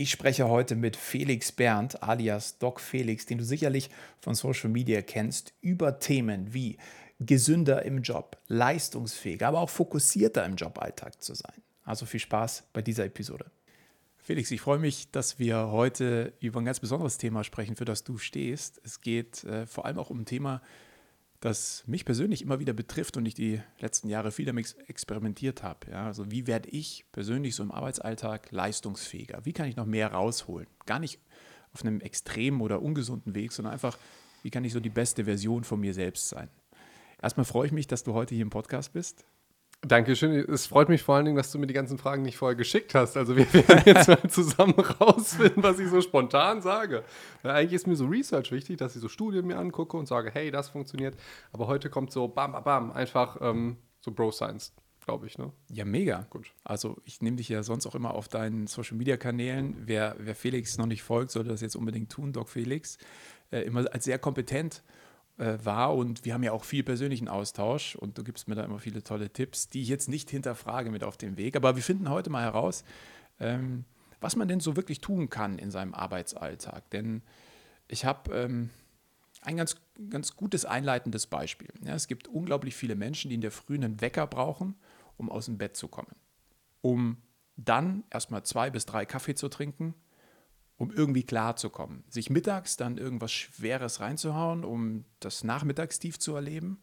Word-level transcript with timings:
Ich 0.00 0.12
spreche 0.12 0.48
heute 0.48 0.76
mit 0.76 0.96
Felix 0.96 1.52
Berndt 1.52 2.02
alias 2.02 2.56
Doc 2.56 2.80
Felix, 2.80 3.26
den 3.26 3.36
du 3.36 3.44
sicherlich 3.44 3.90
von 4.18 4.34
Social 4.34 4.70
Media 4.70 5.02
kennst, 5.02 5.52
über 5.60 5.98
Themen 5.98 6.54
wie 6.54 6.78
gesünder 7.18 7.82
im 7.82 8.00
Job, 8.00 8.38
leistungsfähiger, 8.46 9.46
aber 9.46 9.60
auch 9.60 9.68
fokussierter 9.68 10.46
im 10.46 10.56
Joballtag 10.56 11.22
zu 11.22 11.34
sein. 11.34 11.52
Also 11.84 12.06
viel 12.06 12.18
Spaß 12.18 12.68
bei 12.72 12.80
dieser 12.80 13.04
Episode. 13.04 13.50
Felix, 14.16 14.50
ich 14.50 14.62
freue 14.62 14.78
mich, 14.78 15.10
dass 15.10 15.38
wir 15.38 15.70
heute 15.70 16.32
über 16.40 16.62
ein 16.62 16.64
ganz 16.64 16.80
besonderes 16.80 17.18
Thema 17.18 17.44
sprechen, 17.44 17.76
für 17.76 17.84
das 17.84 18.02
du 18.02 18.16
stehst. 18.16 18.80
Es 18.82 19.02
geht 19.02 19.44
äh, 19.44 19.66
vor 19.66 19.84
allem 19.84 19.98
auch 19.98 20.08
um 20.08 20.20
ein 20.20 20.24
Thema, 20.24 20.62
das 21.40 21.84
mich 21.86 22.04
persönlich 22.04 22.42
immer 22.42 22.60
wieder 22.60 22.74
betrifft 22.74 23.16
und 23.16 23.24
ich 23.24 23.34
die 23.34 23.60
letzten 23.78 24.08
Jahre 24.08 24.30
viel 24.30 24.44
damit 24.44 24.76
experimentiert 24.88 25.62
habe. 25.62 25.90
Ja, 25.90 26.06
also 26.06 26.30
wie 26.30 26.46
werde 26.46 26.68
ich 26.68 27.06
persönlich 27.12 27.54
so 27.54 27.62
im 27.62 27.72
Arbeitsalltag 27.72 28.52
leistungsfähiger? 28.52 29.44
Wie 29.44 29.54
kann 29.54 29.66
ich 29.66 29.76
noch 29.76 29.86
mehr 29.86 30.12
rausholen? 30.12 30.66
Gar 30.84 30.98
nicht 30.98 31.18
auf 31.72 31.82
einem 31.82 32.00
extremen 32.00 32.60
oder 32.60 32.82
ungesunden 32.82 33.34
Weg, 33.34 33.52
sondern 33.52 33.72
einfach, 33.72 33.96
wie 34.42 34.50
kann 34.50 34.64
ich 34.64 34.72
so 34.72 34.80
die 34.80 34.90
beste 34.90 35.24
Version 35.24 35.64
von 35.64 35.80
mir 35.80 35.94
selbst 35.94 36.28
sein? 36.28 36.50
Erstmal 37.22 37.46
freue 37.46 37.66
ich 37.66 37.72
mich, 37.72 37.86
dass 37.86 38.04
du 38.04 38.12
heute 38.12 38.34
hier 38.34 38.42
im 38.42 38.50
Podcast 38.50 38.92
bist. 38.92 39.24
Dankeschön. 39.82 40.32
Es 40.50 40.66
freut 40.66 40.90
mich 40.90 41.02
vor 41.02 41.16
allen 41.16 41.24
Dingen, 41.24 41.38
dass 41.38 41.50
du 41.52 41.58
mir 41.58 41.66
die 41.66 41.72
ganzen 41.74 41.96
Fragen 41.96 42.22
nicht 42.22 42.36
vorher 42.36 42.54
geschickt 42.54 42.94
hast. 42.94 43.16
Also 43.16 43.34
wir 43.36 43.50
werden 43.54 43.82
jetzt 43.86 44.08
mal 44.08 44.28
zusammen 44.28 44.78
rausfinden, 44.78 45.62
was 45.62 45.78
ich 45.78 45.88
so 45.88 46.02
spontan 46.02 46.60
sage. 46.60 47.02
Weil 47.42 47.52
eigentlich 47.52 47.72
ist 47.72 47.86
mir 47.86 47.96
so 47.96 48.04
Research 48.04 48.52
wichtig, 48.52 48.76
dass 48.76 48.94
ich 48.94 49.00
so 49.00 49.08
Studien 49.08 49.46
mir 49.46 49.58
angucke 49.58 49.96
und 49.96 50.06
sage, 50.06 50.30
hey, 50.32 50.50
das 50.50 50.68
funktioniert. 50.68 51.16
Aber 51.52 51.66
heute 51.66 51.88
kommt 51.88 52.12
so 52.12 52.28
bam, 52.28 52.52
bam, 52.52 52.64
bam, 52.64 52.92
einfach 52.92 53.38
ähm, 53.40 53.78
so 54.00 54.10
Bro-Science, 54.10 54.74
glaube 55.06 55.26
ich. 55.26 55.38
Ne? 55.38 55.50
Ja, 55.70 55.86
mega. 55.86 56.26
Gut. 56.28 56.52
Also 56.62 56.98
ich 57.06 57.22
nehme 57.22 57.38
dich 57.38 57.48
ja 57.48 57.62
sonst 57.62 57.86
auch 57.86 57.94
immer 57.94 58.12
auf 58.12 58.28
deinen 58.28 58.66
Social-Media-Kanälen. 58.66 59.76
Wer, 59.86 60.14
wer 60.18 60.34
Felix 60.34 60.76
noch 60.76 60.86
nicht 60.86 61.02
folgt, 61.02 61.30
sollte 61.30 61.48
das 61.48 61.62
jetzt 61.62 61.74
unbedingt 61.74 62.12
tun, 62.12 62.34
Doc 62.34 62.50
Felix. 62.50 62.98
Äh, 63.50 63.62
immer 63.62 63.90
als 63.90 64.04
sehr 64.04 64.18
kompetent 64.18 64.82
äh, 65.40 65.64
war 65.64 65.94
und 65.94 66.26
wir 66.26 66.34
haben 66.34 66.42
ja 66.42 66.52
auch 66.52 66.64
viel 66.64 66.82
persönlichen 66.82 67.26
Austausch 67.26 67.96
und 67.96 68.18
du 68.18 68.24
gibst 68.24 68.46
mir 68.46 68.54
da 68.54 68.62
immer 68.62 68.78
viele 68.78 69.02
tolle 69.02 69.32
Tipps, 69.32 69.68
die 69.68 69.80
ich 69.80 69.88
jetzt 69.88 70.08
nicht 70.08 70.28
hinterfrage 70.28 70.90
mit 70.90 71.02
auf 71.02 71.16
dem 71.16 71.38
Weg. 71.38 71.56
Aber 71.56 71.76
wir 71.76 71.82
finden 71.82 72.10
heute 72.10 72.28
mal 72.28 72.42
heraus, 72.42 72.84
ähm, 73.38 73.84
was 74.20 74.36
man 74.36 74.48
denn 74.48 74.60
so 74.60 74.76
wirklich 74.76 75.00
tun 75.00 75.30
kann 75.30 75.58
in 75.58 75.70
seinem 75.70 75.94
Arbeitsalltag. 75.94 76.90
Denn 76.90 77.22
ich 77.88 78.04
habe 78.04 78.34
ähm, 78.34 78.68
ein 79.40 79.56
ganz, 79.56 79.76
ganz 80.10 80.36
gutes 80.36 80.66
einleitendes 80.66 81.26
Beispiel. 81.26 81.72
Ja, 81.84 81.94
es 81.94 82.06
gibt 82.06 82.28
unglaublich 82.28 82.76
viele 82.76 82.94
Menschen, 82.94 83.30
die 83.30 83.36
in 83.36 83.40
der 83.40 83.50
Früh 83.50 83.76
einen 83.76 84.02
Wecker 84.02 84.26
brauchen, 84.26 84.76
um 85.16 85.30
aus 85.30 85.46
dem 85.46 85.56
Bett 85.56 85.74
zu 85.74 85.88
kommen. 85.88 86.14
Um 86.82 87.16
dann 87.56 88.04
erstmal 88.10 88.42
zwei 88.42 88.68
bis 88.68 88.84
drei 88.84 89.06
Kaffee 89.06 89.34
zu 89.34 89.48
trinken, 89.48 89.94
um 90.80 90.90
irgendwie 90.90 91.24
klarzukommen. 91.24 92.04
Sich 92.08 92.30
mittags 92.30 92.78
dann 92.78 92.96
irgendwas 92.96 93.30
Schweres 93.30 94.00
reinzuhauen, 94.00 94.64
um 94.64 95.04
das 95.20 95.44
Nachmittagstief 95.44 96.18
zu 96.18 96.34
erleben. 96.34 96.80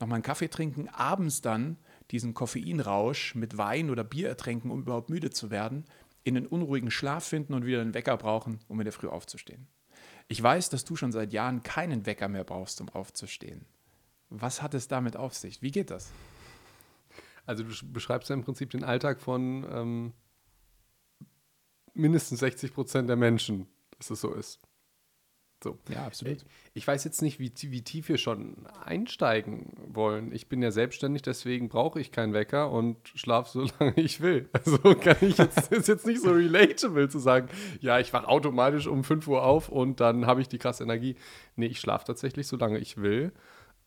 Nochmal 0.00 0.16
einen 0.16 0.24
Kaffee 0.24 0.48
trinken, 0.48 0.88
abends 0.88 1.40
dann 1.40 1.76
diesen 2.10 2.34
Koffeinrausch 2.34 3.36
mit 3.36 3.56
Wein 3.56 3.90
oder 3.90 4.02
Bier 4.02 4.28
ertränken, 4.28 4.72
um 4.72 4.80
überhaupt 4.80 5.10
müde 5.10 5.30
zu 5.30 5.52
werden, 5.52 5.84
in 6.24 6.36
einen 6.36 6.48
unruhigen 6.48 6.90
Schlaf 6.90 7.22
finden 7.24 7.54
und 7.54 7.64
wieder 7.64 7.82
einen 7.82 7.94
Wecker 7.94 8.16
brauchen, 8.16 8.58
um 8.66 8.80
in 8.80 8.84
der 8.84 8.92
Früh 8.92 9.06
aufzustehen. 9.06 9.68
Ich 10.26 10.42
weiß, 10.42 10.70
dass 10.70 10.84
du 10.84 10.96
schon 10.96 11.12
seit 11.12 11.32
Jahren 11.32 11.62
keinen 11.62 12.06
Wecker 12.06 12.26
mehr 12.26 12.42
brauchst, 12.42 12.80
um 12.80 12.88
aufzustehen. 12.88 13.64
Was 14.28 14.60
hat 14.60 14.74
es 14.74 14.88
damit 14.88 15.16
auf 15.16 15.34
sich? 15.34 15.62
Wie 15.62 15.70
geht 15.70 15.92
das? 15.92 16.10
Also 17.46 17.62
du 17.62 17.92
beschreibst 17.92 18.28
ja 18.28 18.34
im 18.34 18.42
Prinzip 18.42 18.70
den 18.70 18.82
Alltag 18.82 19.20
von 19.20 19.64
ähm, 19.70 20.12
mindestens 21.94 22.40
60 22.40 22.74
Prozent 22.74 23.08
der 23.08 23.16
Menschen, 23.16 23.66
dass 23.98 24.10
es 24.10 24.20
so 24.20 24.32
ist. 24.34 24.60
So. 25.64 25.78
Ja, 25.88 26.04
absolut. 26.04 26.44
Ich 26.74 26.86
weiß 26.86 27.04
jetzt 27.04 27.22
nicht, 27.22 27.38
wie, 27.38 27.50
wie, 27.70 27.80
tief 27.80 28.10
wir 28.10 28.18
schon 28.18 28.66
einsteigen 28.84 29.72
wollen. 29.86 30.30
Ich 30.30 30.46
bin 30.46 30.60
ja 30.60 30.70
selbstständig, 30.70 31.22
deswegen 31.22 31.70
brauche 31.70 31.98
ich 31.98 32.12
keinen 32.12 32.34
Wecker 32.34 32.70
und 32.70 32.98
schlafe 33.14 33.50
so 33.50 33.66
lange 33.80 33.94
ich 33.96 34.20
will. 34.20 34.50
Also 34.52 34.76
kann 34.94 35.16
ich 35.22 35.38
jetzt, 35.38 35.72
ist 35.72 35.88
jetzt 35.88 36.06
nicht 36.06 36.20
so 36.20 36.32
relatable 36.32 37.08
zu 37.08 37.18
sagen, 37.18 37.48
ja, 37.80 37.98
ich 37.98 38.12
wache 38.12 38.28
automatisch 38.28 38.86
um 38.86 39.04
5 39.04 39.26
Uhr 39.26 39.42
auf 39.42 39.70
und 39.70 40.00
dann 40.00 40.26
habe 40.26 40.42
ich 40.42 40.48
die 40.48 40.58
krasse 40.58 40.84
Energie. 40.84 41.16
Nee, 41.56 41.66
ich 41.66 41.80
schlafe 41.80 42.04
tatsächlich 42.04 42.46
so 42.46 42.56
lange 42.56 42.78
ich 42.78 42.98
will. 42.98 43.32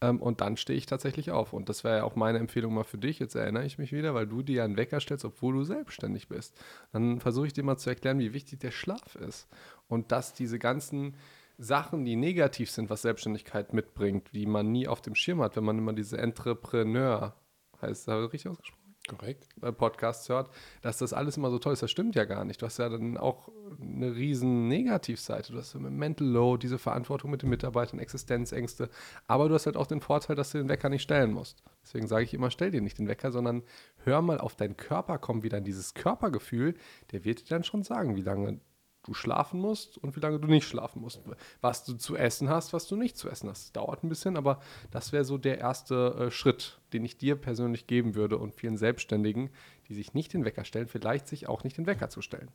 Ähm, 0.01 0.21
und 0.21 0.41
dann 0.41 0.57
stehe 0.57 0.77
ich 0.77 0.85
tatsächlich 0.85 1.31
auf. 1.31 1.53
Und 1.53 1.69
das 1.69 1.83
wäre 1.83 1.97
ja 1.97 2.03
auch 2.03 2.15
meine 2.15 2.39
Empfehlung 2.39 2.73
mal 2.73 2.83
für 2.83 2.97
dich. 2.97 3.19
Jetzt 3.19 3.35
erinnere 3.35 3.65
ich 3.65 3.77
mich 3.77 3.91
wieder, 3.91 4.13
weil 4.13 4.27
du 4.27 4.41
dir 4.41 4.63
einen 4.63 4.77
Wecker 4.77 4.99
stellst, 4.99 5.25
obwohl 5.25 5.55
du 5.55 5.63
selbstständig 5.63 6.27
bist. 6.27 6.59
Dann 6.91 7.19
versuche 7.19 7.47
ich 7.47 7.53
dir 7.53 7.63
mal 7.63 7.77
zu 7.77 7.89
erklären, 7.89 8.19
wie 8.19 8.33
wichtig 8.33 8.59
der 8.59 8.71
Schlaf 8.71 9.15
ist. 9.15 9.47
Und 9.87 10.11
dass 10.11 10.33
diese 10.33 10.59
ganzen 10.59 11.15
Sachen, 11.57 12.05
die 12.05 12.15
negativ 12.15 12.69
sind, 12.69 12.89
was 12.89 13.01
Selbstständigkeit 13.01 13.73
mitbringt, 13.73 14.29
die 14.33 14.45
man 14.45 14.71
nie 14.71 14.87
auf 14.87 15.01
dem 15.01 15.15
Schirm 15.15 15.41
hat, 15.41 15.55
wenn 15.55 15.63
man 15.63 15.79
immer 15.79 15.93
diese 15.93 16.17
Entrepreneur, 16.19 17.35
heißt 17.81 18.07
das 18.07 18.31
richtig 18.31 18.49
ausgesprochen? 18.51 18.76
Korrekt, 19.07 19.47
äh, 19.61 19.71
Podcasts 19.71 20.29
hört, 20.29 20.49
dass 20.81 20.97
das 20.97 21.13
alles 21.13 21.37
immer 21.37 21.49
so 21.49 21.59
toll 21.59 21.73
ist. 21.73 21.81
Das 21.81 21.91
stimmt 21.91 22.15
ja 22.15 22.25
gar 22.25 22.45
nicht. 22.45 22.61
Du 22.61 22.65
hast 22.65 22.77
ja 22.77 22.89
dann 22.89 23.17
auch 23.17 23.49
eine 23.81 24.15
riesen 24.15 24.67
Negativseite. 24.67 25.53
Du 25.53 25.59
hast 25.59 25.73
mit 25.75 25.91
Mental 25.91 26.27
Load, 26.27 26.61
diese 26.61 26.77
Verantwortung 26.77 27.31
mit 27.31 27.41
den 27.41 27.49
Mitarbeitern, 27.49 27.99
Existenzängste. 27.99 28.89
Aber 29.27 29.49
du 29.49 29.55
hast 29.55 29.65
halt 29.65 29.77
auch 29.77 29.87
den 29.87 30.01
Vorteil, 30.01 30.35
dass 30.35 30.51
du 30.51 30.57
den 30.57 30.69
Wecker 30.69 30.89
nicht 30.89 31.03
stellen 31.03 31.31
musst. 31.31 31.63
Deswegen 31.83 32.07
sage 32.07 32.23
ich 32.25 32.33
immer, 32.33 32.51
stell 32.51 32.71
dir 32.71 32.81
nicht 32.81 32.97
den 32.97 33.07
Wecker, 33.07 33.31
sondern 33.31 33.63
hör 34.03 34.21
mal 34.21 34.39
auf 34.39 34.55
deinen 34.55 34.77
Körper, 34.77 35.17
komm 35.17 35.43
wieder 35.43 35.57
in 35.57 35.63
dieses 35.63 35.93
Körpergefühl. 35.93 36.75
Der 37.11 37.23
wird 37.23 37.41
dir 37.41 37.55
dann 37.55 37.63
schon 37.63 37.83
sagen, 37.83 38.15
wie 38.15 38.21
lange 38.21 38.59
du 39.07 39.13
schlafen 39.13 39.59
musst 39.59 39.97
und 39.97 40.15
wie 40.15 40.19
lange 40.19 40.39
du 40.39 40.47
nicht 40.47 40.67
schlafen 40.67 41.01
musst. 41.01 41.21
Was 41.61 41.83
du 41.85 41.93
zu 41.93 42.15
essen 42.15 42.49
hast, 42.49 42.73
was 42.73 42.87
du 42.87 42.95
nicht 42.95 43.17
zu 43.17 43.29
essen 43.29 43.49
hast. 43.49 43.63
Das 43.63 43.71
dauert 43.71 44.03
ein 44.03 44.09
bisschen, 44.09 44.37
aber 44.37 44.59
das 44.91 45.11
wäre 45.11 45.23
so 45.23 45.37
der 45.37 45.57
erste 45.57 46.27
äh, 46.27 46.31
Schritt, 46.31 46.79
den 46.93 47.05
ich 47.05 47.17
dir 47.17 47.35
persönlich 47.35 47.87
geben 47.87 48.15
würde 48.15 48.37
und 48.37 48.53
vielen 48.53 48.77
Selbstständigen, 48.77 49.49
die 49.87 49.93
sich 49.93 50.13
nicht 50.13 50.33
den 50.33 50.45
Wecker 50.45 50.65
stellen, 50.65 50.87
vielleicht 50.87 51.27
sich 51.27 51.47
auch 51.47 51.63
nicht 51.63 51.77
den 51.77 51.87
Wecker 51.87 52.09
zu 52.09 52.21
stellen. 52.21 52.49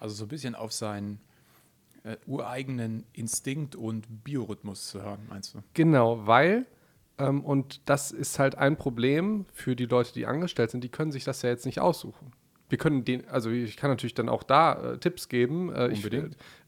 Also 0.00 0.14
so 0.14 0.24
ein 0.24 0.28
bisschen 0.28 0.54
auf 0.54 0.72
seinen 0.72 1.20
äh, 2.04 2.16
ureigenen 2.26 3.04
Instinkt 3.12 3.76
und 3.76 4.24
Biorhythmus 4.24 4.88
zu 4.88 5.02
hören, 5.02 5.20
meinst 5.28 5.54
du? 5.54 5.62
Genau, 5.74 6.26
weil 6.26 6.66
ähm, 7.18 7.44
und 7.44 7.82
das 7.88 8.12
ist 8.12 8.38
halt 8.38 8.56
ein 8.56 8.76
Problem 8.76 9.44
für 9.52 9.76
die 9.76 9.86
Leute, 9.86 10.12
die 10.14 10.26
angestellt 10.26 10.70
sind, 10.70 10.82
die 10.82 10.88
können 10.88 11.12
sich 11.12 11.24
das 11.24 11.42
ja 11.42 11.50
jetzt 11.50 11.66
nicht 11.66 11.80
aussuchen 11.80 12.32
wir 12.68 12.78
können 12.78 13.04
den, 13.04 13.28
also 13.28 13.50
ich 13.50 13.76
kann 13.76 13.90
natürlich 13.90 14.14
dann 14.14 14.28
auch 14.28 14.42
da 14.42 14.92
äh, 14.92 14.98
Tipps 14.98 15.28
geben, 15.28 15.72
äh, 15.72 15.88
ich, 15.88 16.08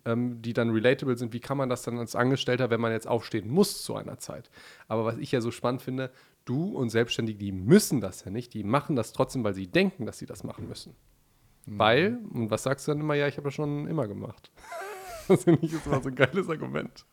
ähm, 0.04 0.40
die 0.40 0.52
dann 0.52 0.70
relatable 0.70 1.16
sind. 1.16 1.32
Wie 1.32 1.40
kann 1.40 1.56
man 1.56 1.68
das 1.68 1.82
dann 1.82 1.98
als 1.98 2.16
Angestellter, 2.16 2.70
wenn 2.70 2.80
man 2.80 2.92
jetzt 2.92 3.06
aufstehen 3.06 3.50
muss 3.50 3.82
zu 3.82 3.96
einer 3.96 4.18
Zeit? 4.18 4.50
Aber 4.88 5.04
was 5.04 5.18
ich 5.18 5.32
ja 5.32 5.40
so 5.40 5.50
spannend 5.50 5.82
finde, 5.82 6.10
du 6.44 6.70
und 6.76 6.90
Selbstständige, 6.90 7.38
die 7.38 7.52
müssen 7.52 8.00
das 8.00 8.24
ja 8.24 8.30
nicht, 8.30 8.54
die 8.54 8.64
machen 8.64 8.96
das 8.96 9.12
trotzdem, 9.12 9.44
weil 9.44 9.54
sie 9.54 9.66
denken, 9.66 10.06
dass 10.06 10.18
sie 10.18 10.26
das 10.26 10.42
machen 10.42 10.68
müssen. 10.68 10.94
Mhm. 11.66 11.78
Weil, 11.78 12.18
und 12.32 12.50
was 12.50 12.62
sagst 12.62 12.86
du 12.88 12.92
dann 12.92 13.00
immer? 13.00 13.14
Ja, 13.14 13.28
ich 13.28 13.36
habe 13.36 13.46
das 13.46 13.54
schon 13.54 13.86
immer 13.86 14.08
gemacht. 14.08 14.50
Das 15.30 15.44
finde 15.44 15.64
ich 15.64 15.72
immer 15.72 16.02
so 16.02 16.08
ein 16.08 16.14
geiles 16.14 16.48
Argument. 16.48 17.06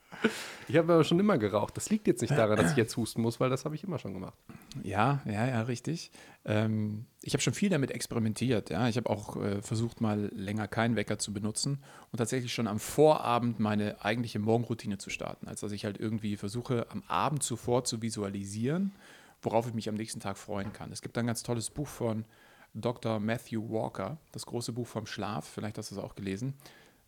Ich 0.67 0.75
habe 0.75 0.93
aber 0.93 1.03
schon 1.03 1.19
immer 1.19 1.37
geraucht. 1.37 1.77
Das 1.77 1.89
liegt 1.89 2.07
jetzt 2.07 2.21
nicht 2.21 2.35
daran, 2.35 2.57
dass 2.57 2.71
ich 2.71 2.77
jetzt 2.77 2.97
husten 2.97 3.21
muss, 3.21 3.39
weil 3.39 3.49
das 3.49 3.65
habe 3.65 3.75
ich 3.75 3.83
immer 3.83 3.99
schon 3.99 4.13
gemacht. 4.13 4.37
Ja, 4.83 5.21
ja, 5.25 5.47
ja, 5.47 5.61
richtig. 5.61 6.11
Ähm, 6.45 7.05
ich 7.21 7.33
habe 7.33 7.41
schon 7.41 7.53
viel 7.53 7.69
damit 7.69 7.91
experimentiert. 7.91 8.69
Ja, 8.69 8.87
ich 8.87 8.97
habe 8.97 9.09
auch 9.09 9.37
äh, 9.37 9.61
versucht, 9.61 10.01
mal 10.01 10.31
länger 10.33 10.67
keinen 10.67 10.95
Wecker 10.95 11.19
zu 11.19 11.33
benutzen 11.33 11.83
und 12.11 12.17
tatsächlich 12.17 12.53
schon 12.53 12.67
am 12.67 12.79
Vorabend 12.79 13.59
meine 13.59 14.03
eigentliche 14.03 14.39
Morgenroutine 14.39 14.97
zu 14.97 15.09
starten. 15.09 15.47
Also 15.47 15.67
dass 15.67 15.73
ich 15.73 15.85
halt 15.85 15.99
irgendwie 15.99 16.37
versuche, 16.37 16.87
am 16.89 17.03
Abend 17.07 17.43
zuvor 17.43 17.83
zu 17.83 18.01
visualisieren, 18.01 18.93
worauf 19.41 19.67
ich 19.67 19.73
mich 19.73 19.89
am 19.89 19.95
nächsten 19.95 20.19
Tag 20.19 20.37
freuen 20.37 20.73
kann. 20.73 20.91
Es 20.91 21.01
gibt 21.01 21.17
ein 21.17 21.27
ganz 21.27 21.43
tolles 21.43 21.69
Buch 21.69 21.87
von 21.87 22.25
Dr. 22.73 23.19
Matthew 23.19 23.69
Walker, 23.69 24.17
das 24.31 24.45
große 24.45 24.71
Buch 24.71 24.87
vom 24.87 25.05
Schlaf. 25.05 25.45
Vielleicht 25.45 25.77
hast 25.77 25.91
du 25.91 25.95
es 25.95 26.01
auch 26.01 26.15
gelesen. 26.15 26.53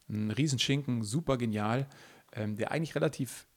Ein 0.09 0.31
Riesenschinken, 0.31 1.03
super 1.03 1.38
genial 1.38 1.88
ähm, 2.33 2.56
der 2.56 2.71
eigentlich 2.71 2.95
relativ 2.95 3.47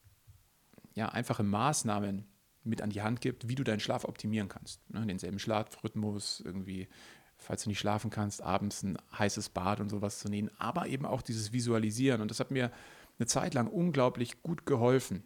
ja, 0.94 1.08
einfache 1.08 1.42
Maßnahmen 1.42 2.26
mit 2.64 2.82
an 2.82 2.90
die 2.90 3.02
Hand 3.02 3.20
gibt, 3.20 3.48
wie 3.48 3.54
du 3.54 3.64
deinen 3.64 3.80
Schlaf 3.80 4.04
optimieren 4.04 4.48
kannst. 4.48 4.88
Ne, 4.90 5.04
denselben 5.06 5.38
Schlafrhythmus, 5.38 6.42
irgendwie, 6.44 6.88
falls 7.36 7.64
du 7.64 7.70
nicht 7.70 7.78
schlafen 7.78 8.10
kannst, 8.10 8.42
abends 8.42 8.82
ein 8.82 8.98
heißes 9.18 9.48
Bad 9.48 9.80
und 9.80 9.88
sowas 9.88 10.20
zu 10.20 10.28
nehmen, 10.28 10.50
aber 10.58 10.86
eben 10.86 11.04
auch 11.04 11.22
dieses 11.22 11.52
Visualisieren. 11.52 12.20
Und 12.20 12.30
das 12.30 12.40
hat 12.40 12.50
mir 12.50 12.70
eine 13.18 13.26
Zeit 13.26 13.54
lang 13.54 13.66
unglaublich 13.66 14.42
gut 14.42 14.64
geholfen. 14.64 15.24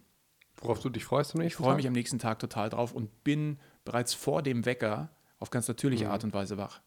Worauf 0.59 0.79
du 0.81 0.89
dich 0.89 1.05
freust 1.05 1.35
am 1.35 1.41
nächsten 1.41 1.61
Ich 1.61 1.65
freue 1.65 1.75
mich 1.75 1.87
am 1.87 1.93
nächsten 1.93 2.17
Tag 2.17 2.39
total 2.39 2.69
drauf 2.69 2.93
und 2.93 3.23
bin 3.23 3.59
bereits 3.85 4.15
vor 4.15 4.41
dem 4.41 4.65
Wecker 4.65 5.09
auf 5.39 5.51
ganz 5.51 5.67
natürliche 5.67 6.05
mhm. 6.05 6.11
Art 6.11 6.23
und 6.23 6.33
Weise 6.33 6.57
wach. 6.57 6.81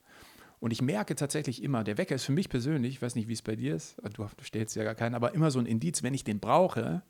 Und 0.61 0.73
ich 0.73 0.83
merke 0.83 1.15
tatsächlich 1.17 1.63
immer, 1.63 1.85
der 1.85 1.97
Wecker 1.99 2.15
ist 2.15 2.25
für 2.25 2.33
mich 2.33 2.49
persönlich, 2.51 2.95
ich 2.97 3.03
weiß 3.03 3.15
nicht, 3.15 3.29
wie 3.29 3.33
es 3.33 3.43
bei 3.43 3.57
dir 3.57 3.75
ist, 3.75 3.97
du, 4.15 4.25
du 4.37 4.45
stellst 4.45 4.77
ja 4.77 4.85
gar 4.85 4.95
keinen, 4.95 5.15
aber 5.15 5.35
immer 5.35 5.51
so 5.51 5.59
ein 5.59 5.67
Indiz, 5.67 6.03
wenn 6.03 6.15
ich 6.15 6.23
den 6.23 6.39
brauche, 6.39 7.03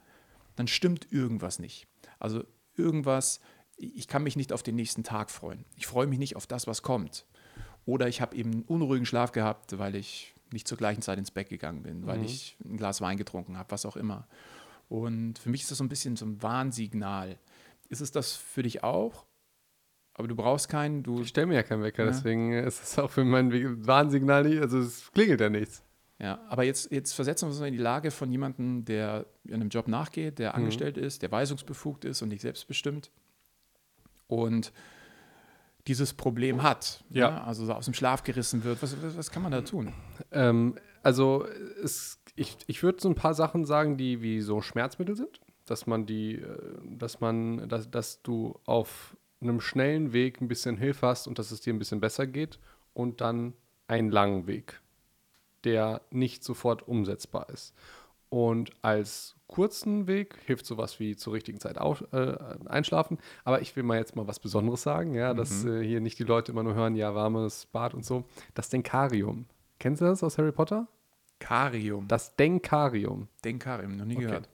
dann 0.57 0.69
stimmt 0.69 1.11
irgendwas 1.13 1.59
nicht. 1.59 1.89
Also 2.21 2.45
irgendwas, 2.77 3.41
ich 3.77 4.07
kann 4.07 4.23
mich 4.23 4.37
nicht 4.37 4.53
auf 4.53 4.63
den 4.63 4.77
nächsten 4.77 5.03
Tag 5.03 5.31
freuen. 5.31 5.65
Ich 5.77 5.87
freue 5.89 6.07
mich 6.07 6.19
nicht 6.21 6.37
auf 6.37 6.47
das, 6.47 6.67
was 6.69 6.83
kommt. 6.83 7.27
Oder 7.87 8.07
ich 8.09 8.21
habe 8.21 8.37
eben 8.37 8.53
einen 8.53 8.63
unruhigen 8.63 9.07
Schlaf 9.07 9.33
gehabt, 9.33 9.79
weil 9.79 9.97
ich 9.97 10.35
nicht 10.53 10.69
zur 10.69 10.79
gleichen 10.79 11.03
Zeit 11.03 11.19
ins 11.19 11.31
Bett 11.31 11.49
gegangen 11.49 11.83
bin, 11.83 12.07
weil 12.07 12.19
Mhm. 12.19 12.25
ich 12.25 12.57
ein 12.65 12.77
Glas 12.77 13.01
Wein 13.01 13.17
getrunken 13.17 13.57
habe, 13.57 13.71
was 13.73 13.85
auch 13.87 13.97
immer. 13.97 14.29
Und 14.89 15.39
für 15.39 15.49
mich 15.51 15.63
ist 15.63 15.71
das 15.71 15.79
so 15.79 15.85
ein 15.85 15.89
bisschen 15.89 16.17
so 16.17 16.25
ein 16.27 16.43
Warnsignal. 16.43 17.39
Ist 17.89 18.01
es 18.01 18.13
das 18.13 18.33
für 18.35 18.63
dich 18.63 18.85
auch? 18.85 19.25
Aber 20.15 20.29
du 20.29 20.35
brauchst 20.37 20.69
keinen, 20.69 21.03
du 21.03 21.23
Ich 21.23 21.29
stelle 21.29 21.47
mir 21.47 21.55
ja 21.55 21.63
keinen 21.63 21.83
Wecker, 21.83 22.05
Ja. 22.05 22.11
deswegen 22.11 22.53
ist 22.53 22.83
es 22.83 22.99
auch 22.99 23.11
für 23.11 23.25
mein 23.25 23.51
Warnsignal 23.87 24.45
nicht, 24.45 24.61
also 24.61 24.79
es 24.79 25.11
klingelt 25.13 25.41
ja 25.41 25.49
nichts. 25.49 25.83
Ja, 26.19 26.39
aber 26.49 26.65
jetzt, 26.65 26.93
jetzt 26.93 27.15
versetzen 27.15 27.47
wir 27.47 27.53
uns 27.53 27.61
in 27.61 27.73
die 27.73 27.79
Lage 27.79 28.11
von 28.11 28.31
jemandem, 28.31 28.85
der 28.85 29.25
einem 29.51 29.71
Job 29.71 29.89
nachgeht, 29.89 30.39
der 30.39 30.55
angestellt 30.55 30.99
ist, 30.99 31.23
der 31.23 31.33
weisungsbefugt 31.33 32.05
ist 32.05 32.21
und 32.21 32.29
nicht 32.29 32.43
selbstbestimmt 32.43 33.11
und 34.27 34.73
dieses 35.87 36.13
Problem 36.13 36.63
hat, 36.63 37.03
Ja. 37.09 37.31
ne? 37.31 37.45
also 37.45 37.65
so 37.65 37.73
aus 37.73 37.87
dem 37.87 37.95
Schlaf 37.95 38.23
gerissen 38.23 38.65
wird. 38.65 38.83
Was, 38.83 39.03
was, 39.03 39.17
was 39.17 39.31
kann 39.31 39.43
man 39.43 39.51
da 39.53 39.63
tun? 39.63 39.95
Ähm, 40.31 40.75
also 41.03 41.47
es, 41.83 42.19
ich, 42.37 42.59
ich 42.67 42.83
würde 42.83 43.01
so 43.01 43.09
ein 43.09 43.15
paar 43.15 43.33
Sachen 43.33 43.65
sagen, 43.65 43.97
die 43.97 44.21
wie 44.21 44.43
so 44.43 44.61
Schmerzmittel 44.61 45.17
sind, 45.17 45.41
dass 45.65 45.87
man 45.87 46.05
die, 46.05 46.35
äh, 46.35 46.59
dass 46.85 47.21
man, 47.21 47.67
dass, 47.69 47.91
dass 47.91 48.21
du 48.23 48.61
auf 48.67 49.17
einem 49.41 49.61
schnellen 49.61 50.13
Weg 50.13 50.41
ein 50.41 50.49
bisschen 50.49 50.77
Hilfe 50.77 51.07
hast 51.07 51.27
und 51.27 51.39
dass 51.39 51.51
es 51.51 51.61
dir 51.61 51.73
ein 51.73 51.79
bisschen 51.79 52.01
besser 52.01 52.27
geht 52.27 52.59
und 52.95 53.21
dann 53.21 53.55
einen 53.89 54.11
langen 54.11 54.47
Weg, 54.47 54.81
der 55.65 56.03
nicht 56.11 56.45
sofort 56.45 56.87
umsetzbar 56.87 57.49
ist. 57.51 57.75
Und 58.29 58.71
als 58.83 59.35
kurzen 59.49 60.07
Weg 60.07 60.37
hilft 60.47 60.65
sowas 60.65 61.01
wie 61.01 61.17
zur 61.17 61.33
richtigen 61.33 61.59
Zeit 61.59 61.79
auf, 61.79 62.05
äh, 62.13 62.37
einschlafen. 62.67 63.19
Aber 63.43 63.61
ich 63.61 63.75
will 63.75 63.83
mal 63.83 63.99
jetzt 63.99 64.15
mal 64.15 64.29
was 64.29 64.39
Besonderes 64.39 64.83
sagen, 64.83 65.15
ja, 65.15 65.35
dass 65.35 65.65
äh, 65.65 65.83
hier 65.83 66.01
nicht 66.01 66.19
die 66.21 66.25
Leute 66.25 66.53
immer 66.53 66.63
nur 66.63 66.75
hören, 66.75 66.95
ja, 66.95 67.13
warmes 67.17 67.67
Bad 67.67 67.93
und 67.95 68.05
so. 68.05 68.25
Das 68.55 68.69
Denkarium. 68.69 69.47
Kennst 69.81 70.01
du 70.01 70.05
das 70.05 70.23
aus 70.23 70.39
Harry 70.39 70.53
Potter? 70.53 70.87
Karium. 71.41 72.07
Das 72.07 72.37
Denkarium. 72.37 73.27
Denkarium, 73.45 73.97
noch 73.97 74.05
nie 74.05 74.17
Okay. 74.17 74.27
gehört. 74.27 74.49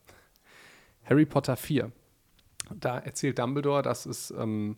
Harry 1.04 1.26
Potter 1.26 1.56
4. 1.56 1.92
Da 2.74 2.98
erzählt 2.98 3.38
Dumbledore, 3.38 3.82
dass 3.82 4.06
es 4.06 4.30
ähm, 4.30 4.76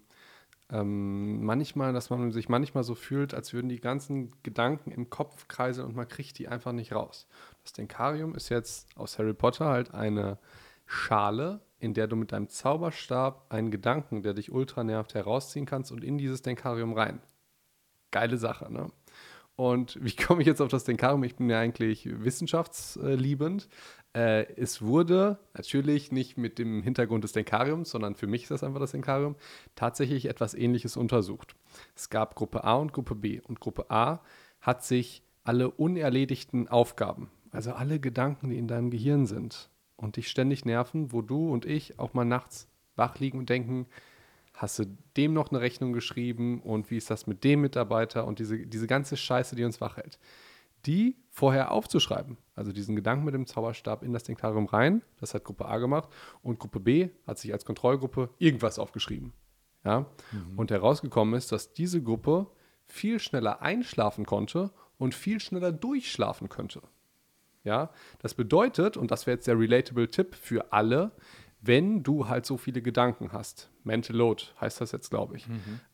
ähm, 0.71 1.45
manchmal, 1.45 1.93
dass 1.93 2.11
man 2.11 2.31
sich 2.31 2.49
manchmal 2.49 2.85
so 2.85 2.95
fühlt, 2.95 3.33
als 3.33 3.53
würden 3.53 3.69
die 3.69 3.81
ganzen 3.81 4.33
Gedanken 4.43 4.91
im 4.91 5.09
Kopf 5.09 5.49
kreiseln 5.49 5.87
und 5.87 5.97
man 5.97 6.09
kriegt 6.09 6.39
die 6.39 6.49
einfach 6.49 6.73
nicht 6.73 6.93
raus. 6.93 7.27
Das 7.63 7.73
Denkarium 7.73 8.35
ist 8.35 8.51
jetzt 8.51 8.87
aus 8.97 9.19
Harry 9.19 9.35
Potter 9.35 9.67
halt 9.67 9.95
eine 9.95 10.39
Schale, 10.85 11.61
in 11.79 11.95
der 11.95 12.07
du 12.07 12.17
mit 12.17 12.33
deinem 12.33 12.49
Zauberstab 12.49 13.47
einen 13.51 13.71
Gedanken, 13.71 14.23
der 14.23 14.35
dich 14.35 14.53
ultra 14.53 14.85
nervt, 14.85 15.15
herausziehen 15.15 15.65
kannst 15.65 15.91
und 15.93 16.05
in 16.05 16.19
dieses 16.19 16.43
Denkarium 16.43 16.93
rein. 16.93 17.21
Geile 18.11 18.37
Sache, 18.37 18.71
ne? 18.73 18.91
Und 19.57 19.99
wie 20.05 20.15
komme 20.15 20.43
ich 20.43 20.47
jetzt 20.47 20.61
auf 20.61 20.69
das 20.69 20.85
Denkarium? 20.85 21.25
Ich 21.25 21.37
bin 21.37 21.49
ja 21.49 21.59
eigentlich 21.59 22.09
wissenschaftsliebend. 22.11 23.69
Äh, 24.15 24.53
es 24.55 24.83
wurde 24.83 25.39
natürlich 25.55 26.13
nicht 26.13 26.39
mit 26.39 26.59
dem 26.59 26.83
Hintergrund 26.83 27.25
des 27.25 27.33
Denkariums, 27.33 27.91
sondern 27.91 28.15
für 28.15 28.27
mich 28.27 28.43
ist 28.45 28.51
das 28.51 28.65
einfach 28.65 28.81
das 28.81 28.93
Denkarium, 28.93 29.37
tatsächlich 29.75 30.27
etwas 30.27 30.55
Ähnliches 30.55 30.97
untersucht. 30.97 31.55
Es 31.95 32.11
gab 32.11 32.35
Gruppe 32.35 32.65
A 32.65 32.75
und 32.75 32.93
Gruppe 32.93 33.15
B. 33.15 33.41
Und 33.41 33.61
Gruppe 33.61 33.91
A 33.91 34.21
hat 34.61 34.85
sich 34.85 35.23
alle 35.45 35.71
unerledigten 35.71 36.69
Aufgaben, 36.69 37.31
also 37.53 37.73
alle 37.73 38.01
Gedanken, 38.01 38.51
die 38.51 38.59
in 38.59 38.69
deinem 38.69 38.91
Gehirn 38.91 39.27
sind 39.27 39.71
und 39.97 40.17
dich 40.17 40.29
ständig 40.29 40.65
nerven, 40.65 41.13
wo 41.13 41.23
du 41.23 41.51
und 41.51 41.65
ich 41.65 41.99
auch 41.99 42.15
mal 42.15 42.25
nachts 42.25 42.69
wach 42.97 43.19
liegen 43.19 43.39
und 43.39 43.49
denken, 43.49 43.87
hast 44.55 44.79
du 44.79 44.85
dem 45.17 45.33
noch 45.33 45.51
eine 45.51 45.61
Rechnung 45.61 45.93
geschrieben 45.93 46.61
und 46.61 46.91
wie 46.91 46.97
ist 46.97 47.11
das 47.11 47.27
mit 47.27 47.45
dem 47.45 47.61
Mitarbeiter 47.61 48.27
und 48.27 48.41
diese, 48.41 48.59
diese 48.59 48.87
ganze 48.87 49.17
Scheiße, 49.17 49.55
die 49.57 49.65
uns 49.65 49.81
wach 49.81 49.97
hält. 49.97 50.19
Die 50.85 51.17
vorher 51.31 51.71
aufzuschreiben, 51.71 52.37
also 52.59 52.73
diesen 52.73 52.97
Gedanken 52.97 53.25
mit 53.25 53.35
dem 53.35 53.47
Zauberstab 53.47 54.03
in 54.03 54.13
das 54.13 54.25
Denkarium 54.25 54.67
rein, 54.67 55.03
das 55.21 55.33
hat 55.33 55.45
Gruppe 55.45 55.67
A 55.67 55.79
gemacht 55.79 56.09
und 56.43 56.59
Gruppe 56.59 56.81
B 56.81 57.09
hat 57.27 57.39
sich 57.39 57.53
als 57.53 57.65
Kontrollgruppe 57.65 58.31
irgendwas 58.39 58.79
aufgeschrieben. 58.79 59.33
Ja? 59.85 60.07
Und 60.57 60.71
herausgekommen 60.71 61.35
ist, 61.35 61.53
dass 61.53 61.73
diese 61.73 62.03
Gruppe 62.03 62.49
viel 62.87 63.21
schneller 63.21 63.63
einschlafen 63.63 64.27
konnte 64.27 64.73
und 64.99 65.15
viel 65.15 65.41
schneller 65.41 65.73
durchschlafen 65.73 66.49
könnte. 66.49 66.83
Ja, 67.65 67.91
das 68.21 68.35
bedeutet, 68.35 68.97
und 68.97 69.11
das 69.11 69.27
wäre 69.27 69.37
jetzt 69.37 69.47
der 69.47 69.59
relatable 69.59 70.09
Tipp 70.09 70.35
für 70.35 70.73
alle, 70.73 71.13
wenn 71.61 72.03
du 72.03 72.29
halt 72.29 72.47
so 72.47 72.57
viele 72.57 72.83
Gedanken 72.83 73.33
hast, 73.33 73.71
Mental 73.83 74.15
Load 74.15 74.45
heißt 74.61 74.81
das 74.81 74.93
jetzt, 74.93 75.11
glaube 75.11 75.37
ich, 75.37 75.47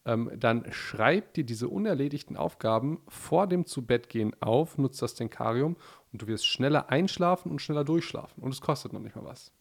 ähm, 0.05 0.31
dann 0.37 0.71
schreib 0.73 1.35
dir 1.35 1.45
diese 1.45 1.69
unerledigten 1.69 2.37
Aufgaben 2.37 3.01
vor 3.09 3.47
dem 3.47 3.65
Zubettgehen 3.67 4.35
auf, 4.41 4.77
nutzt 4.77 5.01
das 5.01 5.15
Denkarium 5.15 5.77
und 6.13 6.23
du 6.23 6.27
wirst 6.27 6.47
schneller 6.47 6.91
einschlafen 6.91 7.51
und 7.51 7.61
schneller 7.61 7.85
durchschlafen. 7.85 8.43
Und 8.43 8.53
es 8.53 8.61
kostet 8.61 8.93
noch 8.93 9.01
nicht 9.01 9.17
mal 9.17 9.25
was. 9.25 9.53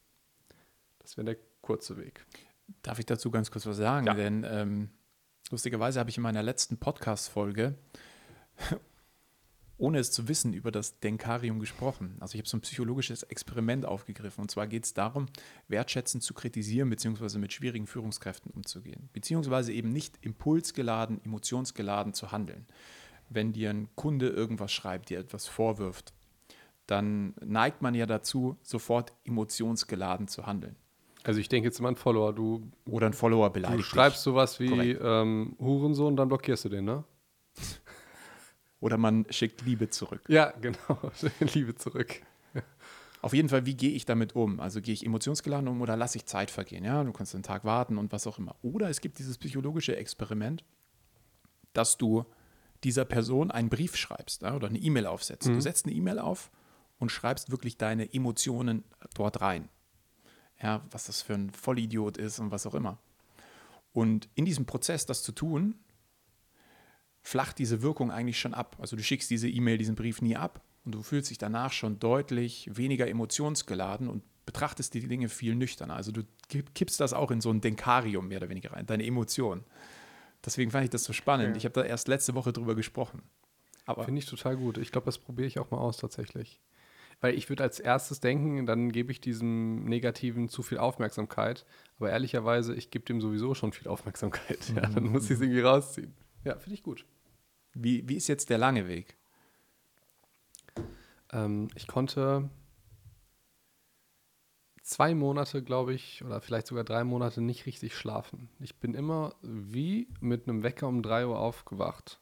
Das 1.00 1.18
wäre 1.18 1.26
der 1.26 1.38
kurze 1.62 1.98
Weg. 1.98 2.26
Darf 2.82 3.00
ich 3.00 3.06
dazu 3.06 3.32
ganz 3.32 3.52
kurz 3.52 3.66
was 3.66 3.78
sagen? 3.78 4.08
Ja. 4.08 4.14
Denn 4.14 4.46
ähm, 4.50 4.90
lustigerweise 5.52 6.00
habe 6.00 6.10
ich 6.10 6.18
in 6.18 6.24
meiner 6.24 6.44
letzten 6.44 6.78
Podcast-Folge, 6.78 7.76
ohne 9.78 10.00
es 10.00 10.12
zu 10.12 10.28
wissen, 10.28 10.54
über 10.54 10.72
das 10.72 11.00
Denkarium 11.00 11.60
gesprochen. 11.60 12.16
Also 12.20 12.36
ich 12.36 12.40
habe 12.42 12.48
so 12.50 12.58
ein 12.58 12.62
psychologisches 12.62 13.24
Experiment 13.24 13.86
aufgegriffen. 13.86 14.42
Und 14.42 14.52
zwar 14.52 14.68
geht 14.68 14.86
es 14.86 14.94
darum, 14.94 15.26
wertschätzend 15.68 16.24
zu 16.24 16.34
kritisieren, 16.34 16.90
beziehungsweise 16.90 17.40
mit 17.40 17.54
schwierigen 17.54 17.88
Führungskräften 17.88 18.52
umzugehen. 18.52 19.10
Beziehungsweise 19.14 19.74
eben 19.74 19.90
nicht 19.90 20.18
impulsgeladen, 20.22 21.24
emotionsgeladen 21.26 22.14
zu 22.14 22.32
handeln. 22.32 22.68
Wenn 23.30 23.52
dir 23.52 23.72
ein 23.72 23.90
Kunde 23.96 24.30
irgendwas 24.30 24.72
schreibt, 24.72 25.10
dir 25.10 25.20
etwas 25.20 25.48
vorwirft, 25.48 26.14
dann 26.86 27.34
neigt 27.44 27.82
man 27.82 27.96
ja 27.96 28.06
dazu, 28.06 28.58
sofort 28.62 29.14
emotionsgeladen 29.26 30.28
zu 30.28 30.46
handeln. 30.46 30.76
Also 31.24 31.40
ich 31.40 31.48
denke 31.50 31.70
jetzt 31.70 31.80
mal 31.80 31.90
an 31.90 31.96
Follower. 31.96 32.34
Du, 32.34 32.70
Oder 32.86 33.08
ein 33.08 33.14
Follower 33.14 33.48
du 33.48 33.54
beleidigt. 33.54 33.80
dich. 33.80 33.88
schreibst 33.88 34.24
sowas 34.24 34.60
wie 34.60 34.92
ähm, 34.92 35.56
Hurensohn, 35.60 36.16
dann 36.18 36.28
blockierst 36.28 36.66
du 36.66 36.70
den, 36.70 36.86
ne? 36.86 37.04
Oder 38.84 38.98
man 38.98 39.26
schickt 39.30 39.62
Liebe 39.62 39.90
zurück. 39.90 40.22
Ja, 40.28 40.52
genau. 40.60 41.00
Liebe 41.54 41.74
zurück. 41.76 42.22
Auf 43.22 43.34
jeden 43.34 43.48
Fall, 43.48 43.66
wie 43.66 43.76
gehe 43.76 43.92
ich 43.92 44.04
damit 44.04 44.36
um? 44.36 44.60
Also 44.60 44.82
gehe 44.82 44.94
ich 44.94 45.06
emotionsgeladen 45.06 45.70
um 45.70 45.80
oder 45.80 45.96
lasse 45.96 46.18
ich 46.18 46.26
Zeit 46.26 46.52
vergehen? 46.52 46.84
Ja, 46.84 47.02
du 47.06 47.14
kannst 47.14 47.34
einen 47.34 47.44
Tag 47.44 47.64
warten 47.64 47.98
und 47.98 48.12
was 48.12 48.28
auch 48.28 48.40
immer. 48.40 48.58
Oder 48.62 48.90
es 48.90 49.00
gibt 49.00 49.20
dieses 49.20 49.38
psychologische 49.38 49.96
Experiment, 49.96 50.66
dass 51.72 51.98
du 51.98 52.26
dieser 52.84 53.06
Person 53.06 53.52
einen 53.52 53.70
Brief 53.70 53.96
schreibst 53.96 54.42
ja, 54.42 54.54
oder 54.54 54.68
eine 54.68 54.80
E-Mail 54.80 55.06
aufsetzt. 55.06 55.48
Du 55.48 55.62
setzt 55.62 55.86
eine 55.86 55.96
E-Mail 55.96 56.20
auf 56.20 56.52
und 57.00 57.10
schreibst 57.10 57.52
wirklich 57.52 57.78
deine 57.78 58.14
Emotionen 58.14 58.84
dort 59.14 59.40
rein. 59.40 59.70
Ja, 60.62 60.82
was 60.92 61.06
das 61.06 61.22
für 61.22 61.36
ein 61.36 61.52
Vollidiot 61.52 62.18
ist 62.18 62.40
und 62.40 62.52
was 62.52 62.68
auch 62.68 62.76
immer. 62.76 62.98
Und 63.94 64.28
in 64.36 64.44
diesem 64.44 64.66
Prozess, 64.66 65.06
das 65.06 65.24
zu 65.24 65.32
tun, 65.32 65.76
flacht 67.24 67.58
diese 67.58 67.82
Wirkung 67.82 68.12
eigentlich 68.12 68.40
schon 68.40 68.54
ab. 68.54 68.76
Also 68.80 68.96
du 68.96 69.02
schickst 69.04 69.32
diese 69.32 69.48
E-Mail, 69.50 69.78
diesen 69.78 69.96
Brief 69.96 70.22
nie 70.22 70.36
ab 70.36 70.62
und 70.86 70.94
du 70.94 71.02
fühlst 71.02 71.30
dich 71.32 71.38
danach 71.40 71.72
schon 71.72 71.98
deutlich 72.00 72.70
weniger 72.74 73.08
emotionsgeladen 73.08 74.08
und 74.10 74.22
betrachtest 74.46 74.94
die 74.94 75.08
Dinge 75.08 75.30
viel 75.30 75.56
nüchterner. 75.56 75.96
Also 75.96 76.12
du 76.12 76.24
kipp- 76.50 76.76
kippst 76.76 77.00
das 77.00 77.14
auch 77.14 77.32
in 77.32 77.40
so 77.42 77.50
ein 77.50 77.62
Denkarium 77.62 78.28
mehr 78.28 78.40
oder 78.40 78.50
weniger 78.50 78.74
rein, 78.74 78.86
deine 78.86 79.06
Emotionen. 79.06 79.64
Deswegen 80.46 80.72
fand 80.72 80.84
ich 80.84 80.90
das 80.90 81.06
so 81.06 81.14
spannend. 81.14 81.52
Ja. 81.52 81.56
Ich 81.56 81.64
habe 81.66 81.74
da 81.74 81.84
erst 81.84 82.10
letzte 82.10 82.36
Woche 82.36 82.52
drüber 82.52 82.76
gesprochen. 82.76 83.22
Aber 83.86 84.04
Finde 84.04 84.20
ich 84.20 84.26
total 84.26 84.58
gut. 84.58 84.78
Ich 84.78 84.92
glaube, 84.92 85.06
das 85.06 85.18
probiere 85.18 85.48
ich 85.48 85.60
auch 85.60 85.72
mal 85.72 85.78
aus 85.78 85.98
tatsächlich. 85.98 86.60
Weil 87.22 87.36
ich 87.36 87.48
würde 87.48 87.64
als 87.64 87.80
erstes 87.80 88.20
denken, 88.20 88.66
dann 88.66 88.92
gebe 88.92 89.12
ich 89.14 89.22
diesem 89.22 89.86
Negativen 89.86 90.50
zu 90.50 90.62
viel 90.62 90.78
Aufmerksamkeit. 90.78 91.66
Aber 91.98 92.10
ehrlicherweise, 92.10 92.76
ich 92.76 92.92
gebe 92.92 93.06
dem 93.06 93.22
sowieso 93.22 93.54
schon 93.56 93.72
viel 93.72 93.88
Aufmerksamkeit. 93.88 94.60
Ja, 94.76 94.82
dann 94.88 95.06
muss 95.06 95.26
ich 95.26 95.32
es 95.32 95.42
irgendwie 95.42 95.62
rausziehen. 95.62 96.14
Ja, 96.44 96.58
finde 96.58 96.76
ich 96.76 96.84
gut. 96.84 97.06
wie, 97.74 98.08
wie 98.08 98.16
ist 98.16 98.28
jetzt 98.28 98.50
der 98.50 98.58
lange 98.58 98.88
Weg? 98.88 99.18
Ähm, 101.32 101.70
ich 101.76 101.88
konnte 101.88 102.50
zwei 104.82 105.16
Monate, 105.16 105.64
glaube 105.64 105.94
ich, 105.94 106.24
oder 106.24 106.42
vielleicht 106.42 106.68
sogar 106.68 106.84
drei 106.84 107.04
Monate 107.04 107.42
nicht 107.42 107.66
richtig 107.66 107.96
schlafen. 107.96 108.50
Ich 108.60 108.76
bin 108.76 108.94
immer 108.94 109.36
wie 109.42 110.08
mit 110.20 110.48
einem 110.48 110.64
Wecker 110.64 110.88
um 110.88 111.02
drei 111.02 111.26
Uhr 111.26 111.40
aufgewacht 111.40 112.20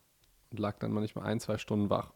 und 0.52 0.60
lag 0.60 0.78
dann 0.80 0.94
manchmal 0.94 1.26
ein, 1.26 1.40
zwei 1.40 1.58
Stunden 1.58 1.90
wach. 1.90 2.14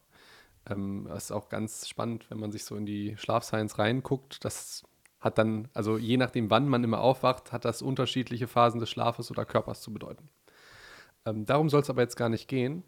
Ähm, 0.69 1.05
das 1.09 1.25
ist 1.25 1.31
auch 1.31 1.49
ganz 1.49 1.87
spannend, 1.87 2.29
wenn 2.29 2.39
man 2.39 2.51
sich 2.51 2.63
so 2.63 2.75
in 2.75 2.85
die 2.85 3.17
Schlafscience 3.17 3.77
reinguckt. 3.79 4.45
Das 4.45 4.83
hat 5.19 5.37
dann, 5.37 5.67
also 5.73 5.97
je 5.97 6.17
nachdem, 6.17 6.49
wann 6.49 6.69
man 6.69 6.83
immer 6.83 7.01
aufwacht, 7.01 7.51
hat 7.51 7.65
das 7.65 7.81
unterschiedliche 7.81 8.47
Phasen 8.47 8.79
des 8.79 8.89
Schlafes 8.89 9.31
oder 9.31 9.45
Körpers 9.45 9.81
zu 9.81 9.91
bedeuten. 9.91 10.29
Ähm, 11.25 11.45
darum 11.45 11.69
soll 11.69 11.81
es 11.81 11.89
aber 11.89 12.01
jetzt 12.01 12.15
gar 12.15 12.29
nicht 12.29 12.47
gehen. 12.47 12.83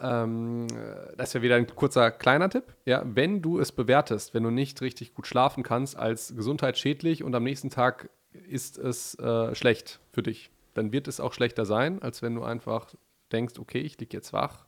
Ähm, 0.00 0.66
äh, 0.68 1.16
das 1.16 1.34
wäre 1.34 1.42
wieder 1.42 1.56
ein 1.56 1.66
kurzer 1.66 2.10
kleiner 2.10 2.48
Tipp. 2.48 2.74
Ja, 2.86 3.02
wenn 3.04 3.42
du 3.42 3.58
es 3.58 3.72
bewertest, 3.72 4.32
wenn 4.32 4.42
du 4.42 4.50
nicht 4.50 4.80
richtig 4.80 5.14
gut 5.14 5.26
schlafen 5.26 5.62
kannst, 5.62 5.96
als 5.96 6.34
gesundheitsschädlich 6.34 7.22
und 7.22 7.34
am 7.34 7.44
nächsten 7.44 7.70
Tag 7.70 8.08
ist 8.32 8.78
es 8.78 9.18
äh, 9.18 9.54
schlecht 9.54 10.00
für 10.12 10.22
dich, 10.22 10.50
dann 10.74 10.92
wird 10.92 11.08
es 11.08 11.20
auch 11.20 11.32
schlechter 11.32 11.66
sein, 11.66 12.00
als 12.00 12.22
wenn 12.22 12.34
du 12.34 12.42
einfach 12.42 12.94
denkst, 13.32 13.58
okay, 13.58 13.80
ich 13.80 13.98
liege 13.98 14.16
jetzt 14.16 14.32
wach, 14.32 14.66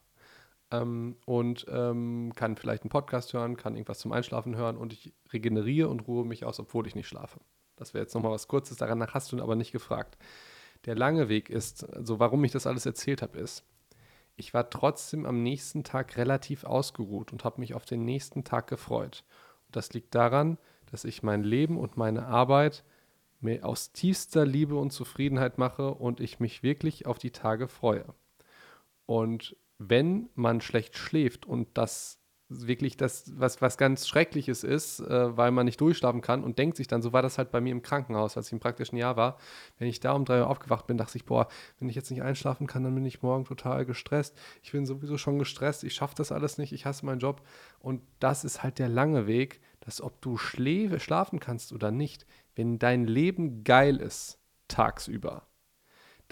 ähm, 0.72 1.16
und 1.26 1.66
ähm, 1.68 2.32
kann 2.34 2.56
vielleicht 2.56 2.82
einen 2.82 2.90
Podcast 2.90 3.32
hören, 3.32 3.56
kann 3.56 3.76
irgendwas 3.76 3.98
zum 3.98 4.12
Einschlafen 4.12 4.56
hören 4.56 4.76
und 4.76 4.92
ich 4.92 5.12
regeneriere 5.32 5.88
und 5.88 6.00
ruhe 6.08 6.24
mich 6.24 6.44
aus, 6.44 6.58
obwohl 6.58 6.86
ich 6.86 6.94
nicht 6.94 7.08
schlafe. 7.08 7.38
Das 7.76 7.94
wäre 7.94 8.02
jetzt 8.02 8.14
nochmal 8.14 8.32
was 8.32 8.48
Kurzes, 8.48 8.78
daran 8.78 9.06
hast 9.06 9.32
du 9.32 9.40
aber 9.40 9.54
nicht 9.54 9.72
gefragt. 9.72 10.16
Der 10.84 10.96
lange 10.96 11.28
Weg 11.28 11.48
ist, 11.48 11.88
also 11.94 12.18
warum 12.18 12.42
ich 12.44 12.52
das 12.52 12.66
alles 12.66 12.86
erzählt 12.86 13.22
habe, 13.22 13.38
ist, 13.38 13.64
ich 14.36 14.54
war 14.54 14.70
trotzdem 14.70 15.26
am 15.26 15.42
nächsten 15.42 15.84
Tag 15.84 16.16
relativ 16.16 16.64
ausgeruht 16.64 17.32
und 17.32 17.44
habe 17.44 17.60
mich 17.60 17.74
auf 17.74 17.84
den 17.84 18.04
nächsten 18.04 18.44
Tag 18.44 18.66
gefreut. 18.66 19.24
Und 19.66 19.76
das 19.76 19.92
liegt 19.92 20.14
daran, 20.14 20.58
dass 20.90 21.04
ich 21.04 21.22
mein 21.22 21.44
Leben 21.44 21.78
und 21.78 21.96
meine 21.96 22.26
Arbeit 22.26 22.84
mir 23.40 23.64
aus 23.64 23.92
tiefster 23.92 24.46
Liebe 24.46 24.76
und 24.76 24.92
Zufriedenheit 24.92 25.58
mache 25.58 25.92
und 25.92 26.20
ich 26.20 26.40
mich 26.40 26.62
wirklich 26.62 27.06
auf 27.06 27.18
die 27.18 27.30
Tage 27.30 27.68
freue. 27.68 28.06
Und 29.06 29.56
wenn 29.78 30.28
man 30.34 30.60
schlecht 30.60 30.96
schläft 30.96 31.44
und 31.44 31.68
das 31.74 32.18
wirklich 32.66 32.96
das, 32.96 33.32
was, 33.36 33.60
was 33.62 33.78
ganz 33.78 34.06
Schreckliches 34.06 34.64
ist, 34.64 35.00
äh, 35.00 35.36
weil 35.36 35.50
man 35.50 35.66
nicht 35.66 35.80
durchschlafen 35.80 36.20
kann 36.20 36.44
und 36.44 36.58
denkt 36.58 36.76
sich 36.76 36.86
dann, 36.86 37.02
so 37.02 37.12
war 37.12 37.22
das 37.22 37.38
halt 37.38 37.50
bei 37.50 37.60
mir 37.60 37.72
im 37.72 37.82
Krankenhaus, 37.82 38.36
als 38.36 38.46
ich 38.46 38.52
im 38.52 38.60
praktischen 38.60 38.98
Jahr 38.98 39.16
war. 39.16 39.38
Wenn 39.78 39.88
ich 39.88 40.00
da 40.00 40.12
um 40.12 40.24
drei 40.24 40.40
Uhr 40.40 40.48
aufgewacht 40.48 40.86
bin, 40.86 40.96
dachte 40.98 41.16
ich, 41.16 41.24
boah, 41.24 41.48
wenn 41.78 41.88
ich 41.88 41.96
jetzt 41.96 42.10
nicht 42.10 42.22
einschlafen 42.22 42.66
kann, 42.66 42.84
dann 42.84 42.94
bin 42.94 43.04
ich 43.04 43.22
morgen 43.22 43.44
total 43.44 43.84
gestresst. 43.84 44.36
Ich 44.62 44.72
bin 44.72 44.86
sowieso 44.86 45.18
schon 45.18 45.38
gestresst, 45.38 45.84
ich 45.84 45.94
schaffe 45.94 46.14
das 46.16 46.32
alles 46.32 46.58
nicht, 46.58 46.72
ich 46.72 46.86
hasse 46.86 47.06
meinen 47.06 47.20
Job. 47.20 47.42
Und 47.78 48.02
das 48.20 48.44
ist 48.44 48.62
halt 48.62 48.78
der 48.78 48.88
lange 48.88 49.26
Weg, 49.26 49.60
dass 49.80 50.00
ob 50.00 50.20
du 50.20 50.36
schlafen 50.36 51.40
kannst 51.40 51.72
oder 51.72 51.90
nicht, 51.90 52.26
wenn 52.54 52.78
dein 52.78 53.04
Leben 53.04 53.64
geil 53.64 53.96
ist, 53.96 54.38
tagsüber, 54.68 55.46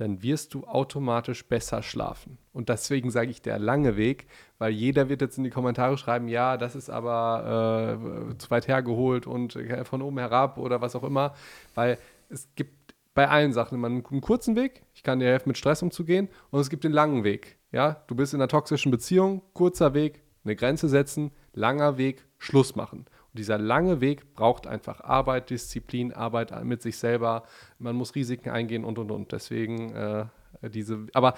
dann 0.00 0.23
wirst 0.23 0.54
du 0.54 0.64
automatisch 0.64 1.47
besser 1.47 1.83
schlafen. 1.83 2.38
Und 2.54 2.71
deswegen 2.71 3.11
sage 3.11 3.30
ich 3.30 3.42
der 3.42 3.59
lange 3.59 3.99
Weg, 3.99 4.28
weil 4.57 4.73
jeder 4.73 5.11
wird 5.11 5.21
jetzt 5.21 5.37
in 5.37 5.45
die 5.45 5.50
Kommentare 5.50 5.99
schreiben, 5.99 6.26
ja, 6.26 6.57
das 6.57 6.75
ist 6.75 6.88
aber 6.88 7.99
äh, 8.33 8.38
zu 8.38 8.50
weit 8.50 8.66
hergeholt 8.66 9.26
und 9.26 9.57
äh, 9.57 9.85
von 9.85 10.00
oben 10.00 10.16
herab 10.16 10.57
oder 10.57 10.80
was 10.80 10.97
auch 10.97 11.04
immer, 11.04 11.35
weil 11.75 11.99
es 12.30 12.49
gibt 12.54 12.95
bei 13.12 13.28
allen 13.28 13.52
Sachen 13.52 13.75
immer 13.75 13.88
einen, 13.88 14.02
einen 14.07 14.23
kurzen 14.23 14.57
Weg, 14.57 14.85
ich 14.95 15.02
kann 15.02 15.19
dir 15.19 15.26
helfen, 15.26 15.50
mit 15.50 15.59
Stress 15.59 15.83
umzugehen, 15.83 16.30
und 16.50 16.61
es 16.61 16.71
gibt 16.71 16.85
den 16.85 16.92
langen 16.92 17.23
Weg. 17.23 17.59
Ja, 17.71 18.02
du 18.07 18.14
bist 18.14 18.33
in 18.33 18.40
einer 18.40 18.49
toxischen 18.49 18.90
Beziehung, 18.90 19.42
kurzer 19.52 19.92
Weg, 19.92 20.23
eine 20.45 20.57
Grenze 20.57 20.88
setzen, 20.88 21.30
langer 21.52 21.99
Weg, 21.99 22.25
Schluss 22.38 22.75
machen. 22.75 23.04
Und 23.32 23.38
dieser 23.38 23.58
lange 23.58 24.00
Weg 24.00 24.34
braucht 24.34 24.66
einfach 24.66 25.00
Arbeit, 25.00 25.50
Disziplin, 25.50 26.12
Arbeit 26.12 26.64
mit 26.64 26.82
sich 26.82 26.99
selber. 26.99 27.44
Man 27.78 27.96
muss 27.96 28.14
Risiken 28.14 28.50
eingehen 28.50 28.84
und 28.84 28.99
und 28.99 29.10
und. 29.10 29.32
Deswegen 29.32 29.92
äh, 29.92 30.26
diese. 30.62 31.06
Aber 31.12 31.34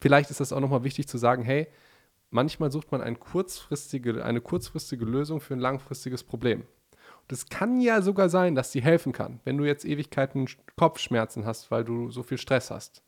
vielleicht 0.00 0.30
ist 0.30 0.40
das 0.40 0.52
auch 0.52 0.60
nochmal 0.60 0.84
wichtig 0.84 1.08
zu 1.08 1.18
sagen: 1.18 1.42
Hey, 1.42 1.68
manchmal 2.30 2.70
sucht 2.70 2.90
man 2.90 3.02
ein 3.02 3.20
kurzfristige, 3.20 4.24
eine 4.24 4.40
kurzfristige 4.40 5.04
Lösung 5.04 5.40
für 5.40 5.54
ein 5.54 5.60
langfristiges 5.60 6.24
Problem. 6.24 6.60
Und 6.60 7.32
es 7.32 7.48
kann 7.48 7.80
ja 7.80 8.02
sogar 8.02 8.28
sein, 8.28 8.54
dass 8.54 8.70
die 8.70 8.82
helfen 8.82 9.12
kann, 9.12 9.40
wenn 9.44 9.58
du 9.58 9.64
jetzt 9.64 9.84
Ewigkeiten 9.84 10.48
Kopfschmerzen 10.76 11.44
hast, 11.44 11.70
weil 11.70 11.84
du 11.84 12.10
so 12.10 12.22
viel 12.22 12.38
Stress 12.38 12.70
hast 12.70 13.02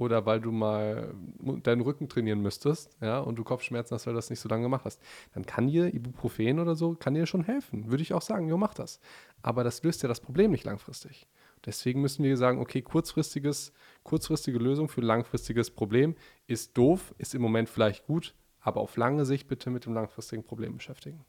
oder 0.00 0.24
weil 0.24 0.40
du 0.40 0.50
mal 0.50 1.14
deinen 1.62 1.82
Rücken 1.82 2.08
trainieren 2.08 2.40
müsstest, 2.40 2.96
ja, 3.02 3.18
und 3.18 3.36
du 3.36 3.44
Kopfschmerzen 3.44 3.94
hast, 3.94 4.06
weil 4.06 4.14
du 4.14 4.18
das 4.18 4.30
nicht 4.30 4.40
so 4.40 4.48
lange 4.48 4.62
gemacht 4.62 4.86
hast, 4.86 4.98
dann 5.34 5.44
kann 5.44 5.68
dir 5.68 5.92
Ibuprofen 5.92 6.58
oder 6.58 6.74
so, 6.74 6.94
kann 6.94 7.12
dir 7.12 7.26
schon 7.26 7.44
helfen. 7.44 7.90
Würde 7.90 8.02
ich 8.02 8.14
auch 8.14 8.22
sagen, 8.22 8.48
jo, 8.48 8.56
mach 8.56 8.72
das. 8.72 8.98
Aber 9.42 9.62
das 9.62 9.82
löst 9.82 10.02
ja 10.02 10.08
das 10.08 10.20
Problem 10.20 10.52
nicht 10.52 10.64
langfristig. 10.64 11.28
Deswegen 11.66 12.00
müssen 12.00 12.24
wir 12.24 12.34
sagen, 12.38 12.60
okay, 12.60 12.80
kurzfristiges, 12.80 13.74
kurzfristige 14.02 14.58
Lösung 14.58 14.88
für 14.88 15.02
ein 15.02 15.06
langfristiges 15.06 15.70
Problem 15.70 16.14
ist 16.46 16.78
doof, 16.78 17.14
ist 17.18 17.34
im 17.34 17.42
Moment 17.42 17.68
vielleicht 17.68 18.06
gut, 18.06 18.34
aber 18.62 18.80
auf 18.80 18.96
lange 18.96 19.26
Sicht 19.26 19.48
bitte 19.48 19.68
mit 19.68 19.84
dem 19.84 19.92
langfristigen 19.92 20.42
Problem 20.42 20.78
beschäftigen. 20.78 21.26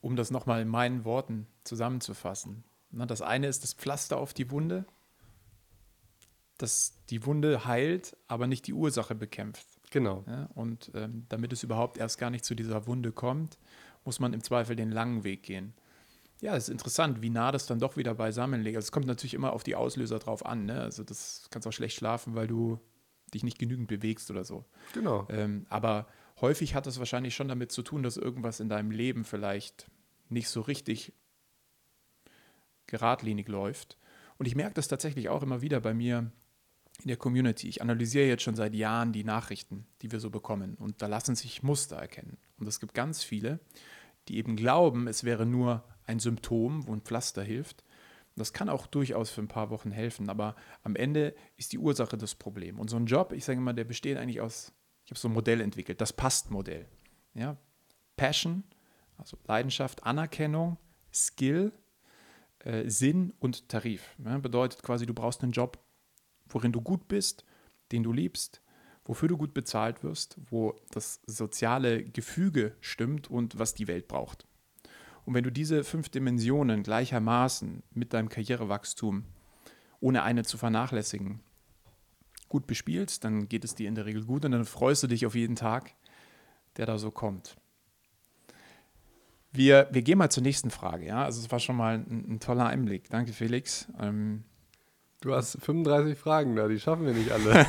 Um 0.00 0.16
das 0.16 0.30
nochmal 0.30 0.62
in 0.62 0.68
meinen 0.68 1.04
Worten 1.04 1.46
zusammenzufassen. 1.62 2.64
Das 2.90 3.20
eine 3.20 3.48
ist 3.48 3.64
das 3.64 3.74
Pflaster 3.74 4.16
auf 4.16 4.32
die 4.32 4.50
Wunde, 4.50 4.86
dass 6.58 6.94
die 7.10 7.24
Wunde 7.26 7.66
heilt, 7.66 8.16
aber 8.28 8.46
nicht 8.46 8.66
die 8.66 8.72
Ursache 8.72 9.14
bekämpft. 9.14 9.66
Genau. 9.90 10.24
Ja, 10.26 10.48
und 10.54 10.90
ähm, 10.94 11.26
damit 11.28 11.52
es 11.52 11.62
überhaupt 11.62 11.98
erst 11.98 12.18
gar 12.18 12.30
nicht 12.30 12.44
zu 12.44 12.54
dieser 12.54 12.86
Wunde 12.86 13.12
kommt, 13.12 13.58
muss 14.04 14.20
man 14.20 14.32
im 14.32 14.42
Zweifel 14.42 14.76
den 14.76 14.90
langen 14.90 15.24
Weg 15.24 15.42
gehen. 15.42 15.74
Ja, 16.40 16.54
es 16.54 16.64
ist 16.64 16.70
interessant, 16.70 17.22
wie 17.22 17.30
nah 17.30 17.50
das 17.50 17.66
dann 17.66 17.78
doch 17.78 17.96
wieder 17.96 18.14
beisammen 18.14 18.62
liegt. 18.62 18.76
Also 18.76 18.86
es 18.86 18.92
kommt 18.92 19.06
natürlich 19.06 19.34
immer 19.34 19.52
auf 19.52 19.62
die 19.62 19.74
Auslöser 19.74 20.18
drauf 20.18 20.44
an. 20.44 20.66
Ne? 20.66 20.80
Also 20.80 21.02
das 21.02 21.48
kannst 21.50 21.66
auch 21.66 21.72
schlecht 21.72 21.96
schlafen, 21.96 22.34
weil 22.34 22.46
du 22.46 22.78
dich 23.32 23.42
nicht 23.42 23.58
genügend 23.58 23.88
bewegst 23.88 24.30
oder 24.30 24.44
so. 24.44 24.64
Genau. 24.92 25.26
Ähm, 25.30 25.66
aber 25.70 26.06
häufig 26.40 26.74
hat 26.74 26.86
es 26.86 26.98
wahrscheinlich 26.98 27.34
schon 27.34 27.48
damit 27.48 27.72
zu 27.72 27.82
tun, 27.82 28.02
dass 28.02 28.16
irgendwas 28.16 28.60
in 28.60 28.68
deinem 28.68 28.90
Leben 28.90 29.24
vielleicht 29.24 29.90
nicht 30.28 30.48
so 30.48 30.60
richtig 30.60 31.12
geradlinig 32.86 33.48
läuft. 33.48 33.96
Und 34.38 34.46
ich 34.46 34.54
merke 34.54 34.74
das 34.74 34.88
tatsächlich 34.88 35.28
auch 35.28 35.42
immer 35.42 35.62
wieder 35.62 35.80
bei 35.80 35.94
mir 35.94 36.30
in 37.02 37.08
der 37.08 37.16
Community. 37.16 37.68
Ich 37.68 37.82
analysiere 37.82 38.26
jetzt 38.26 38.42
schon 38.42 38.54
seit 38.54 38.74
Jahren 38.74 39.12
die 39.12 39.24
Nachrichten, 39.24 39.86
die 40.02 40.10
wir 40.10 40.20
so 40.20 40.30
bekommen. 40.30 40.74
Und 40.76 41.02
da 41.02 41.06
lassen 41.06 41.34
sich 41.34 41.62
Muster 41.62 41.96
erkennen. 41.96 42.38
Und 42.58 42.66
es 42.66 42.80
gibt 42.80 42.94
ganz 42.94 43.22
viele, 43.22 43.60
die 44.28 44.38
eben 44.38 44.56
glauben, 44.56 45.06
es 45.06 45.24
wäre 45.24 45.46
nur 45.46 45.84
ein 46.04 46.18
Symptom, 46.18 46.86
wo 46.86 46.92
ein 46.92 47.02
Pflaster 47.02 47.42
hilft. 47.42 47.84
Das 48.36 48.52
kann 48.52 48.68
auch 48.68 48.86
durchaus 48.86 49.30
für 49.30 49.40
ein 49.40 49.48
paar 49.48 49.70
Wochen 49.70 49.90
helfen. 49.90 50.28
Aber 50.28 50.56
am 50.82 50.94
Ende 50.94 51.34
ist 51.56 51.72
die 51.72 51.78
Ursache 51.78 52.16
das 52.16 52.34
Problem. 52.34 52.78
Und 52.78 52.90
so 52.90 52.96
ein 52.96 53.06
Job, 53.06 53.32
ich 53.32 53.44
sage 53.44 53.58
immer, 53.58 53.72
der 53.72 53.84
besteht 53.84 54.18
eigentlich 54.18 54.40
aus, 54.40 54.72
ich 55.04 55.10
habe 55.10 55.18
so 55.18 55.28
ein 55.28 55.34
Modell 55.34 55.60
entwickelt, 55.60 56.00
das 56.00 56.12
Passt-Modell. 56.12 56.86
Ja? 57.34 57.56
Passion, 58.16 58.64
also 59.16 59.38
Leidenschaft, 59.46 60.04
Anerkennung, 60.04 60.76
Skill, 61.12 61.72
äh, 62.58 62.88
Sinn 62.90 63.32
und 63.38 63.68
Tarif. 63.68 64.14
Ja? 64.22 64.36
Bedeutet 64.38 64.82
quasi, 64.82 65.06
du 65.06 65.14
brauchst 65.14 65.42
einen 65.42 65.52
Job, 65.52 65.78
worin 66.48 66.72
du 66.72 66.80
gut 66.80 67.08
bist, 67.08 67.44
den 67.92 68.02
du 68.02 68.12
liebst, 68.12 68.62
wofür 69.04 69.28
du 69.28 69.36
gut 69.36 69.54
bezahlt 69.54 70.02
wirst, 70.02 70.38
wo 70.50 70.74
das 70.90 71.20
soziale 71.26 72.04
Gefüge 72.04 72.74
stimmt 72.80 73.30
und 73.30 73.58
was 73.58 73.74
die 73.74 73.88
Welt 73.88 74.08
braucht. 74.08 74.46
Und 75.24 75.34
wenn 75.34 75.44
du 75.44 75.50
diese 75.50 75.84
fünf 75.84 76.08
Dimensionen 76.08 76.82
gleichermaßen 76.82 77.82
mit 77.92 78.12
deinem 78.12 78.28
Karrierewachstum, 78.28 79.24
ohne 80.00 80.22
eine 80.22 80.44
zu 80.44 80.56
vernachlässigen, 80.56 81.40
gut 82.48 82.66
bespielst, 82.66 83.24
dann 83.24 83.48
geht 83.48 83.64
es 83.64 83.74
dir 83.74 83.88
in 83.88 83.96
der 83.96 84.06
Regel 84.06 84.24
gut 84.24 84.44
und 84.44 84.52
dann 84.52 84.64
freust 84.64 85.02
du 85.02 85.08
dich 85.08 85.26
auf 85.26 85.34
jeden 85.34 85.56
Tag, 85.56 85.94
der 86.76 86.86
da 86.86 86.98
so 86.98 87.10
kommt. 87.10 87.56
Wir, 89.52 89.88
wir 89.90 90.02
gehen 90.02 90.18
mal 90.18 90.30
zur 90.30 90.42
nächsten 90.42 90.70
Frage. 90.70 91.06
Ja? 91.06 91.24
Also 91.24 91.40
es 91.40 91.50
war 91.50 91.58
schon 91.58 91.76
mal 91.76 91.94
ein, 91.94 92.34
ein 92.34 92.40
toller 92.40 92.66
Einblick. 92.66 93.08
Danke, 93.10 93.32
Felix. 93.32 93.88
Ähm, 93.98 94.44
Du 95.20 95.34
hast 95.34 95.58
35 95.60 96.18
Fragen 96.18 96.56
da, 96.56 96.68
die 96.68 96.78
schaffen 96.78 97.06
wir 97.06 97.14
nicht 97.14 97.32
alle. 97.32 97.66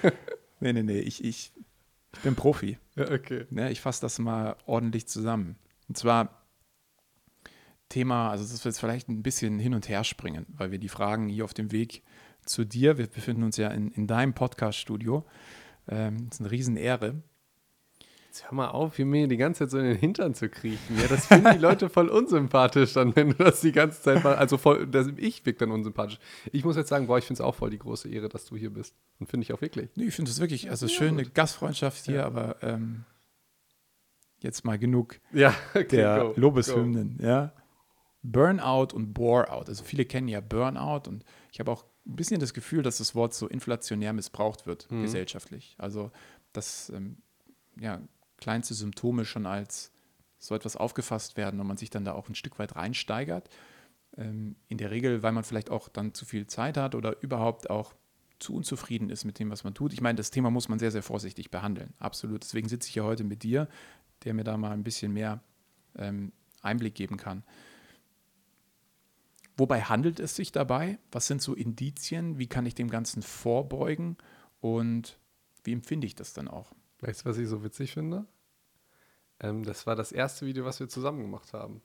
nee, 0.60 0.72
nee, 0.72 0.82
nee, 0.82 0.98
ich, 0.98 1.22
ich, 1.24 1.52
ich 2.12 2.20
bin 2.20 2.34
Profi. 2.34 2.78
Ja, 2.96 3.10
okay. 3.10 3.46
Ja, 3.50 3.68
ich 3.68 3.80
fasse 3.80 4.00
das 4.00 4.18
mal 4.18 4.56
ordentlich 4.66 5.06
zusammen. 5.06 5.56
Und 5.88 5.96
zwar 5.96 6.46
Thema, 7.88 8.30
also 8.30 8.42
das 8.42 8.52
wird 8.52 8.74
jetzt 8.74 8.80
vielleicht 8.80 9.08
ein 9.08 9.22
bisschen 9.22 9.58
hin 9.58 9.74
und 9.74 9.88
her 9.88 10.02
springen, 10.02 10.46
weil 10.48 10.72
wir 10.72 10.78
die 10.78 10.88
Fragen 10.88 11.28
hier 11.28 11.44
auf 11.44 11.54
dem 11.54 11.70
Weg 11.70 12.02
zu 12.44 12.64
dir, 12.64 12.98
wir 12.98 13.06
befinden 13.06 13.44
uns 13.44 13.56
ja 13.56 13.68
in, 13.68 13.90
in 13.92 14.06
deinem 14.06 14.34
Podcast-Studio. 14.34 15.24
Ähm, 15.88 16.28
das 16.28 16.38
ist 16.38 16.40
eine 16.40 16.50
Riesenehre. 16.50 17.22
Jetzt 18.36 18.50
hör 18.50 18.54
mal 18.54 18.68
auf, 18.68 18.96
hier 18.96 19.06
mir 19.06 19.28
die 19.28 19.38
ganze 19.38 19.60
Zeit 19.60 19.70
so 19.70 19.78
in 19.78 19.86
den 19.86 19.96
Hintern 19.96 20.34
zu 20.34 20.50
kriechen. 20.50 20.98
Ja, 21.00 21.06
das 21.08 21.24
finden 21.24 21.52
die 21.54 21.58
Leute 21.58 21.88
voll 21.88 22.10
unsympathisch 22.10 22.92
dann, 22.92 23.16
wenn 23.16 23.30
du 23.30 23.36
das 23.36 23.62
die 23.62 23.72
ganze 23.72 24.02
Zeit 24.02 24.22
mal, 24.22 24.34
also 24.34 24.58
voll, 24.58 24.86
das, 24.86 25.08
ich 25.16 25.46
wirke 25.46 25.60
dann 25.60 25.70
unsympathisch. 25.70 26.18
Ich 26.52 26.62
muss 26.62 26.76
jetzt 26.76 26.90
sagen, 26.90 27.06
boah, 27.06 27.16
ich 27.16 27.24
finde 27.24 27.40
es 27.40 27.46
auch 27.46 27.54
voll 27.54 27.70
die 27.70 27.78
große 27.78 28.10
Ehre, 28.10 28.28
dass 28.28 28.44
du 28.44 28.54
hier 28.54 28.68
bist. 28.68 28.94
Und 29.18 29.30
finde 29.30 29.44
ich 29.44 29.54
auch 29.54 29.62
wirklich. 29.62 29.88
Nee, 29.96 30.08
ich 30.08 30.14
finde 30.14 30.30
es 30.30 30.38
wirklich, 30.38 30.68
also 30.68 30.84
ja, 30.84 30.92
schöne 30.92 31.22
gut. 31.22 31.34
Gastfreundschaft 31.34 32.04
hier, 32.04 32.16
ja. 32.16 32.26
aber 32.26 32.62
ähm, 32.62 33.06
jetzt 34.40 34.66
mal 34.66 34.78
genug 34.78 35.18
ja, 35.32 35.54
okay, 35.74 35.96
der 35.96 36.18
go, 36.18 36.34
Lobeshymnen, 36.36 37.16
go. 37.16 37.24
ja. 37.24 37.54
Burnout 38.22 38.94
und 38.94 39.14
Bore-out. 39.14 39.70
Also 39.70 39.82
viele 39.82 40.04
kennen 40.04 40.28
ja 40.28 40.42
Burnout 40.42 41.08
und 41.08 41.24
ich 41.52 41.58
habe 41.58 41.70
auch 41.70 41.86
ein 42.06 42.16
bisschen 42.16 42.40
das 42.40 42.52
Gefühl, 42.52 42.82
dass 42.82 42.98
das 42.98 43.14
Wort 43.14 43.32
so 43.32 43.48
inflationär 43.48 44.12
missbraucht 44.12 44.66
wird, 44.66 44.90
mhm. 44.90 45.00
gesellschaftlich. 45.00 45.74
Also, 45.78 46.10
dass 46.52 46.90
ähm, 46.90 47.22
ja, 47.80 48.00
kleinste 48.38 48.74
Symptome 48.74 49.24
schon 49.24 49.46
als 49.46 49.92
so 50.38 50.54
etwas 50.54 50.76
aufgefasst 50.76 51.36
werden 51.36 51.60
und 51.60 51.66
man 51.66 51.76
sich 51.76 51.90
dann 51.90 52.04
da 52.04 52.12
auch 52.12 52.28
ein 52.28 52.34
Stück 52.34 52.58
weit 52.58 52.76
reinsteigert. 52.76 53.48
Ähm, 54.16 54.56
in 54.68 54.78
der 54.78 54.90
Regel, 54.90 55.22
weil 55.22 55.32
man 55.32 55.44
vielleicht 55.44 55.70
auch 55.70 55.88
dann 55.88 56.14
zu 56.14 56.24
viel 56.24 56.46
Zeit 56.46 56.76
hat 56.76 56.94
oder 56.94 57.22
überhaupt 57.22 57.70
auch 57.70 57.94
zu 58.38 58.54
unzufrieden 58.54 59.08
ist 59.08 59.24
mit 59.24 59.38
dem, 59.38 59.50
was 59.50 59.64
man 59.64 59.74
tut. 59.74 59.92
Ich 59.92 60.00
meine, 60.00 60.16
das 60.16 60.30
Thema 60.30 60.50
muss 60.50 60.68
man 60.68 60.78
sehr, 60.78 60.90
sehr 60.90 61.02
vorsichtig 61.02 61.50
behandeln. 61.50 61.94
Absolut. 61.98 62.42
Deswegen 62.42 62.68
sitze 62.68 62.88
ich 62.88 62.94
hier 62.94 63.04
heute 63.04 63.24
mit 63.24 63.42
dir, 63.42 63.68
der 64.24 64.34
mir 64.34 64.44
da 64.44 64.56
mal 64.56 64.72
ein 64.72 64.84
bisschen 64.84 65.12
mehr 65.12 65.42
ähm, 65.96 66.32
Einblick 66.62 66.94
geben 66.94 67.16
kann. 67.16 67.44
Wobei 69.56 69.82
handelt 69.82 70.20
es 70.20 70.36
sich 70.36 70.52
dabei? 70.52 70.98
Was 71.10 71.26
sind 71.26 71.40
so 71.40 71.54
Indizien? 71.54 72.38
Wie 72.38 72.46
kann 72.46 72.66
ich 72.66 72.74
dem 72.74 72.90
Ganzen 72.90 73.22
vorbeugen? 73.22 74.18
Und 74.60 75.18
wie 75.64 75.72
empfinde 75.72 76.06
ich 76.06 76.14
das 76.14 76.34
dann 76.34 76.48
auch? 76.48 76.72
Weißt 77.00 77.24
du, 77.24 77.28
was 77.28 77.38
ich 77.38 77.48
so 77.48 77.62
witzig 77.62 77.92
finde? 77.92 78.26
Ähm, 79.40 79.64
das 79.64 79.86
war 79.86 79.96
das 79.96 80.12
erste 80.12 80.46
Video, 80.46 80.64
was 80.64 80.80
wir 80.80 80.88
zusammen 80.88 81.20
gemacht 81.20 81.52
haben. 81.52 81.82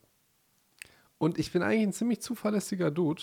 Und 1.17 1.37
ich 1.37 1.51
bin 1.51 1.61
eigentlich 1.61 1.83
ein 1.83 1.93
ziemlich 1.93 2.21
zuverlässiger 2.21 2.91
Dude. 2.91 3.21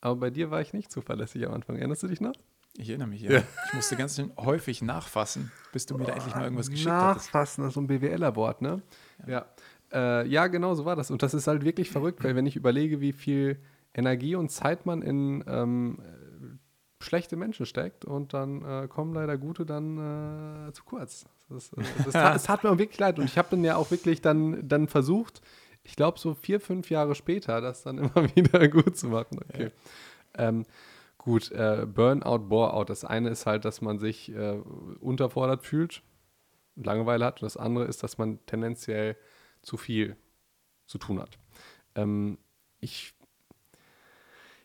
Aber 0.00 0.16
bei 0.16 0.30
dir 0.30 0.50
war 0.50 0.60
ich 0.60 0.72
nicht 0.72 0.92
zuverlässig 0.92 1.46
am 1.46 1.54
Anfang. 1.54 1.76
Erinnerst 1.76 2.02
du 2.02 2.08
dich 2.08 2.20
noch? 2.20 2.34
Ich 2.76 2.88
erinnere 2.90 3.08
mich, 3.08 3.22
ja. 3.22 3.32
ja. 3.32 3.42
Ich 3.66 3.74
musste 3.74 3.96
ganz 3.96 4.16
schön 4.16 4.30
häufig 4.36 4.82
nachfassen, 4.82 5.50
bis 5.72 5.86
du 5.86 5.96
mir 5.96 6.04
da 6.04 6.12
endlich 6.12 6.34
mal 6.34 6.44
irgendwas 6.44 6.70
geschickt 6.70 6.88
nachfassen, 6.88 7.10
hattest. 7.10 7.26
Nachfassen, 7.34 7.62
das 7.64 7.70
ist 7.70 7.74
so 7.74 7.80
ein 7.80 7.86
BWLer-Wort, 7.86 8.62
ne? 8.62 8.82
Ja. 9.26 9.32
Ja. 9.32 10.20
Äh, 10.20 10.28
ja, 10.28 10.46
genau 10.46 10.74
so 10.74 10.84
war 10.84 10.94
das. 10.94 11.10
Und 11.10 11.22
das 11.22 11.34
ist 11.34 11.46
halt 11.46 11.64
wirklich 11.64 11.90
verrückt, 11.90 12.22
weil 12.22 12.36
wenn 12.36 12.46
ich 12.46 12.56
überlege, 12.56 13.00
wie 13.00 13.12
viel 13.12 13.58
Energie 13.94 14.36
und 14.36 14.50
Zeit 14.50 14.86
man 14.86 15.02
in 15.02 15.42
ähm, 15.48 15.98
schlechte 17.00 17.36
Menschen 17.36 17.66
steckt 17.66 18.04
und 18.04 18.34
dann 18.34 18.64
äh, 18.64 18.88
kommen 18.88 19.14
leider 19.14 19.38
gute 19.38 19.64
dann 19.64 20.68
äh, 20.68 20.72
zu 20.72 20.84
kurz. 20.84 21.26
Das, 21.48 21.72
äh, 21.72 21.82
das, 22.04 22.12
tat, 22.12 22.34
das 22.34 22.42
tat 22.44 22.64
mir 22.64 22.78
wirklich 22.78 22.98
leid. 22.98 23.18
Und 23.18 23.26
ich 23.26 23.38
habe 23.38 23.48
dann 23.50 23.64
ja 23.64 23.76
auch 23.76 23.90
wirklich 23.90 24.20
dann, 24.20 24.66
dann 24.68 24.88
versucht, 24.88 25.40
ich 25.84 25.96
glaube 25.96 26.18
so 26.18 26.34
vier, 26.34 26.60
fünf 26.60 26.90
Jahre 26.90 27.14
später, 27.14 27.60
das 27.60 27.82
dann 27.82 27.98
immer 27.98 28.34
wieder 28.34 28.68
gut 28.68 28.96
zu 28.96 29.08
machen. 29.08 29.40
Okay. 29.48 29.70
Ja. 30.36 30.48
Ähm, 30.48 30.66
gut, 31.18 31.50
äh, 31.52 31.86
Burnout, 31.86 32.48
Boreout. 32.48 32.86
Das 32.86 33.04
eine 33.04 33.30
ist 33.30 33.46
halt, 33.46 33.64
dass 33.64 33.80
man 33.80 33.98
sich 33.98 34.32
äh, 34.32 34.58
unterfordert 35.00 35.62
fühlt, 35.64 36.02
Langeweile 36.76 37.24
hat. 37.24 37.40
Und 37.40 37.46
das 37.46 37.56
andere 37.56 37.84
ist, 37.84 38.02
dass 38.02 38.18
man 38.18 38.44
tendenziell 38.46 39.16
zu 39.62 39.76
viel 39.76 40.16
zu 40.86 40.98
tun 40.98 41.20
hat. 41.20 41.38
Ähm, 41.94 42.38
ich 42.80 43.14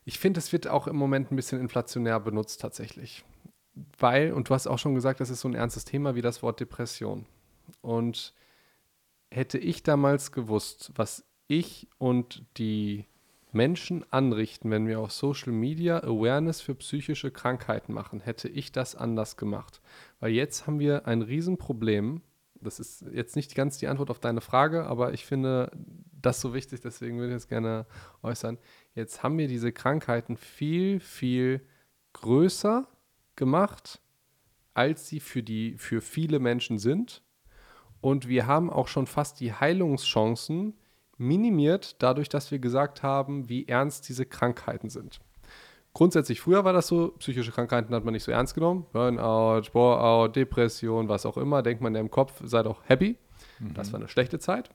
ich 0.05 0.19
finde, 0.19 0.39
es 0.39 0.51
wird 0.51 0.67
auch 0.67 0.87
im 0.87 0.95
Moment 0.95 1.31
ein 1.31 1.35
bisschen 1.35 1.59
inflationär 1.59 2.19
benutzt 2.19 2.61
tatsächlich. 2.61 3.23
Weil, 3.97 4.33
und 4.33 4.49
du 4.49 4.53
hast 4.53 4.67
auch 4.67 4.79
schon 4.79 4.95
gesagt, 4.95 5.19
das 5.19 5.29
ist 5.29 5.41
so 5.41 5.47
ein 5.47 5.55
ernstes 5.55 5.85
Thema 5.85 6.15
wie 6.15 6.21
das 6.21 6.43
Wort 6.43 6.59
Depression. 6.59 7.25
Und 7.81 8.33
hätte 9.31 9.57
ich 9.57 9.83
damals 9.83 10.31
gewusst, 10.31 10.91
was 10.95 11.25
ich 11.47 11.87
und 11.97 12.45
die 12.57 13.05
Menschen 13.51 14.03
anrichten, 14.11 14.71
wenn 14.71 14.87
wir 14.87 14.99
auf 14.99 15.11
Social 15.11 15.53
Media 15.53 15.99
Awareness 15.99 16.61
für 16.61 16.75
psychische 16.75 17.31
Krankheiten 17.31 17.93
machen, 17.93 18.19
hätte 18.19 18.49
ich 18.49 18.71
das 18.71 18.95
anders 18.95 19.37
gemacht. 19.37 19.81
Weil 20.19 20.31
jetzt 20.31 20.65
haben 20.65 20.79
wir 20.79 21.07
ein 21.07 21.21
Riesenproblem. 21.21 22.21
Das 22.61 22.79
ist 22.79 23.05
jetzt 23.11 23.35
nicht 23.35 23.55
ganz 23.55 23.77
die 23.77 23.87
Antwort 23.87 24.09
auf 24.09 24.19
deine 24.19 24.41
Frage, 24.41 24.85
aber 24.85 25.13
ich 25.13 25.25
finde 25.25 25.71
das 26.21 26.41
so 26.41 26.53
wichtig, 26.53 26.81
deswegen 26.81 27.19
würde 27.19 27.33
ich 27.33 27.37
es 27.37 27.47
gerne 27.47 27.85
äußern. 28.23 28.57
Jetzt 28.95 29.23
haben 29.23 29.37
wir 29.37 29.47
diese 29.47 29.71
Krankheiten 29.71 30.37
viel, 30.37 30.99
viel 30.99 31.61
größer 32.13 32.87
gemacht, 33.35 34.01
als 34.73 35.07
sie 35.07 35.19
für, 35.19 35.43
die, 35.43 35.77
für 35.77 36.01
viele 36.01 36.39
Menschen 36.39 36.77
sind. 36.77 37.23
Und 38.01 38.27
wir 38.27 38.47
haben 38.47 38.69
auch 38.69 38.87
schon 38.87 39.07
fast 39.07 39.39
die 39.39 39.53
Heilungschancen 39.53 40.75
minimiert, 41.17 42.01
dadurch, 42.01 42.29
dass 42.29 42.51
wir 42.51 42.59
gesagt 42.59 43.01
haben, 43.01 43.49
wie 43.49 43.67
ernst 43.67 44.09
diese 44.09 44.25
Krankheiten 44.25 44.89
sind. 44.89 45.19
Grundsätzlich 45.93 46.41
früher 46.41 46.65
war 46.65 46.73
das 46.73 46.87
so, 46.87 47.09
psychische 47.19 47.51
Krankheiten 47.51 47.93
hat 47.93 48.03
man 48.03 48.13
nicht 48.13 48.23
so 48.23 48.31
ernst 48.31 48.55
genommen. 48.55 48.87
Burnout, 48.91 49.69
Boreout, 49.71 50.29
Depression, 50.29 51.07
was 51.07 51.25
auch 51.25 51.37
immer, 51.37 51.61
denkt 51.61 51.81
man 51.81 51.93
ja 51.93 52.01
im 52.01 52.09
Kopf, 52.09 52.41
sei 52.43 52.63
doch 52.63 52.81
happy. 52.87 53.15
Mhm. 53.59 53.73
Das 53.75 53.93
war 53.93 53.99
eine 53.99 54.09
schlechte 54.09 54.39
Zeit. 54.39 54.69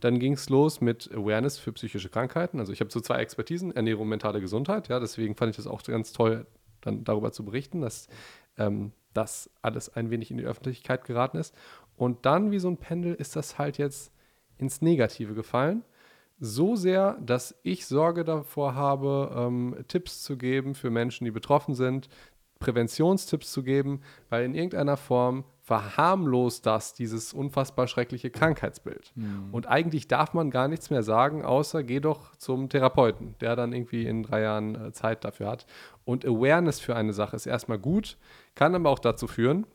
Dann 0.00 0.18
ging 0.18 0.34
es 0.34 0.48
los 0.48 0.80
mit 0.80 1.10
Awareness 1.12 1.58
für 1.58 1.72
psychische 1.72 2.08
Krankheiten. 2.08 2.58
Also 2.58 2.72
ich 2.72 2.80
habe 2.80 2.90
so 2.90 3.00
zwei 3.00 3.16
Expertisen, 3.16 3.74
Ernährung 3.74 4.02
und 4.02 4.08
mentale 4.10 4.40
Gesundheit. 4.40 4.88
Ja, 4.88 5.00
deswegen 5.00 5.34
fand 5.34 5.50
ich 5.50 5.56
das 5.56 5.66
auch 5.66 5.82
ganz 5.82 6.12
toll, 6.12 6.46
dann 6.80 7.04
darüber 7.04 7.32
zu 7.32 7.44
berichten, 7.44 7.80
dass 7.80 8.08
ähm, 8.58 8.92
das 9.14 9.50
alles 9.62 9.94
ein 9.94 10.10
wenig 10.10 10.30
in 10.30 10.36
die 10.36 10.44
Öffentlichkeit 10.44 11.04
geraten 11.04 11.38
ist. 11.38 11.54
Und 11.96 12.26
dann, 12.26 12.50
wie 12.50 12.58
so 12.58 12.68
ein 12.68 12.76
Pendel, 12.76 13.14
ist 13.14 13.36
das 13.36 13.58
halt 13.58 13.78
jetzt 13.78 14.12
ins 14.58 14.82
Negative 14.82 15.34
gefallen. 15.34 15.84
So 16.40 16.74
sehr, 16.76 17.16
dass 17.24 17.54
ich 17.62 17.86
Sorge 17.86 18.24
davor 18.24 18.74
habe, 18.74 19.32
ähm, 19.36 19.76
Tipps 19.88 20.22
zu 20.22 20.36
geben 20.36 20.74
für 20.74 20.90
Menschen, 20.90 21.24
die 21.24 21.30
betroffen 21.30 21.74
sind, 21.74 22.08
Präventionstipps 22.58 23.52
zu 23.52 23.62
geben, 23.62 24.00
weil 24.30 24.44
in 24.44 24.54
irgendeiner 24.54 24.96
Form 24.96 25.44
verharmlost 25.64 26.66
das 26.66 26.92
dieses 26.92 27.32
unfassbar 27.32 27.86
schreckliche 27.86 28.30
Krankheitsbild. 28.30 29.12
Mhm. 29.14 29.48
Und 29.50 29.66
eigentlich 29.66 30.08
darf 30.08 30.34
man 30.34 30.50
gar 30.50 30.68
nichts 30.68 30.90
mehr 30.90 31.02
sagen, 31.02 31.42
außer 31.42 31.82
geh 31.82 32.00
doch 32.00 32.36
zum 32.36 32.68
Therapeuten, 32.68 33.34
der 33.40 33.56
dann 33.56 33.72
irgendwie 33.72 34.04
in 34.06 34.24
drei 34.24 34.42
Jahren 34.42 34.74
äh, 34.74 34.92
Zeit 34.92 35.24
dafür 35.24 35.48
hat. 35.48 35.64
Und 36.04 36.26
Awareness 36.26 36.80
für 36.80 36.94
eine 36.94 37.14
Sache 37.14 37.34
ist 37.34 37.46
erstmal 37.46 37.78
gut, 37.78 38.18
kann 38.54 38.74
aber 38.74 38.90
auch 38.90 38.98
dazu 38.98 39.26
führen, 39.26 39.66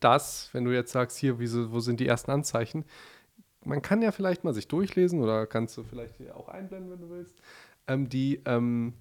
dass, 0.00 0.52
wenn 0.52 0.64
du 0.64 0.74
jetzt 0.74 0.90
sagst, 0.90 1.18
hier, 1.18 1.38
wie, 1.38 1.48
wo 1.70 1.78
sind 1.78 2.00
die 2.00 2.08
ersten 2.08 2.32
Anzeichen, 2.32 2.84
man 3.64 3.80
kann 3.80 4.02
ja 4.02 4.10
vielleicht 4.10 4.42
mal 4.42 4.52
sich 4.52 4.66
durchlesen 4.66 5.22
oder 5.22 5.46
kannst 5.46 5.76
du 5.76 5.84
vielleicht 5.84 6.16
hier 6.16 6.36
auch 6.36 6.48
einblenden, 6.48 6.90
wenn 6.90 7.00
du 7.00 7.10
willst, 7.10 7.40
ähm, 7.86 8.08
die 8.08 8.42
ähm, 8.44 8.94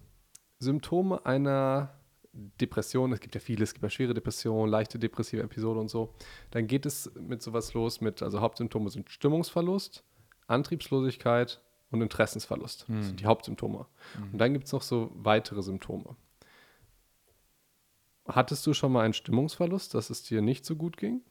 Symptome 0.59 1.25
einer 1.25 1.95
Depression, 2.33 3.11
es 3.11 3.19
gibt 3.19 3.35
ja 3.35 3.41
viele, 3.41 3.63
es 3.63 3.73
gibt 3.73 3.83
ja 3.83 3.89
schwere 3.89 4.13
Depressionen, 4.13 4.71
leichte 4.71 4.97
depressive 4.97 5.43
Episode 5.43 5.79
und 5.79 5.89
so. 5.89 6.13
Dann 6.51 6.67
geht 6.67 6.85
es 6.85 7.11
mit 7.15 7.41
sowas 7.41 7.73
los 7.73 7.99
mit, 7.99 8.21
also 8.21 8.39
Hauptsymptome 8.39 8.89
sind 8.89 9.09
Stimmungsverlust, 9.09 10.03
Antriebslosigkeit 10.47 11.61
und 11.91 12.01
Interessensverlust. 12.01 12.87
Mhm. 12.87 12.97
Das 12.97 13.07
sind 13.07 13.19
die 13.19 13.25
Hauptsymptome. 13.25 13.85
Mhm. 14.17 14.31
Und 14.31 14.37
dann 14.37 14.53
gibt 14.53 14.65
es 14.65 14.71
noch 14.71 14.81
so 14.81 15.11
weitere 15.15 15.61
Symptome. 15.61 16.15
Hattest 18.25 18.65
du 18.65 18.73
schon 18.73 18.93
mal 18.93 19.03
einen 19.03 19.13
Stimmungsverlust, 19.13 19.93
dass 19.93 20.09
es 20.09 20.23
dir 20.23 20.41
nicht 20.41 20.65
so 20.65 20.75
gut 20.75 20.95
ging? 20.95 21.21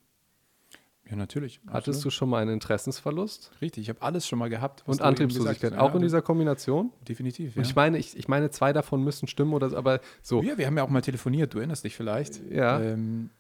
Ja, 1.11 1.17
natürlich. 1.17 1.61
Hattest 1.67 1.89
absolut. 1.89 2.05
du 2.05 2.11
schon 2.11 2.29
mal 2.31 2.43
einen 2.43 2.53
Interessensverlust? 2.53 3.51
Richtig, 3.61 3.83
ich 3.83 3.89
habe 3.89 4.01
alles 4.01 4.29
schon 4.29 4.39
mal 4.39 4.49
gehabt. 4.49 4.85
Und 4.87 5.03
Antriebslosigkeit, 5.03 5.77
auch 5.77 5.95
in 5.97 6.03
dieser 6.03 6.23
Kombination? 6.23 6.93
Definitiv, 7.09 7.57
ja. 7.57 7.59
Und 7.61 7.67
ich 7.67 7.75
meine, 7.75 7.99
ich, 7.99 8.17
ich 8.17 8.29
meine, 8.29 8.51
zwei 8.51 8.73
davon 8.73 9.03
müssen 9.03 9.27
stimmen 9.27 9.53
oder 9.53 9.71
so, 9.71 9.77
aber 9.77 10.01
so. 10.23 10.41
Ja, 10.43 10.57
wir 10.57 10.67
haben 10.67 10.77
ja 10.77 10.85
auch 10.85 10.89
mal 10.89 11.03
telefoniert, 11.03 11.53
du 11.53 11.59
erinnerst 11.59 11.85
dich 11.85 11.97
vielleicht. 11.97 12.41
Ja. 12.49 12.81
Ähm, 12.81 13.31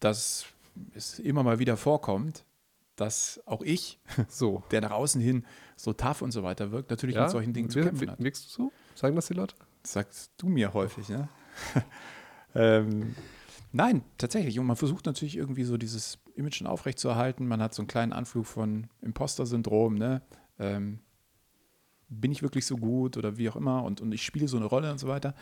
dass 0.00 0.46
es 0.94 1.20
immer 1.20 1.44
mal 1.44 1.60
wieder 1.60 1.76
vorkommt, 1.76 2.44
dass 2.96 3.40
auch 3.46 3.62
ich, 3.62 4.00
so, 4.28 4.64
der 4.72 4.80
nach 4.80 4.90
außen 4.90 5.20
hin 5.20 5.46
so 5.76 5.92
tough 5.92 6.20
und 6.20 6.32
so 6.32 6.42
weiter 6.42 6.72
wirkt, 6.72 6.90
natürlich 6.90 7.14
ja? 7.14 7.22
mit 7.22 7.30
solchen 7.30 7.52
Dingen 7.52 7.70
zu 7.70 7.80
kämpfen 7.80 8.10
hat. 8.10 8.20
Wirkst 8.20 8.46
du 8.46 8.50
so? 8.50 8.72
Sagen 8.96 9.14
das 9.14 9.28
die 9.28 9.34
Leute? 9.34 9.54
Das 9.82 9.92
sagst 9.92 10.32
du 10.36 10.48
mir 10.48 10.74
häufig, 10.74 11.08
ne? 11.08 11.28
ähm, 12.56 13.14
Nein, 13.72 14.02
tatsächlich. 14.18 14.58
Und 14.58 14.66
man 14.66 14.76
versucht 14.76 15.06
natürlich 15.06 15.36
irgendwie 15.36 15.64
so 15.64 15.78
dieses 15.78 16.18
Image 16.34 16.62
aufrechtzuerhalten. 16.64 17.46
Man 17.46 17.62
hat 17.62 17.74
so 17.74 17.82
einen 17.82 17.88
kleinen 17.88 18.12
Anflug 18.12 18.46
von 18.46 18.88
Imposter-Syndrom, 19.00 19.94
ne? 19.94 20.22
Ähm, 20.58 21.00
bin 22.08 22.30
ich 22.30 22.42
wirklich 22.42 22.66
so 22.66 22.76
gut 22.76 23.16
oder 23.16 23.38
wie 23.38 23.48
auch 23.48 23.56
immer 23.56 23.84
und, 23.84 24.00
und 24.00 24.12
ich 24.12 24.22
spiele 24.24 24.48
so 24.48 24.56
eine 24.56 24.66
Rolle 24.66 24.90
und 24.92 24.98
so 24.98 25.08
weiter. 25.08 25.34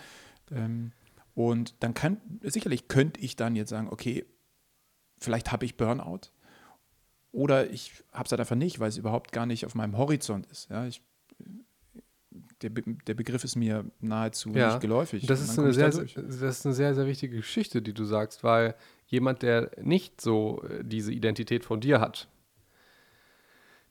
Ähm, 0.50 0.92
und 1.34 1.82
dann 1.82 1.94
kann, 1.94 2.20
sicherlich 2.42 2.88
könnte 2.88 3.20
ich 3.20 3.36
dann 3.36 3.56
jetzt 3.56 3.70
sagen, 3.70 3.88
okay, 3.90 4.24
vielleicht 5.18 5.52
habe 5.52 5.64
ich 5.64 5.76
Burnout 5.76 6.30
oder 7.32 7.70
ich 7.70 8.04
habe 8.12 8.24
es 8.26 8.30
halt 8.30 8.40
einfach 8.40 8.56
nicht, 8.56 8.80
weil 8.80 8.88
es 8.88 8.96
überhaupt 8.96 9.32
gar 9.32 9.46
nicht 9.46 9.66
auf 9.66 9.74
meinem 9.74 9.96
Horizont 9.96 10.46
ist. 10.46 10.70
Ja, 10.70 10.86
ich 10.86 11.02
der, 12.62 12.70
Be 12.70 12.82
der 13.06 13.14
Begriff 13.14 13.44
ist 13.44 13.56
mir 13.56 13.84
nahezu 14.00 14.50
ja, 14.50 14.68
nicht 14.68 14.80
geläufig. 14.80 15.26
Das 15.26 15.40
ist, 15.40 15.58
eine 15.58 15.72
sehr, 15.72 15.88
das 15.88 16.06
ist 16.06 16.66
eine 16.66 16.74
sehr, 16.74 16.94
sehr 16.94 17.06
wichtige 17.06 17.36
Geschichte, 17.36 17.82
die 17.82 17.94
du 17.94 18.04
sagst, 18.04 18.44
weil 18.44 18.74
jemand, 19.06 19.42
der 19.42 19.70
nicht 19.80 20.20
so 20.20 20.62
äh, 20.64 20.84
diese 20.84 21.12
Identität 21.12 21.64
von 21.64 21.80
dir 21.80 22.00
hat, 22.00 22.28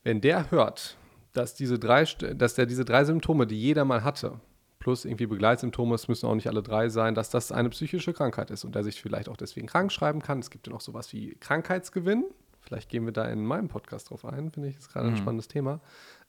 wenn 0.03 0.21
der 0.21 0.51
hört, 0.51 0.97
dass 1.33 1.55
diese 1.55 1.79
drei, 1.79 2.03
dass 2.03 2.55
der 2.55 2.65
diese 2.65 2.85
drei 2.85 3.03
Symptome, 3.05 3.47
die 3.47 3.59
jeder 3.59 3.85
mal 3.85 4.03
hatte, 4.03 4.39
plus 4.79 5.05
irgendwie 5.05 5.27
Begleitsymptome, 5.27 5.93
es 5.95 6.07
müssen 6.07 6.25
auch 6.25 6.35
nicht 6.35 6.47
alle 6.47 6.63
drei 6.63 6.89
sein, 6.89 7.13
dass 7.13 7.29
das 7.29 7.51
eine 7.51 7.69
psychische 7.69 8.13
Krankheit 8.13 8.49
ist 8.49 8.63
und 8.63 8.75
der 8.75 8.83
sich 8.83 9.01
vielleicht 9.01 9.29
auch 9.29 9.37
deswegen 9.37 9.67
krank 9.67 9.91
schreiben 9.91 10.21
kann. 10.21 10.39
Es 10.39 10.49
gibt 10.49 10.67
ja 10.67 10.73
noch 10.73 10.81
sowas 10.81 11.11
wie 11.11 11.35
Krankheitsgewinn. 11.35 12.25
Vielleicht 12.61 12.89
gehen 12.89 13.05
wir 13.05 13.11
da 13.11 13.25
in 13.25 13.45
meinem 13.45 13.67
Podcast 13.67 14.09
drauf 14.09 14.25
ein, 14.25 14.51
finde 14.51 14.69
ich, 14.69 14.77
ist 14.77 14.91
gerade 14.91 15.07
mhm. 15.07 15.13
ein 15.13 15.17
spannendes 15.17 15.47
Thema. 15.47 15.81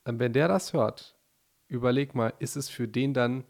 Ähm, 0.05 0.19
wenn 0.19 0.33
der 0.33 0.49
das 0.49 0.73
hört, 0.73 1.17
überleg 1.71 2.15
mal, 2.15 2.33
ist 2.39 2.57
es 2.57 2.69
für 2.69 2.89
den 2.89 3.15
dann 3.15 3.45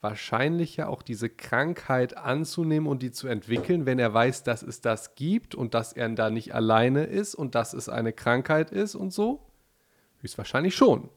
wahrscheinlicher, 0.00 0.88
auch 0.88 1.02
diese 1.02 1.28
Krankheit 1.28 2.16
anzunehmen 2.16 2.88
und 2.88 3.02
die 3.02 3.12
zu 3.12 3.28
entwickeln, 3.28 3.86
wenn 3.86 3.98
er 3.98 4.12
weiß, 4.12 4.42
dass 4.42 4.62
es 4.62 4.80
das 4.80 5.14
gibt 5.14 5.54
und 5.54 5.74
dass 5.74 5.92
er 5.92 6.08
da 6.10 6.28
nicht 6.28 6.54
alleine 6.54 7.04
ist 7.04 7.34
und 7.34 7.54
dass 7.54 7.72
es 7.72 7.88
eine 7.88 8.12
Krankheit 8.12 8.70
ist 8.70 8.94
und 8.94 9.12
so? 9.12 9.46
Höchstwahrscheinlich 10.20 10.74
schon. 10.74 11.08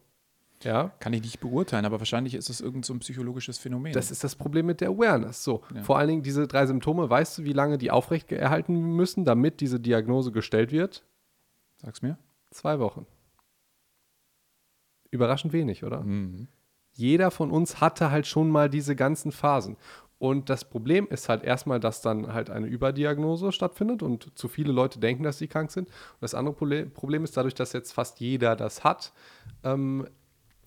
Ja. 0.63 0.91
Kann 1.00 1.13
ich 1.13 1.22
nicht 1.22 1.39
beurteilen, 1.39 1.86
aber 1.86 2.00
wahrscheinlich 2.00 2.34
ist 2.34 2.50
es 2.50 2.62
irgendein 2.62 2.84
so 2.84 2.98
psychologisches 3.00 3.58
Phänomen. 3.58 3.94
Das 3.94 4.12
ist 4.12 4.24
das 4.24 4.36
Problem 4.36 4.68
mit 4.68 4.82
der 4.82 4.89
Awareness. 4.89 5.44
So, 5.44 5.63
ja. 5.74 5.84
vor 5.84 5.98
allen 5.98 6.08
Dingen 6.08 6.24
diese 6.24 6.48
drei 6.48 6.65
Symptome, 6.65 7.10
weißt 7.10 7.39
du, 7.39 7.44
wie 7.44 7.54
lange 7.54 7.78
die 7.78 7.91
aufrechterhalten 7.91 8.96
müssen, 8.96 9.26
damit 9.26 9.62
diese 9.62 9.80
Diagnose 9.80 10.32
gestellt 10.32 10.72
wird? 10.72 11.04
Sag's 11.78 12.02
mir. 12.02 12.18
Zwei 12.52 12.80
Wochen. 12.80 13.06
Überraschend 15.12 15.54
wenig, 15.54 15.84
oder? 15.84 16.02
Mhm. 16.02 16.48
Jeder 16.94 17.30
von 17.30 17.52
uns 17.52 17.82
hatte 17.82 18.10
halt 18.10 18.26
schon 18.26 18.50
mal 18.50 18.70
diese 18.70 18.96
ganzen 18.96 19.32
Phasen. 19.32 19.78
Und 20.18 20.50
das 20.50 20.63
Problem 20.63 21.08
ist 21.10 21.28
halt 21.28 21.44
erstmal, 21.44 21.80
dass 21.80 22.02
dann 22.02 22.34
halt 22.34 22.50
eine 22.50 22.68
Überdiagnose 22.68 23.52
stattfindet 23.52 24.02
und 24.02 24.38
zu 24.38 24.48
viele 24.48 24.72
Leute 24.72 25.00
denken, 25.00 25.24
dass 25.24 25.38
sie 25.38 25.48
krank 25.48 25.72
sind. 25.72 25.89
Und 25.89 26.22
das 26.22 26.34
andere 26.34 26.56
Problem 26.86 27.24
ist 27.24 27.36
dadurch, 27.36 27.54
dass 27.54 27.74
jetzt 27.74 27.91
fast 27.91 28.22
jeder 28.22 28.56
das 28.56 28.84
hat, 28.86 29.12
ähm, 29.63 30.08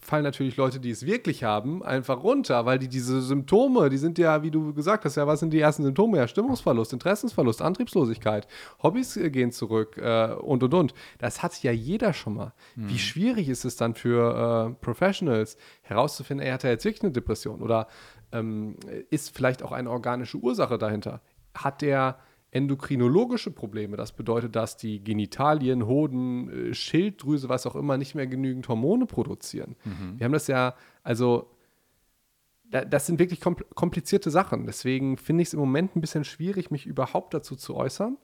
fallen 0.01 0.23
natürlich 0.23 0.57
Leute, 0.57 0.81
die 0.81 0.91
es 0.91 1.05
wirklich 1.05 1.45
haben, 1.45 1.83
einfach 1.83 2.23
runter, 2.23 2.65
weil 2.67 2.79
die 2.79 2.89
diese 2.89 3.21
Symptome, 3.21 3.89
die 3.91 3.99
sind 3.99 4.19
ja, 4.19 4.43
wie 4.43 4.51
du 4.51 4.73
gesagt 4.73 5.05
hast, 5.05 5.17
ja, 5.17 5.27
was 5.27 5.41
sind 5.41 5.53
die 5.53 5.61
ersten 5.61 5.83
Symptome? 5.83 6.19
Ja, 6.19 6.29
Stimmungsverlust, 6.29 6.93
Interessensverlust, 6.93 7.63
Antriebslosigkeit, 7.63 8.47
Hobbys 8.83 9.17
äh, 9.17 9.31
gehen 9.31 9.51
zurück 9.51 9.99
äh, 9.99 10.33
und 10.35 10.63
und 10.63 10.75
und. 10.75 10.95
Das 11.19 11.43
hat 11.43 11.63
ja 11.63 11.73
jeder 11.73 12.13
schon 12.13 12.35
mal. 12.35 12.53
Mhm. 12.77 12.89
Wie 12.89 12.99
schwierig 12.99 13.49
ist 13.49 13.65
es 13.65 13.77
dann 13.77 13.95
für 13.95 14.71
äh, 14.71 14.85
Professionals 14.85 15.57
herauszufinden, 15.83 16.47
er 16.47 16.55
hat 16.55 16.65
ja 16.65 16.71
jetzt 16.71 16.85
wirklich 16.85 17.03
eine 17.03 17.13
Depression 17.13 17.61
oder 17.61 17.89
ähm, 18.33 18.77
ist 19.11 19.35
vielleicht 19.35 19.63
auch 19.63 19.73
eine 19.73 19.91
organische 19.91 20.39
Ursache 20.39 20.79
dahinter? 20.79 21.21
Hat 21.55 21.83
der 21.83 22.19
endokrinologische 22.51 23.51
Probleme. 23.51 23.97
Das 23.97 24.13
bedeutet, 24.13 24.57
dass 24.57 24.77
die 24.77 25.03
Genitalien, 25.03 25.87
Hoden, 25.87 26.71
äh, 26.71 26.75
Schilddrüse, 26.75 27.49
was 27.49 27.67
auch 27.67 27.77
immer, 27.77 27.99
nicht 27.99 28.15
mehr 28.15 28.27
genügend 28.27 28.69
Hormone 28.69 29.07
produzieren. 29.07 29.77
Mhm. 29.85 30.19
Wir 30.19 30.25
haben 30.25 30.33
das 30.33 30.47
ja, 30.47 30.75
also 31.03 31.51
das 32.71 33.07
sind 33.07 33.19
wirklich 33.19 33.41
komplizierte 33.41 34.31
Sachen. 34.31 34.67
Deswegen 34.67 35.17
finde 35.17 35.43
ich 35.43 35.49
es 35.49 35.55
im 35.55 35.61
Moment 35.61 35.97
ein 35.97 36.03
bisschen 36.03 36.25
schwierig, 36.25 36.71
mich 36.71 36.85
überhaupt 36.85 37.33
dazu 37.33 37.57
zu 37.57 37.75
äußern, 37.75 38.19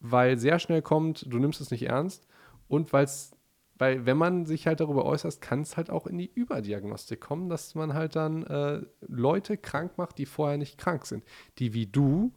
weil 0.00 0.36
sehr 0.36 0.58
schnell 0.58 0.82
kommt, 0.82 1.24
du 1.26 1.38
nimmst 1.38 1.60
es 1.62 1.70
nicht 1.70 1.84
ernst 1.84 2.26
und 2.68 2.92
weil 2.92 3.04
es 3.04 3.32
weil 3.78 4.06
wenn 4.06 4.16
man 4.16 4.44
sich 4.44 4.66
halt 4.66 4.80
darüber 4.80 5.04
äußert, 5.04 5.40
kann 5.40 5.60
es 5.60 5.76
halt 5.76 5.88
auch 5.88 6.08
in 6.08 6.18
die 6.18 6.30
Überdiagnostik 6.34 7.20
kommen, 7.20 7.48
dass 7.48 7.76
man 7.76 7.94
halt 7.94 8.16
dann 8.16 8.42
äh, 8.42 8.82
Leute 9.06 9.56
krank 9.56 9.96
macht, 9.96 10.18
die 10.18 10.26
vorher 10.26 10.58
nicht 10.58 10.78
krank 10.78 11.06
sind, 11.06 11.24
die 11.58 11.74
wie 11.74 11.86
du 11.86 12.32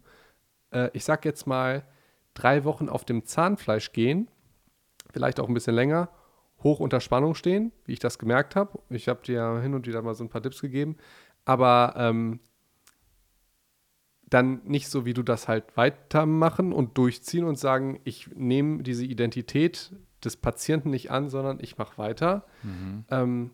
äh, 0.71 0.89
ich 0.93 1.03
sag 1.03 1.25
jetzt 1.25 1.47
mal, 1.47 1.83
drei 2.33 2.63
Wochen 2.63 2.89
auf 2.89 3.05
dem 3.05 3.25
Zahnfleisch 3.25 3.91
gehen, 3.91 4.29
vielleicht 5.11 5.39
auch 5.39 5.47
ein 5.47 5.53
bisschen 5.53 5.75
länger, 5.75 6.09
hoch 6.63 6.79
unter 6.79 7.01
Spannung 7.01 7.35
stehen, 7.35 7.71
wie 7.85 7.93
ich 7.93 7.99
das 7.99 8.19
gemerkt 8.19 8.55
habe. 8.55 8.79
Ich 8.89 9.07
habe 9.07 9.21
dir 9.23 9.35
ja 9.35 9.59
hin 9.59 9.73
und 9.73 9.87
wieder 9.87 10.01
mal 10.01 10.13
so 10.13 10.23
ein 10.23 10.29
paar 10.29 10.41
Tipps 10.41 10.61
gegeben, 10.61 10.97
aber 11.45 11.93
ähm, 11.97 12.39
dann 14.29 14.61
nicht 14.63 14.87
so, 14.87 15.05
wie 15.05 15.13
du 15.13 15.23
das 15.23 15.47
halt 15.47 15.75
weitermachen 15.75 16.71
und 16.71 16.97
durchziehen 16.97 17.43
und 17.43 17.59
sagen, 17.59 17.99
ich 18.05 18.29
nehme 18.33 18.81
diese 18.81 19.03
Identität 19.03 19.91
des 20.23 20.37
Patienten 20.37 20.89
nicht 20.89 21.11
an, 21.11 21.29
sondern 21.29 21.59
ich 21.61 21.77
mache 21.77 21.97
weiter. 21.97 22.45
Mhm. 22.63 23.05
Ähm, 23.09 23.51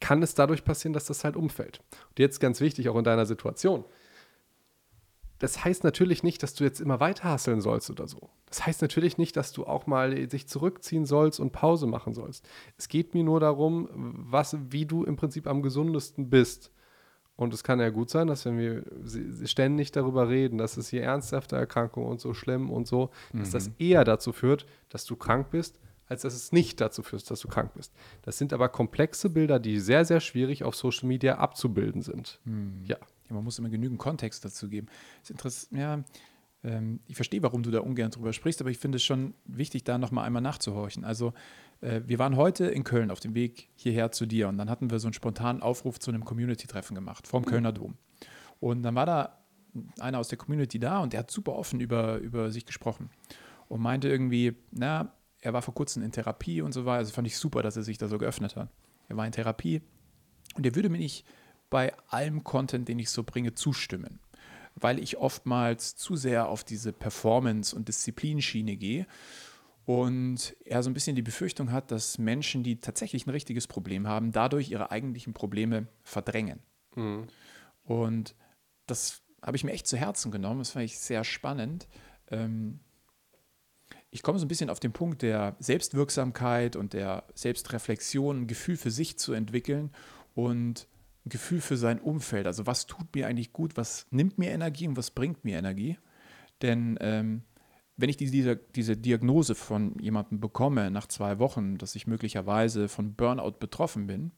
kann 0.00 0.22
es 0.22 0.34
dadurch 0.34 0.64
passieren, 0.64 0.92
dass 0.92 1.06
das 1.06 1.24
halt 1.24 1.36
umfällt. 1.36 1.80
Und 2.10 2.18
jetzt 2.18 2.38
ganz 2.38 2.60
wichtig, 2.60 2.88
auch 2.88 2.96
in 2.96 3.04
deiner 3.04 3.26
Situation 3.26 3.84
das 5.38 5.64
heißt 5.64 5.84
natürlich 5.84 6.22
nicht, 6.22 6.42
dass 6.42 6.54
du 6.54 6.64
jetzt 6.64 6.80
immer 6.80 7.00
weiter 7.00 7.24
hasseln 7.24 7.60
sollst 7.60 7.90
oder 7.90 8.08
so. 8.08 8.30
Das 8.46 8.66
heißt 8.66 8.82
natürlich 8.82 9.18
nicht, 9.18 9.36
dass 9.36 9.52
du 9.52 9.66
auch 9.66 9.86
mal 9.86 10.28
sich 10.28 10.48
zurückziehen 10.48 11.06
sollst 11.06 11.38
und 11.38 11.52
Pause 11.52 11.86
machen 11.86 12.14
sollst. 12.14 12.48
Es 12.76 12.88
geht 12.88 13.14
mir 13.14 13.22
nur 13.22 13.38
darum, 13.38 13.88
was, 13.94 14.56
wie 14.70 14.86
du 14.86 15.04
im 15.04 15.16
Prinzip 15.16 15.46
am 15.46 15.62
gesundesten 15.62 16.28
bist. 16.28 16.72
Und 17.36 17.54
es 17.54 17.62
kann 17.62 17.78
ja 17.78 17.90
gut 17.90 18.10
sein, 18.10 18.26
dass 18.26 18.44
wenn 18.46 18.58
wir 18.58 18.84
ständig 19.46 19.92
darüber 19.92 20.28
reden, 20.28 20.58
dass 20.58 20.76
es 20.76 20.88
hier 20.88 21.04
ernsthafte 21.04 21.54
Erkrankungen 21.54 22.08
und 22.08 22.20
so 22.20 22.34
schlimm 22.34 22.68
und 22.68 22.88
so, 22.88 23.10
mhm. 23.32 23.38
dass 23.38 23.50
das 23.50 23.68
mhm. 23.68 23.74
eher 23.78 24.02
dazu 24.02 24.32
führt, 24.32 24.66
dass 24.88 25.04
du 25.04 25.14
krank 25.14 25.50
bist, 25.52 25.78
als 26.08 26.22
dass 26.22 26.34
es 26.34 26.50
nicht 26.50 26.80
dazu 26.80 27.04
führt, 27.04 27.30
dass 27.30 27.38
du 27.38 27.46
krank 27.46 27.74
bist. 27.74 27.92
Das 28.22 28.38
sind 28.38 28.52
aber 28.52 28.68
komplexe 28.68 29.30
Bilder, 29.30 29.60
die 29.60 29.78
sehr, 29.78 30.04
sehr 30.04 30.18
schwierig 30.18 30.64
auf 30.64 30.74
Social 30.74 31.06
Media 31.06 31.36
abzubilden 31.36 32.02
sind. 32.02 32.40
Mhm. 32.44 32.82
Ja 32.84 32.96
ja, 33.28 33.34
man 33.34 33.44
muss 33.44 33.58
immer 33.58 33.68
genügend 33.68 33.98
Kontext 33.98 34.44
dazu 34.44 34.68
geben. 34.68 34.88
ja, 35.70 36.02
ähm, 36.64 37.00
ich 37.06 37.16
verstehe, 37.16 37.42
warum 37.42 37.62
du 37.62 37.70
da 37.70 37.80
ungern 37.80 38.10
drüber 38.10 38.32
sprichst, 38.32 38.60
aber 38.60 38.70
ich 38.70 38.78
finde 38.78 38.96
es 38.96 39.04
schon 39.04 39.34
wichtig, 39.44 39.84
da 39.84 39.98
nochmal 39.98 40.24
einmal 40.24 40.42
nachzuhorchen. 40.42 41.04
Also, 41.04 41.32
äh, 41.80 42.00
wir 42.06 42.18
waren 42.18 42.36
heute 42.36 42.66
in 42.66 42.84
Köln 42.84 43.10
auf 43.10 43.20
dem 43.20 43.34
Weg 43.34 43.68
hierher 43.76 44.10
zu 44.10 44.26
dir 44.26 44.48
und 44.48 44.58
dann 44.58 44.68
hatten 44.68 44.90
wir 44.90 44.98
so 44.98 45.06
einen 45.06 45.14
spontanen 45.14 45.62
Aufruf 45.62 45.98
zu 46.00 46.10
einem 46.10 46.24
Community-Treffen 46.24 46.94
gemacht, 46.94 47.26
vorm 47.26 47.44
mhm. 47.44 47.48
Kölner 47.48 47.72
Dom. 47.72 47.96
Und 48.60 48.82
dann 48.82 48.94
war 48.94 49.06
da 49.06 49.38
einer 50.00 50.18
aus 50.18 50.28
der 50.28 50.38
Community 50.38 50.78
da 50.78 51.00
und 51.00 51.12
der 51.12 51.20
hat 51.20 51.30
super 51.30 51.52
offen 51.52 51.80
über, 51.80 52.18
über 52.18 52.50
sich 52.50 52.66
gesprochen 52.66 53.10
und 53.68 53.80
meinte 53.80 54.08
irgendwie, 54.08 54.56
na, 54.72 55.12
er 55.40 55.52
war 55.52 55.62
vor 55.62 55.74
kurzem 55.74 56.02
in 56.02 56.10
Therapie 56.10 56.62
und 56.62 56.72
so 56.72 56.84
weiter. 56.84 56.98
Also 56.98 57.12
fand 57.12 57.26
ich 57.28 57.36
super, 57.36 57.62
dass 57.62 57.76
er 57.76 57.82
sich 57.82 57.98
da 57.98 58.08
so 58.08 58.18
geöffnet 58.18 58.56
hat. 58.56 58.70
Er 59.08 59.16
war 59.16 59.24
in 59.24 59.32
Therapie 59.32 59.82
und 60.56 60.66
er 60.66 60.74
würde 60.74 60.88
mir 60.88 60.98
nicht 60.98 61.24
bei 61.70 61.92
allem 62.08 62.44
Content, 62.44 62.88
den 62.88 62.98
ich 62.98 63.10
so 63.10 63.22
bringe, 63.22 63.54
zustimmen, 63.54 64.20
weil 64.74 64.98
ich 64.98 65.16
oftmals 65.16 65.96
zu 65.96 66.16
sehr 66.16 66.48
auf 66.48 66.64
diese 66.64 66.92
Performance- 66.92 67.74
und 67.74 67.88
Disziplinschiene 67.88 68.76
gehe 68.76 69.06
und 69.88 70.54
er 70.64 70.82
so 70.82 70.90
ein 70.90 70.94
bisschen 70.94 71.16
die 71.16 71.22
Befürchtung 71.22 71.72
hat, 71.72 71.90
dass 71.90 72.18
Menschen, 72.18 72.62
die 72.62 72.80
tatsächlich 72.80 73.26
ein 73.26 73.30
richtiges 73.30 73.66
Problem 73.66 74.06
haben, 74.06 74.32
dadurch 74.32 74.70
ihre 74.70 74.90
eigentlichen 74.90 75.32
Probleme 75.32 75.86
verdrängen. 76.04 76.60
Mhm. 76.94 77.26
Und 77.84 78.34
das 78.86 79.22
habe 79.40 79.56
ich 79.56 79.64
mir 79.64 79.72
echt 79.72 79.86
zu 79.86 79.96
Herzen 79.96 80.30
genommen. 80.30 80.58
Das 80.58 80.72
fand 80.72 80.84
ich 80.84 80.98
sehr 80.98 81.24
spannend. 81.24 81.88
Ähm, 82.30 82.80
ich 84.10 84.22
komme 84.22 84.38
so 84.38 84.44
ein 84.44 84.48
bisschen 84.48 84.68
auf 84.68 84.80
den 84.80 84.92
Punkt 84.92 85.22
der 85.22 85.56
Selbstwirksamkeit 85.58 86.76
und 86.76 86.92
der 86.92 87.24
Selbstreflexion, 87.34 88.42
ein 88.42 88.46
Gefühl 88.46 88.76
für 88.76 88.90
sich 88.90 89.18
zu 89.18 89.32
entwickeln 89.32 89.90
und 90.34 90.86
Gefühl 91.28 91.60
für 91.60 91.76
sein 91.76 92.00
Umfeld. 92.00 92.46
Also 92.46 92.66
was 92.66 92.86
tut 92.86 93.14
mir 93.14 93.26
eigentlich 93.26 93.52
gut, 93.52 93.76
was 93.76 94.06
nimmt 94.10 94.38
mir 94.38 94.50
Energie 94.50 94.88
und 94.88 94.96
was 94.96 95.10
bringt 95.10 95.44
mir 95.44 95.58
Energie. 95.58 95.98
Denn 96.62 96.98
ähm, 97.00 97.42
wenn 97.96 98.08
ich 98.08 98.16
diese, 98.16 98.56
diese 98.56 98.96
Diagnose 98.96 99.54
von 99.54 99.98
jemandem 99.98 100.40
bekomme 100.40 100.90
nach 100.90 101.08
zwei 101.08 101.38
Wochen, 101.38 101.78
dass 101.78 101.96
ich 101.96 102.06
möglicherweise 102.06 102.88
von 102.88 103.14
Burnout 103.14 103.58
betroffen 103.58 104.06
bin, 104.06 104.32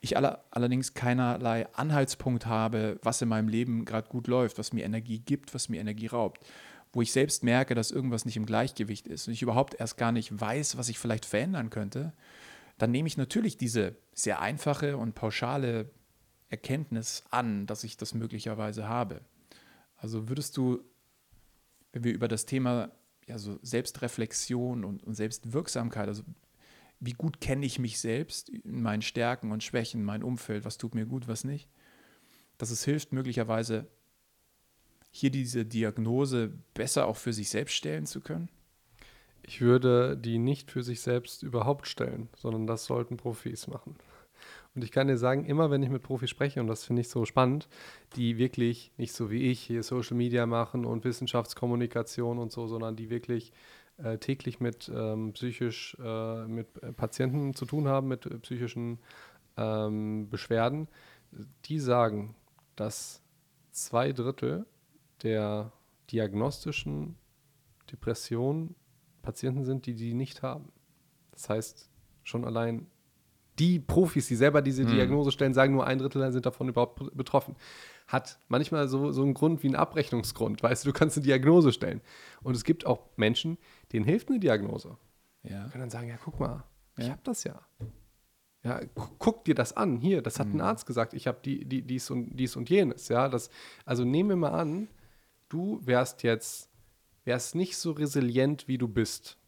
ich 0.00 0.16
aller, 0.16 0.44
allerdings 0.50 0.94
keinerlei 0.94 1.72
Anhaltspunkt 1.74 2.46
habe, 2.46 2.98
was 3.02 3.22
in 3.22 3.28
meinem 3.28 3.48
Leben 3.48 3.84
gerade 3.84 4.08
gut 4.08 4.26
läuft, 4.26 4.58
was 4.58 4.72
mir 4.72 4.84
Energie 4.84 5.18
gibt, 5.18 5.54
was 5.54 5.68
mir 5.68 5.80
Energie 5.80 6.06
raubt, 6.06 6.44
wo 6.92 7.02
ich 7.02 7.12
selbst 7.12 7.44
merke, 7.44 7.74
dass 7.74 7.90
irgendwas 7.90 8.24
nicht 8.24 8.36
im 8.36 8.46
Gleichgewicht 8.46 9.06
ist 9.06 9.28
und 9.28 9.34
ich 9.34 9.42
überhaupt 9.42 9.74
erst 9.78 9.96
gar 9.96 10.10
nicht 10.10 10.40
weiß, 10.40 10.76
was 10.76 10.88
ich 10.88 10.98
vielleicht 10.98 11.26
verändern 11.26 11.70
könnte, 11.70 12.12
dann 12.78 12.90
nehme 12.90 13.06
ich 13.06 13.16
natürlich 13.16 13.58
diese 13.58 13.94
sehr 14.14 14.40
einfache 14.40 14.96
und 14.96 15.14
pauschale 15.14 15.90
Erkenntnis 16.50 17.24
an, 17.30 17.66
dass 17.66 17.84
ich 17.84 17.96
das 17.96 18.12
möglicherweise 18.12 18.88
habe. 18.88 19.22
Also 19.96 20.28
würdest 20.28 20.56
du, 20.56 20.84
wenn 21.92 22.04
wir 22.04 22.12
über 22.12 22.28
das 22.28 22.44
Thema 22.44 22.90
ja, 23.26 23.38
so 23.38 23.58
Selbstreflexion 23.62 24.84
und, 24.84 25.04
und 25.04 25.14
Selbstwirksamkeit, 25.14 26.08
also 26.08 26.24
wie 26.98 27.12
gut 27.12 27.40
kenne 27.40 27.64
ich 27.64 27.78
mich 27.78 27.98
selbst 27.98 28.50
in 28.50 28.82
meinen 28.82 29.02
Stärken 29.02 29.52
und 29.52 29.62
Schwächen, 29.62 30.04
mein 30.04 30.22
Umfeld, 30.22 30.64
was 30.64 30.76
tut 30.76 30.94
mir 30.94 31.06
gut, 31.06 31.28
was 31.28 31.44
nicht, 31.44 31.68
dass 32.58 32.70
es 32.70 32.84
hilft, 32.84 33.12
möglicherweise 33.12 33.86
hier 35.10 35.30
diese 35.30 35.64
Diagnose 35.64 36.52
besser 36.74 37.06
auch 37.06 37.16
für 37.16 37.32
sich 37.32 37.48
selbst 37.48 37.74
stellen 37.74 38.06
zu 38.06 38.20
können? 38.20 38.48
Ich 39.42 39.60
würde 39.60 40.16
die 40.16 40.38
nicht 40.38 40.70
für 40.70 40.82
sich 40.82 41.00
selbst 41.00 41.42
überhaupt 41.42 41.86
stellen, 41.88 42.28
sondern 42.36 42.66
das 42.66 42.84
sollten 42.84 43.16
Profis 43.16 43.66
machen. 43.66 43.96
Und 44.74 44.84
ich 44.84 44.92
kann 44.92 45.08
dir 45.08 45.18
sagen, 45.18 45.44
immer 45.44 45.70
wenn 45.70 45.82
ich 45.82 45.88
mit 45.88 46.02
Profis 46.02 46.30
spreche, 46.30 46.60
und 46.60 46.68
das 46.68 46.84
finde 46.84 47.00
ich 47.00 47.08
so 47.08 47.24
spannend, 47.24 47.68
die 48.14 48.38
wirklich 48.38 48.92
nicht 48.96 49.12
so 49.12 49.30
wie 49.30 49.50
ich 49.50 49.60
hier 49.60 49.82
Social 49.82 50.16
Media 50.16 50.46
machen 50.46 50.84
und 50.84 51.04
Wissenschaftskommunikation 51.04 52.38
und 52.38 52.52
so, 52.52 52.68
sondern 52.68 52.94
die 52.94 53.10
wirklich 53.10 53.52
äh, 53.98 54.18
täglich 54.18 54.60
mit 54.60 54.90
ähm, 54.94 55.32
psychisch, 55.32 55.96
äh, 56.00 56.46
mit 56.46 56.68
Patienten 56.96 57.54
zu 57.54 57.66
tun 57.66 57.88
haben, 57.88 58.08
mit 58.08 58.26
äh, 58.26 58.38
psychischen 58.38 59.00
ähm, 59.56 60.28
Beschwerden, 60.30 60.88
die 61.64 61.80
sagen, 61.80 62.36
dass 62.76 63.22
zwei 63.72 64.12
Drittel 64.12 64.66
der 65.22 65.72
diagnostischen 66.10 67.16
Depressionen 67.90 68.74
Patienten 69.22 69.64
sind, 69.64 69.86
die 69.86 69.94
die 69.94 70.14
nicht 70.14 70.42
haben. 70.42 70.72
Das 71.32 71.48
heißt, 71.48 71.90
schon 72.22 72.44
allein 72.44 72.86
die 73.60 73.78
Profis, 73.78 74.26
die 74.26 74.36
selber 74.36 74.62
diese 74.62 74.82
hm. 74.82 74.90
Diagnose 74.90 75.30
stellen, 75.30 75.52
sagen 75.52 75.74
nur 75.74 75.86
ein 75.86 75.98
Drittel 75.98 76.32
sind 76.32 76.46
davon 76.46 76.68
überhaupt 76.68 77.14
betroffen. 77.16 77.54
Hat 78.08 78.38
manchmal 78.48 78.88
so, 78.88 79.12
so 79.12 79.22
einen 79.22 79.34
Grund 79.34 79.62
wie 79.62 79.68
einen 79.68 79.76
Abrechnungsgrund. 79.76 80.62
Weißt 80.62 80.84
du, 80.84 80.88
du 80.88 80.92
kannst 80.98 81.16
eine 81.16 81.26
Diagnose 81.26 81.72
stellen. 81.72 82.00
Und 82.42 82.56
es 82.56 82.64
gibt 82.64 82.86
auch 82.86 83.06
Menschen, 83.16 83.58
denen 83.92 84.04
hilft 84.04 84.30
eine 84.30 84.40
Diagnose. 84.40 84.96
Ja. 85.42 85.64
Die 85.64 85.70
können 85.70 85.82
dann 85.82 85.90
sagen: 85.90 86.08
Ja, 86.08 86.16
guck 86.22 86.40
mal, 86.40 86.64
ja. 86.96 87.04
ich 87.04 87.10
habe 87.10 87.20
das 87.22 87.44
ja. 87.44 87.60
Ja, 88.62 88.80
guck 89.18 89.44
dir 89.44 89.54
das 89.54 89.74
an. 89.74 89.96
Hier, 89.98 90.22
das 90.22 90.38
hat 90.38 90.48
mhm. 90.48 90.56
ein 90.56 90.60
Arzt 90.62 90.86
gesagt. 90.86 91.14
Ich 91.14 91.26
habe 91.26 91.38
die, 91.44 91.64
die, 91.64 91.82
dies, 91.82 92.10
und, 92.10 92.36
dies 92.36 92.56
und 92.56 92.68
jenes. 92.68 93.08
Ja, 93.08 93.28
das, 93.28 93.48
also 93.86 94.04
nehmen 94.04 94.30
wir 94.30 94.36
mal 94.36 94.50
an, 94.50 94.88
du 95.48 95.80
wärst 95.82 96.22
jetzt, 96.24 96.68
wärst 97.24 97.54
nicht 97.54 97.78
so 97.78 97.92
resilient, 97.92 98.68
wie 98.68 98.76
du 98.76 98.86
bist. 98.86 99.38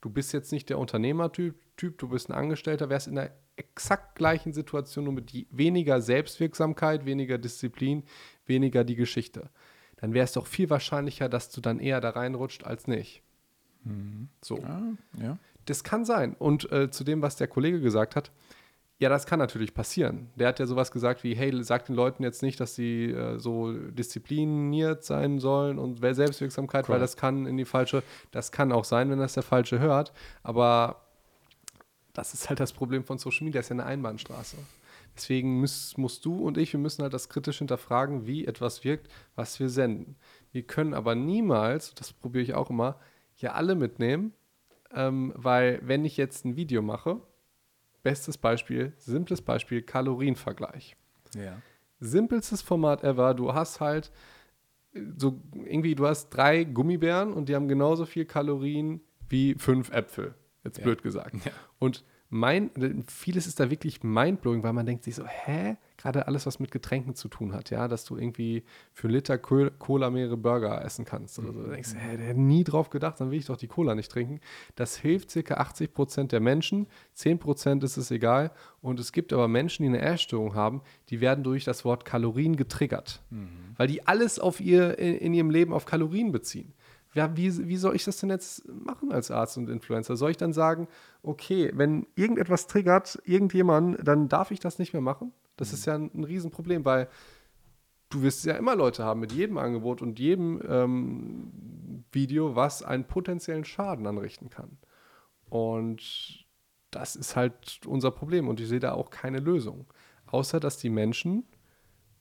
Du 0.00 0.10
bist 0.10 0.32
jetzt 0.32 0.52
nicht 0.52 0.68
der 0.68 0.78
Unternehmertyp, 0.78 1.56
typ, 1.76 1.98
du 1.98 2.08
bist 2.08 2.28
ein 2.28 2.34
Angestellter, 2.34 2.88
wärst 2.88 3.08
in 3.08 3.18
einer 3.18 3.32
exakt 3.62 4.14
gleichen 4.16 4.52
Situation, 4.52 5.04
nur 5.04 5.14
mit 5.14 5.32
weniger 5.50 6.00
Selbstwirksamkeit, 6.00 7.04
weniger 7.04 7.38
Disziplin, 7.38 8.04
weniger 8.46 8.84
die 8.84 8.96
Geschichte. 8.96 9.50
Dann 9.96 10.14
wäre 10.14 10.24
es 10.24 10.32
doch 10.32 10.46
viel 10.46 10.68
wahrscheinlicher, 10.68 11.28
dass 11.28 11.50
du 11.50 11.60
dann 11.60 11.78
eher 11.78 12.00
da 12.00 12.10
reinrutscht 12.10 12.64
als 12.64 12.86
nicht. 12.86 13.22
Mhm. 13.84 14.28
So. 14.40 14.58
Ja, 14.58 14.82
ja. 15.20 15.38
Das 15.66 15.84
kann 15.84 16.04
sein. 16.04 16.34
Und 16.34 16.70
äh, 16.72 16.90
zu 16.90 17.04
dem, 17.04 17.22
was 17.22 17.36
der 17.36 17.46
Kollege 17.46 17.80
gesagt 17.80 18.16
hat, 18.16 18.32
ja, 19.02 19.08
das 19.08 19.26
kann 19.26 19.40
natürlich 19.40 19.74
passieren. 19.74 20.30
Der 20.36 20.46
hat 20.46 20.60
ja 20.60 20.66
sowas 20.66 20.92
gesagt 20.92 21.24
wie, 21.24 21.34
hey, 21.34 21.52
sag 21.64 21.86
den 21.86 21.96
Leuten 21.96 22.22
jetzt 22.22 22.40
nicht, 22.42 22.60
dass 22.60 22.76
sie 22.76 23.10
äh, 23.10 23.38
so 23.38 23.72
diszipliniert 23.72 25.02
sein 25.02 25.40
sollen 25.40 25.78
und 25.80 25.98
Selbstwirksamkeit, 26.00 26.88
cool. 26.88 26.94
weil 26.94 27.00
das 27.00 27.16
kann 27.16 27.46
in 27.46 27.56
die 27.56 27.64
falsche, 27.64 28.04
das 28.30 28.52
kann 28.52 28.70
auch 28.70 28.84
sein, 28.84 29.10
wenn 29.10 29.18
das 29.18 29.34
der 29.34 29.42
Falsche 29.42 29.80
hört, 29.80 30.12
aber 30.44 31.01
das 32.12 32.34
ist 32.34 32.48
halt 32.48 32.60
das 32.60 32.72
Problem 32.72 33.04
von 33.04 33.18
Social 33.18 33.44
Media, 33.44 33.60
das 33.60 33.66
ist 33.66 33.70
ja 33.70 33.76
eine 33.76 33.86
Einbahnstraße. 33.86 34.56
Deswegen 35.14 35.60
müsst, 35.60 35.98
musst 35.98 36.24
du 36.24 36.36
und 36.36 36.56
ich, 36.56 36.72
wir 36.72 36.80
müssen 36.80 37.02
halt 37.02 37.12
das 37.12 37.28
kritisch 37.28 37.58
hinterfragen, 37.58 38.26
wie 38.26 38.46
etwas 38.46 38.84
wirkt, 38.84 39.10
was 39.34 39.60
wir 39.60 39.68
senden. 39.68 40.16
Wir 40.52 40.62
können 40.62 40.94
aber 40.94 41.14
niemals, 41.14 41.94
das 41.94 42.12
probiere 42.12 42.42
ich 42.42 42.54
auch 42.54 42.70
immer, 42.70 42.98
hier 43.34 43.54
alle 43.54 43.74
mitnehmen, 43.74 44.32
ähm, 44.94 45.32
weil 45.36 45.80
wenn 45.82 46.04
ich 46.04 46.16
jetzt 46.16 46.44
ein 46.44 46.56
Video 46.56 46.82
mache, 46.82 47.20
bestes 48.02 48.38
Beispiel, 48.38 48.92
simples 48.98 49.42
Beispiel, 49.42 49.82
Kalorienvergleich. 49.82 50.96
Ja. 51.34 51.60
Simpelstes 52.00 52.62
Format 52.62 53.04
ever, 53.04 53.34
du 53.34 53.54
hast 53.54 53.80
halt 53.80 54.10
so 55.16 55.40
irgendwie, 55.54 55.94
du 55.94 56.06
hast 56.06 56.30
drei 56.30 56.64
Gummibären 56.64 57.32
und 57.32 57.48
die 57.48 57.54
haben 57.54 57.68
genauso 57.68 58.04
viel 58.06 58.24
Kalorien 58.24 59.00
wie 59.28 59.54
fünf 59.54 59.90
Äpfel. 59.90 60.34
Jetzt 60.64 60.78
ja. 60.78 60.84
blöd 60.84 61.02
gesagt. 61.02 61.44
Ja. 61.44 61.52
Und 61.78 62.04
mein, 62.34 62.70
vieles 63.08 63.46
ist 63.46 63.60
da 63.60 63.68
wirklich 63.68 64.02
mindblowing, 64.02 64.62
weil 64.62 64.72
man 64.72 64.86
denkt 64.86 65.04
sich 65.04 65.16
so, 65.16 65.26
hä? 65.26 65.76
Gerade 65.98 66.26
alles, 66.26 66.46
was 66.46 66.58
mit 66.58 66.70
Getränken 66.70 67.14
zu 67.14 67.28
tun 67.28 67.52
hat, 67.52 67.68
ja, 67.68 67.88
dass 67.88 68.06
du 68.06 68.16
irgendwie 68.16 68.64
für 68.94 69.06
einen 69.06 69.16
Liter 69.16 69.36
Cola 69.36 70.08
mehrere 70.08 70.38
Burger 70.38 70.82
essen 70.82 71.04
kannst 71.04 71.38
oder 71.38 71.52
so. 71.52 71.62
Denkst 71.64 71.92
du, 71.92 71.98
hä, 71.98 72.16
der 72.16 72.30
hat 72.30 72.36
nie 72.38 72.64
drauf 72.64 72.88
gedacht, 72.88 73.20
dann 73.20 73.30
will 73.30 73.38
ich 73.38 73.44
doch 73.44 73.58
die 73.58 73.68
Cola 73.68 73.94
nicht 73.94 74.10
trinken. 74.10 74.40
Das 74.76 74.96
hilft 74.96 75.30
circa 75.30 75.56
80 75.56 75.92
Prozent 75.92 76.32
der 76.32 76.40
Menschen, 76.40 76.86
10 77.12 77.38
Prozent 77.38 77.84
ist 77.84 77.98
es 77.98 78.10
egal. 78.10 78.50
Und 78.80 78.98
es 78.98 79.12
gibt 79.12 79.34
aber 79.34 79.46
Menschen, 79.46 79.82
die 79.82 79.90
eine 79.90 80.00
Essstörung 80.00 80.54
haben, 80.54 80.80
die 81.10 81.20
werden 81.20 81.44
durch 81.44 81.64
das 81.64 81.84
Wort 81.84 82.06
Kalorien 82.06 82.56
getriggert, 82.56 83.22
mhm. 83.28 83.74
weil 83.76 83.88
die 83.88 84.06
alles 84.06 84.38
auf 84.38 84.58
ihr, 84.58 84.98
in, 84.98 85.16
in 85.16 85.34
ihrem 85.34 85.50
Leben 85.50 85.74
auf 85.74 85.84
Kalorien 85.84 86.32
beziehen 86.32 86.72
ja, 87.14 87.36
wie, 87.36 87.68
wie 87.68 87.76
soll 87.76 87.94
ich 87.94 88.04
das 88.04 88.18
denn 88.18 88.30
jetzt 88.30 88.66
machen 88.68 89.12
als 89.12 89.30
Arzt 89.30 89.58
und 89.58 89.68
Influencer? 89.68 90.16
Soll 90.16 90.30
ich 90.30 90.36
dann 90.38 90.52
sagen, 90.52 90.88
okay, 91.22 91.70
wenn 91.74 92.06
irgendetwas 92.14 92.66
triggert, 92.66 93.20
irgendjemand, 93.24 93.98
dann 94.06 94.28
darf 94.28 94.50
ich 94.50 94.60
das 94.60 94.78
nicht 94.78 94.92
mehr 94.92 95.02
machen? 95.02 95.32
Das 95.56 95.68
mhm. 95.68 95.74
ist 95.74 95.86
ja 95.86 95.94
ein, 95.94 96.10
ein 96.14 96.24
Riesenproblem, 96.24 96.84
weil 96.84 97.08
du 98.08 98.22
wirst 98.22 98.44
ja 98.44 98.54
immer 98.54 98.76
Leute 98.76 99.04
haben 99.04 99.20
mit 99.20 99.32
jedem 99.32 99.58
Angebot 99.58 100.00
und 100.00 100.18
jedem 100.18 100.60
ähm, 100.66 102.04
Video, 102.12 102.56
was 102.56 102.82
einen 102.82 103.04
potenziellen 103.04 103.64
Schaden 103.64 104.06
anrichten 104.06 104.48
kann. 104.48 104.78
Und 105.48 106.46
das 106.90 107.16
ist 107.16 107.36
halt 107.36 107.80
unser 107.86 108.10
Problem 108.10 108.48
und 108.48 108.60
ich 108.60 108.68
sehe 108.68 108.80
da 108.80 108.92
auch 108.92 109.10
keine 109.10 109.38
Lösung. 109.38 109.86
Außer 110.26 110.60
dass 110.60 110.78
die 110.78 110.90
Menschen 110.90 111.44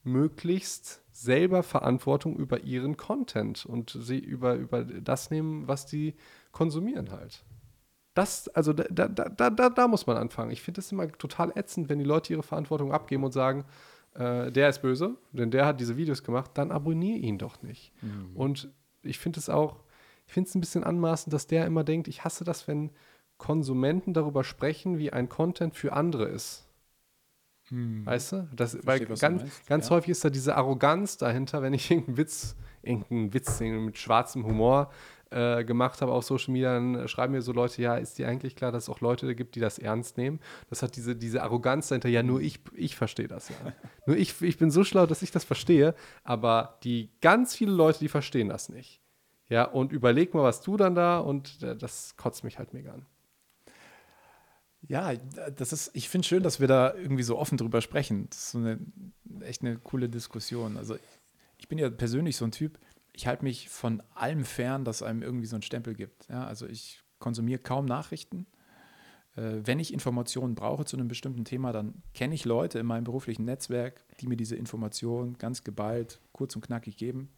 möglichst 0.03 1.00
selber 1.11 1.63
Verantwortung 1.63 2.35
über 2.37 2.61
ihren 2.61 2.97
Content 2.97 3.65
und 3.65 3.97
sie 3.99 4.19
über, 4.19 4.55
über 4.55 4.83
das 4.83 5.29
nehmen, 5.29 5.67
was 5.67 5.85
die 5.85 6.15
konsumieren 6.51 7.11
halt. 7.11 7.43
Das, 8.13 8.49
also 8.49 8.73
da, 8.73 9.07
da, 9.07 9.07
da, 9.07 9.49
da, 9.49 9.69
da 9.69 9.87
muss 9.87 10.05
man 10.07 10.17
anfangen. 10.17 10.51
Ich 10.51 10.61
finde 10.61 10.81
es 10.81 10.91
immer 10.91 11.09
total 11.11 11.51
ätzend, 11.55 11.89
wenn 11.89 11.99
die 11.99 12.05
Leute 12.05 12.33
ihre 12.33 12.43
Verantwortung 12.43 12.91
abgeben 12.91 13.23
und 13.23 13.31
sagen, 13.31 13.65
äh, 14.15 14.51
der 14.51 14.69
ist 14.69 14.81
böse, 14.81 15.15
denn 15.31 15.51
der 15.51 15.65
hat 15.65 15.79
diese 15.79 15.95
Videos 15.95 16.23
gemacht, 16.23 16.51
dann 16.55 16.71
abonniere 16.71 17.19
ihn 17.19 17.37
doch 17.37 17.61
nicht. 17.61 17.93
Mhm. 18.01 18.35
Und 18.35 18.69
ich 19.03 19.19
finde 19.19 19.39
es 19.39 19.49
auch, 19.49 19.83
ich 20.27 20.33
finde 20.33 20.49
es 20.49 20.55
ein 20.55 20.61
bisschen 20.61 20.83
anmaßend, 20.83 21.33
dass 21.33 21.47
der 21.47 21.65
immer 21.65 21.83
denkt, 21.83 22.07
ich 22.07 22.23
hasse 22.23 22.43
das, 22.43 22.67
wenn 22.67 22.91
Konsumenten 23.37 24.13
darüber 24.13 24.43
sprechen, 24.43 24.97
wie 24.97 25.11
ein 25.11 25.29
Content 25.29 25.75
für 25.75 25.93
andere 25.93 26.25
ist. 26.25 26.67
Hm. 27.71 28.05
Weißt 28.05 28.33
du? 28.33 28.47
Das, 28.53 28.77
weil 28.85 29.05
ganz, 29.05 29.43
ganz 29.65 29.89
ja. 29.89 29.95
häufig 29.95 30.09
ist 30.09 30.23
da 30.23 30.29
diese 30.29 30.55
Arroganz 30.55 31.17
dahinter, 31.17 31.61
wenn 31.61 31.73
ich 31.73 31.89
irgendeinen 31.91 32.17
Witz, 32.17 32.55
irgendeinen 32.83 33.33
Witz 33.33 33.59
mit 33.61 33.97
schwarzem 33.97 34.45
Humor 34.45 34.91
äh, 35.31 35.63
gemacht 35.63 36.01
habe 36.01 36.11
auf 36.11 36.25
Social 36.25 36.51
Media, 36.51 36.73
dann 36.73 37.07
schreiben 37.07 37.31
mir 37.31 37.41
so 37.41 37.53
Leute, 37.53 37.81
ja, 37.81 37.95
ist 37.95 38.17
dir 38.17 38.27
eigentlich 38.27 38.57
klar, 38.57 38.73
dass 38.73 38.83
es 38.83 38.89
auch 38.89 38.99
Leute 38.99 39.33
gibt, 39.33 39.55
die 39.55 39.61
das 39.61 39.79
ernst 39.79 40.17
nehmen? 40.17 40.41
Das 40.69 40.83
hat 40.83 40.97
diese, 40.97 41.15
diese 41.15 41.41
Arroganz 41.43 41.87
dahinter, 41.87 42.09
ja, 42.09 42.21
nur 42.21 42.41
ich, 42.41 42.59
ich 42.75 42.97
verstehe 42.97 43.29
das 43.29 43.47
ja. 43.47 43.55
nur 44.05 44.17
ich, 44.17 44.41
ich 44.41 44.57
bin 44.57 44.69
so 44.69 44.83
schlau, 44.83 45.05
dass 45.05 45.21
ich 45.21 45.31
das 45.31 45.45
verstehe, 45.45 45.95
aber 46.25 46.77
die 46.83 47.09
ganz 47.21 47.55
viele 47.55 47.71
Leute, 47.71 47.99
die 47.99 48.09
verstehen 48.09 48.49
das 48.49 48.67
nicht. 48.67 48.99
Ja, 49.47 49.65
und 49.65 49.91
überleg 49.91 50.33
mal, 50.33 50.43
was 50.43 50.61
du 50.61 50.77
dann 50.77 50.95
da 50.95 51.19
und 51.19 51.63
äh, 51.63 51.75
das 51.77 52.15
kotzt 52.17 52.43
mich 52.43 52.59
halt 52.59 52.73
mega 52.73 52.91
an. 52.91 53.05
Ja, 54.87 55.13
das 55.55 55.73
ist, 55.73 55.91
ich 55.93 56.09
finde 56.09 56.27
schön, 56.27 56.43
dass 56.43 56.59
wir 56.59 56.67
da 56.67 56.93
irgendwie 56.95 57.23
so 57.23 57.37
offen 57.37 57.57
drüber 57.57 57.81
sprechen. 57.81 58.27
Das 58.29 58.39
ist 58.39 58.51
so 58.51 58.57
eine, 58.57 58.79
echt 59.41 59.61
eine 59.61 59.77
coole 59.77 60.09
Diskussion. 60.09 60.77
Also 60.77 60.97
ich 61.57 61.67
bin 61.67 61.77
ja 61.77 61.89
persönlich 61.89 62.35
so 62.35 62.45
ein 62.45 62.51
Typ, 62.51 62.79
ich 63.13 63.27
halte 63.27 63.43
mich 63.43 63.69
von 63.69 64.01
allem 64.15 64.45
fern, 64.45 64.85
dass 64.85 65.03
einem 65.03 65.21
irgendwie 65.21 65.45
so 65.45 65.55
einen 65.55 65.63
Stempel 65.63 65.93
gibt. 65.93 66.27
Ja, 66.29 66.45
also 66.45 66.65
ich 66.65 67.03
konsumiere 67.19 67.61
kaum 67.61 67.85
Nachrichten. 67.85 68.47
Äh, 69.35 69.59
wenn 69.63 69.79
ich 69.79 69.93
Informationen 69.93 70.55
brauche 70.55 70.85
zu 70.85 70.97
einem 70.97 71.07
bestimmten 71.07 71.45
Thema, 71.45 71.71
dann 71.71 72.01
kenne 72.13 72.35
ich 72.35 72.45
Leute 72.45 72.79
in 72.79 72.85
meinem 72.85 73.03
beruflichen 73.03 73.45
Netzwerk, 73.45 74.05
die 74.19 74.27
mir 74.27 74.37
diese 74.37 74.55
Informationen 74.55 75.37
ganz 75.37 75.63
geballt, 75.63 76.19
kurz 76.31 76.55
und 76.55 76.61
knackig 76.61 76.97
geben. 76.97 77.29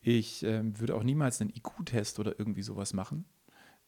Ich 0.00 0.44
äh, 0.44 0.62
würde 0.78 0.94
auch 0.94 1.02
niemals 1.02 1.40
einen 1.40 1.50
IQ-Test 1.50 2.18
oder 2.18 2.38
irgendwie 2.38 2.62
sowas 2.62 2.92
machen. 2.92 3.24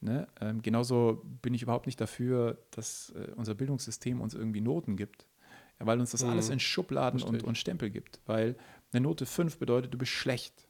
Ne? 0.00 0.28
Ähm, 0.40 0.62
genauso 0.62 1.22
bin 1.42 1.54
ich 1.54 1.62
überhaupt 1.62 1.86
nicht 1.86 2.00
dafür, 2.00 2.58
dass 2.70 3.10
äh, 3.10 3.32
unser 3.36 3.54
Bildungssystem 3.54 4.20
uns 4.20 4.34
irgendwie 4.34 4.60
Noten 4.60 4.96
gibt, 4.96 5.26
ja, 5.80 5.86
weil 5.86 5.98
uns 6.00 6.10
das 6.10 6.22
mhm. 6.22 6.30
alles 6.30 6.48
in 6.50 6.60
Schubladen 6.60 7.22
und, 7.22 7.42
und, 7.42 7.58
Stempel 7.58 7.90
gibt. 7.90 8.20
Weil 8.26 8.56
eine 8.92 9.02
Note 9.02 9.26
5 9.26 9.58
bedeutet, 9.58 9.92
du 9.92 9.98
bist 9.98 10.12
schlecht. 10.12 10.66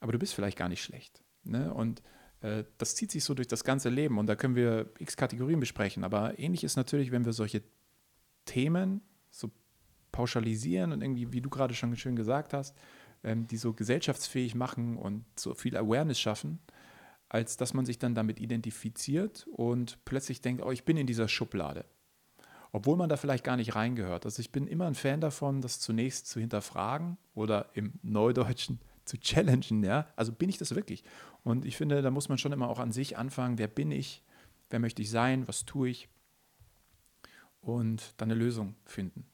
Aber 0.00 0.12
du 0.12 0.18
bist 0.18 0.34
vielleicht 0.34 0.58
gar 0.58 0.68
nicht 0.68 0.82
schlecht. 0.82 1.22
Ne? 1.44 1.72
Und 1.72 2.02
äh, 2.40 2.64
das 2.78 2.94
zieht 2.96 3.10
sich 3.10 3.24
so 3.24 3.34
durch 3.34 3.48
das 3.48 3.64
ganze 3.64 3.88
Leben 3.88 4.18
und 4.18 4.26
da 4.26 4.36
können 4.36 4.56
wir 4.56 4.90
x 4.98 5.16
Kategorien 5.16 5.60
besprechen. 5.60 6.04
Aber 6.04 6.38
ähnlich 6.38 6.64
ist 6.64 6.76
natürlich, 6.76 7.12
wenn 7.12 7.24
wir 7.24 7.32
solche 7.32 7.62
Themen 8.44 9.00
so 9.30 9.50
pauschalisieren 10.12 10.92
und 10.92 11.02
irgendwie, 11.02 11.32
wie 11.32 11.40
du 11.40 11.50
gerade 11.50 11.74
schon 11.74 11.96
schön 11.96 12.16
gesagt 12.16 12.52
hast, 12.52 12.76
ähm, 13.24 13.46
die 13.46 13.56
so 13.56 13.72
gesellschaftsfähig 13.72 14.54
machen 14.54 14.96
und 14.96 15.24
so 15.36 15.54
viel 15.54 15.76
Awareness 15.76 16.20
schaffen, 16.20 16.60
als 17.36 17.58
dass 17.58 17.74
man 17.74 17.84
sich 17.84 17.98
dann 17.98 18.14
damit 18.14 18.40
identifiziert 18.40 19.46
und 19.52 19.98
plötzlich 20.06 20.40
denkt, 20.40 20.64
oh, 20.64 20.70
ich 20.70 20.84
bin 20.84 20.96
in 20.96 21.06
dieser 21.06 21.28
Schublade. 21.28 21.84
Obwohl 22.72 22.96
man 22.96 23.10
da 23.10 23.18
vielleicht 23.18 23.44
gar 23.44 23.58
nicht 23.58 23.74
reingehört. 23.74 24.24
Also 24.24 24.40
ich 24.40 24.52
bin 24.52 24.66
immer 24.66 24.86
ein 24.86 24.94
Fan 24.94 25.20
davon, 25.20 25.60
das 25.60 25.78
zunächst 25.78 26.28
zu 26.28 26.40
hinterfragen 26.40 27.18
oder 27.34 27.68
im 27.74 27.92
Neudeutschen 28.02 28.80
zu 29.04 29.18
challengen, 29.18 29.84
ja. 29.84 30.06
Also 30.16 30.32
bin 30.32 30.48
ich 30.48 30.56
das 30.56 30.74
wirklich? 30.74 31.04
Und 31.44 31.66
ich 31.66 31.76
finde, 31.76 32.00
da 32.00 32.10
muss 32.10 32.30
man 32.30 32.38
schon 32.38 32.52
immer 32.52 32.70
auch 32.70 32.78
an 32.78 32.90
sich 32.90 33.18
anfangen, 33.18 33.58
wer 33.58 33.68
bin 33.68 33.90
ich, 33.90 34.22
wer 34.70 34.78
möchte 34.78 35.02
ich 35.02 35.10
sein, 35.10 35.46
was 35.46 35.66
tue 35.66 35.90
ich 35.90 36.08
und 37.60 38.14
dann 38.16 38.30
eine 38.30 38.40
Lösung 38.40 38.76
finden. 38.86 39.26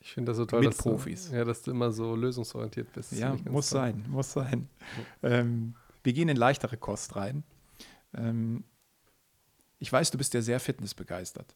Ich 0.00 0.12
finde 0.12 0.30
das 0.30 0.36
so 0.36 0.46
toll, 0.46 0.60
Mit 0.62 0.70
dass 0.70 0.78
Profis. 0.78 1.30
Du, 1.30 1.36
ja, 1.36 1.44
dass 1.44 1.62
du 1.62 1.70
immer 1.70 1.92
so 1.92 2.16
lösungsorientiert 2.16 2.92
bist. 2.92 3.12
Ja, 3.12 3.36
muss 3.48 3.70
toll. 3.70 3.80
sein, 3.80 4.04
muss 4.08 4.32
sein. 4.32 4.68
Ähm, 5.22 5.74
wir 6.06 6.12
gehen 6.12 6.28
in 6.28 6.36
leichtere 6.36 6.76
Kost 6.76 7.16
rein. 7.16 7.42
Ähm, 8.16 8.64
ich 9.78 9.92
weiß, 9.92 10.10
du 10.12 10.18
bist 10.18 10.32
ja 10.32 10.40
sehr 10.40 10.60
fitnessbegeistert. 10.60 11.54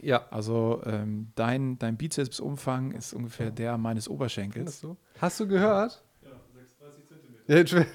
Ja. 0.00 0.26
Also 0.30 0.82
ähm, 0.84 1.32
dein, 1.34 1.78
dein 1.78 1.96
Bizepsumfang 1.96 2.92
ist 2.92 3.12
ungefähr 3.12 3.50
der 3.50 3.78
meines 3.78 4.08
Oberschenkels. 4.08 4.82
Du? 4.82 4.96
Hast 5.20 5.40
du 5.40 5.48
gehört? 5.48 6.04
Ja, 6.22 6.30
36 6.54 7.08
Zentimeter. 7.08 7.86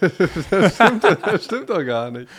das, 0.49 0.75
stimmt, 0.75 1.03
das 1.03 1.45
stimmt 1.45 1.69
doch 1.69 1.85
gar 1.85 2.11
nicht. 2.11 2.29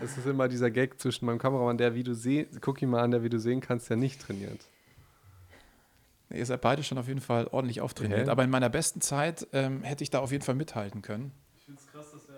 Das 0.00 0.18
ist 0.18 0.26
immer 0.26 0.48
dieser 0.48 0.70
Gag 0.70 1.00
zwischen 1.00 1.26
meinem 1.26 1.38
Kameramann, 1.38 1.78
der, 1.78 1.94
wie 1.94 2.02
du 2.02 2.14
sehen, 2.14 2.48
guck 2.60 2.82
ihn 2.82 2.90
mal 2.90 3.02
an, 3.02 3.12
der, 3.12 3.22
wie 3.22 3.28
du 3.28 3.38
sehen 3.38 3.60
kannst, 3.60 3.88
der 3.88 3.96
nicht 3.96 4.20
trainiert. 4.20 4.60
Ihr 6.30 6.44
seid 6.44 6.62
beide 6.62 6.82
schon 6.82 6.98
auf 6.98 7.06
jeden 7.06 7.20
Fall 7.20 7.46
ordentlich 7.48 7.80
auftrainiert. 7.80 8.22
Okay. 8.22 8.30
Aber 8.30 8.42
in 8.42 8.50
meiner 8.50 8.70
besten 8.70 9.00
Zeit 9.00 9.46
ähm, 9.52 9.82
hätte 9.82 10.02
ich 10.02 10.10
da 10.10 10.18
auf 10.18 10.32
jeden 10.32 10.42
Fall 10.42 10.56
mithalten 10.56 11.00
können. 11.00 11.32
Ich 11.56 11.64
finde 11.64 11.80
es 11.80 11.92
krass, 11.92 12.10
dass 12.10 12.33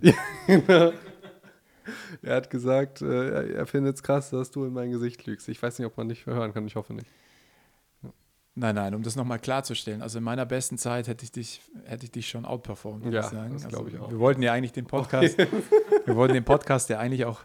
ja, 0.00 0.14
genau. 0.46 0.92
Er 2.22 2.36
hat 2.36 2.50
gesagt, 2.50 3.02
äh, 3.02 3.54
er 3.54 3.66
findet 3.66 3.96
es 3.96 4.02
krass, 4.02 4.30
dass 4.30 4.50
du 4.50 4.64
in 4.64 4.72
mein 4.72 4.90
Gesicht 4.90 5.26
lügst. 5.26 5.48
Ich 5.48 5.62
weiß 5.62 5.78
nicht, 5.78 5.86
ob 5.86 5.96
man 5.96 6.08
dich 6.08 6.24
verhören 6.24 6.52
kann, 6.52 6.66
ich 6.66 6.76
hoffe 6.76 6.92
nicht. 6.92 7.10
Nein, 8.54 8.74
nein, 8.74 8.94
um 8.94 9.02
das 9.02 9.14
nochmal 9.14 9.38
klarzustellen. 9.38 10.02
Also 10.02 10.18
in 10.18 10.24
meiner 10.24 10.44
besten 10.44 10.78
Zeit 10.78 11.06
hätte 11.06 11.24
ich 11.24 11.30
dich, 11.30 11.62
hätte 11.84 12.04
ich 12.04 12.10
dich 12.10 12.28
schon 12.28 12.44
outperformed, 12.44 13.04
würde 13.04 13.16
ja, 13.16 13.22
ich 13.22 13.30
sagen. 13.30 13.52
Das 13.52 13.66
also, 13.66 13.86
ich 13.86 13.98
auch. 13.98 14.10
Wir 14.10 14.18
wollten 14.18 14.42
ja 14.42 14.52
eigentlich 14.52 14.72
den 14.72 14.86
Podcast, 14.86 15.38
wir 15.38 16.16
wollten 16.16 16.34
den 16.34 16.44
Podcast 16.44 16.88
ja 16.88 16.98
eigentlich 16.98 17.24
auch 17.24 17.42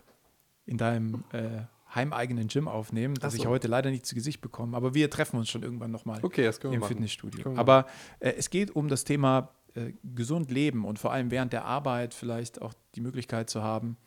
in 0.65 0.77
deinem 0.77 1.23
äh, 1.31 1.61
heimeigenen 1.93 2.47
Gym 2.47 2.67
aufnehmen, 2.67 3.13
das 3.15 3.33
so. 3.33 3.39
ich 3.39 3.45
heute 3.45 3.67
leider 3.67 3.91
nicht 3.91 4.07
zu 4.07 4.15
Gesicht 4.15 4.41
bekomme. 4.41 4.75
Aber 4.75 4.95
wir 4.95 5.09
treffen 5.11 5.37
uns 5.37 5.49
schon 5.49 5.61
irgendwann 5.61 5.91
nochmal 5.91 6.19
Okay, 6.23 6.49
im 6.63 6.79
machen. 6.79 6.87
Fitnessstudio. 6.87 7.53
Aber 7.57 7.85
äh, 8.19 8.33
es 8.37 8.49
geht 8.49 8.75
um 8.75 8.87
das 8.87 9.03
Thema 9.03 9.51
äh, 9.75 9.93
gesund 10.03 10.51
leben 10.51 10.85
und 10.85 10.99
vor 10.99 11.11
allem 11.11 11.31
während 11.31 11.53
der 11.53 11.65
Arbeit 11.65 12.13
vielleicht 12.13 12.61
auch 12.61 12.73
die 12.95 13.01
Möglichkeit 13.01 13.49
zu 13.49 13.63
haben, 13.63 13.97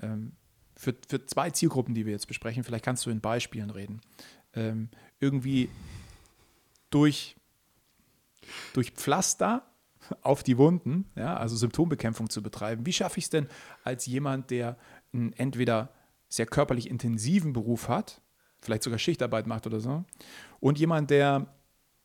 ähm, 0.00 0.32
für, 0.76 0.94
für 1.06 1.24
zwei 1.26 1.50
Zielgruppen, 1.50 1.94
die 1.94 2.06
wir 2.06 2.12
jetzt 2.12 2.26
besprechen, 2.26 2.64
vielleicht 2.64 2.84
kannst 2.84 3.04
du 3.06 3.10
in 3.10 3.20
Beispielen 3.20 3.70
reden, 3.70 4.00
ähm, 4.54 4.88
irgendwie 5.20 5.68
durch, 6.90 7.36
durch 8.72 8.90
Pflaster 8.92 9.66
auf 10.22 10.42
die 10.42 10.58
Wunden, 10.58 11.06
ja, 11.14 11.36
also 11.36 11.56
Symptombekämpfung 11.56 12.28
zu 12.28 12.42
betreiben. 12.42 12.86
Wie 12.86 12.92
schaffe 12.92 13.18
ich 13.18 13.24
es 13.24 13.30
denn 13.30 13.48
als 13.84 14.06
jemand, 14.06 14.50
der 14.50 14.76
einen 15.12 15.32
entweder 15.34 15.92
sehr 16.28 16.46
körperlich 16.46 16.88
intensiven 16.90 17.52
Beruf 17.52 17.88
hat, 17.88 18.20
vielleicht 18.60 18.82
sogar 18.82 18.98
Schichtarbeit 18.98 19.46
macht 19.46 19.66
oder 19.66 19.80
so, 19.80 20.04
und 20.60 20.78
jemand, 20.78 21.10
der 21.10 21.54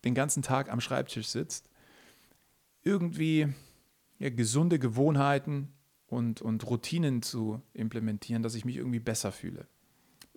den 0.06 0.14
ganzen 0.14 0.44
Tag 0.44 0.72
am 0.72 0.82
Schreibtisch 0.82 1.28
sitzt, 1.28 1.70
irgendwie 2.88 3.48
ja, 4.18 4.30
gesunde 4.30 4.80
Gewohnheiten 4.80 5.74
und, 6.08 6.42
und 6.42 6.66
Routinen 6.66 7.22
zu 7.22 7.62
implementieren, 7.74 8.42
dass 8.42 8.56
ich 8.56 8.66
mich 8.66 8.78
irgendwie 8.78 9.00
besser 9.00 9.32
fühle. 9.32 9.68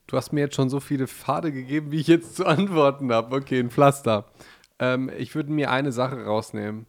Du 0.06 0.16
hast 0.16 0.32
mir 0.32 0.40
jetzt 0.40 0.56
schon 0.56 0.68
so 0.68 0.80
viele 0.80 1.06
Pfade 1.06 1.52
gegeben, 1.52 1.92
wie 1.92 2.00
ich 2.00 2.08
jetzt 2.08 2.34
zu 2.34 2.44
antworten 2.44 3.12
habe. 3.12 3.36
Okay, 3.36 3.60
ein 3.60 3.70
Pflaster. 3.70 4.26
Ähm, 4.80 5.10
ich 5.16 5.34
würde 5.36 5.52
mir 5.52 5.70
eine 5.70 5.92
Sache 5.92 6.24
rausnehmen. 6.24 6.86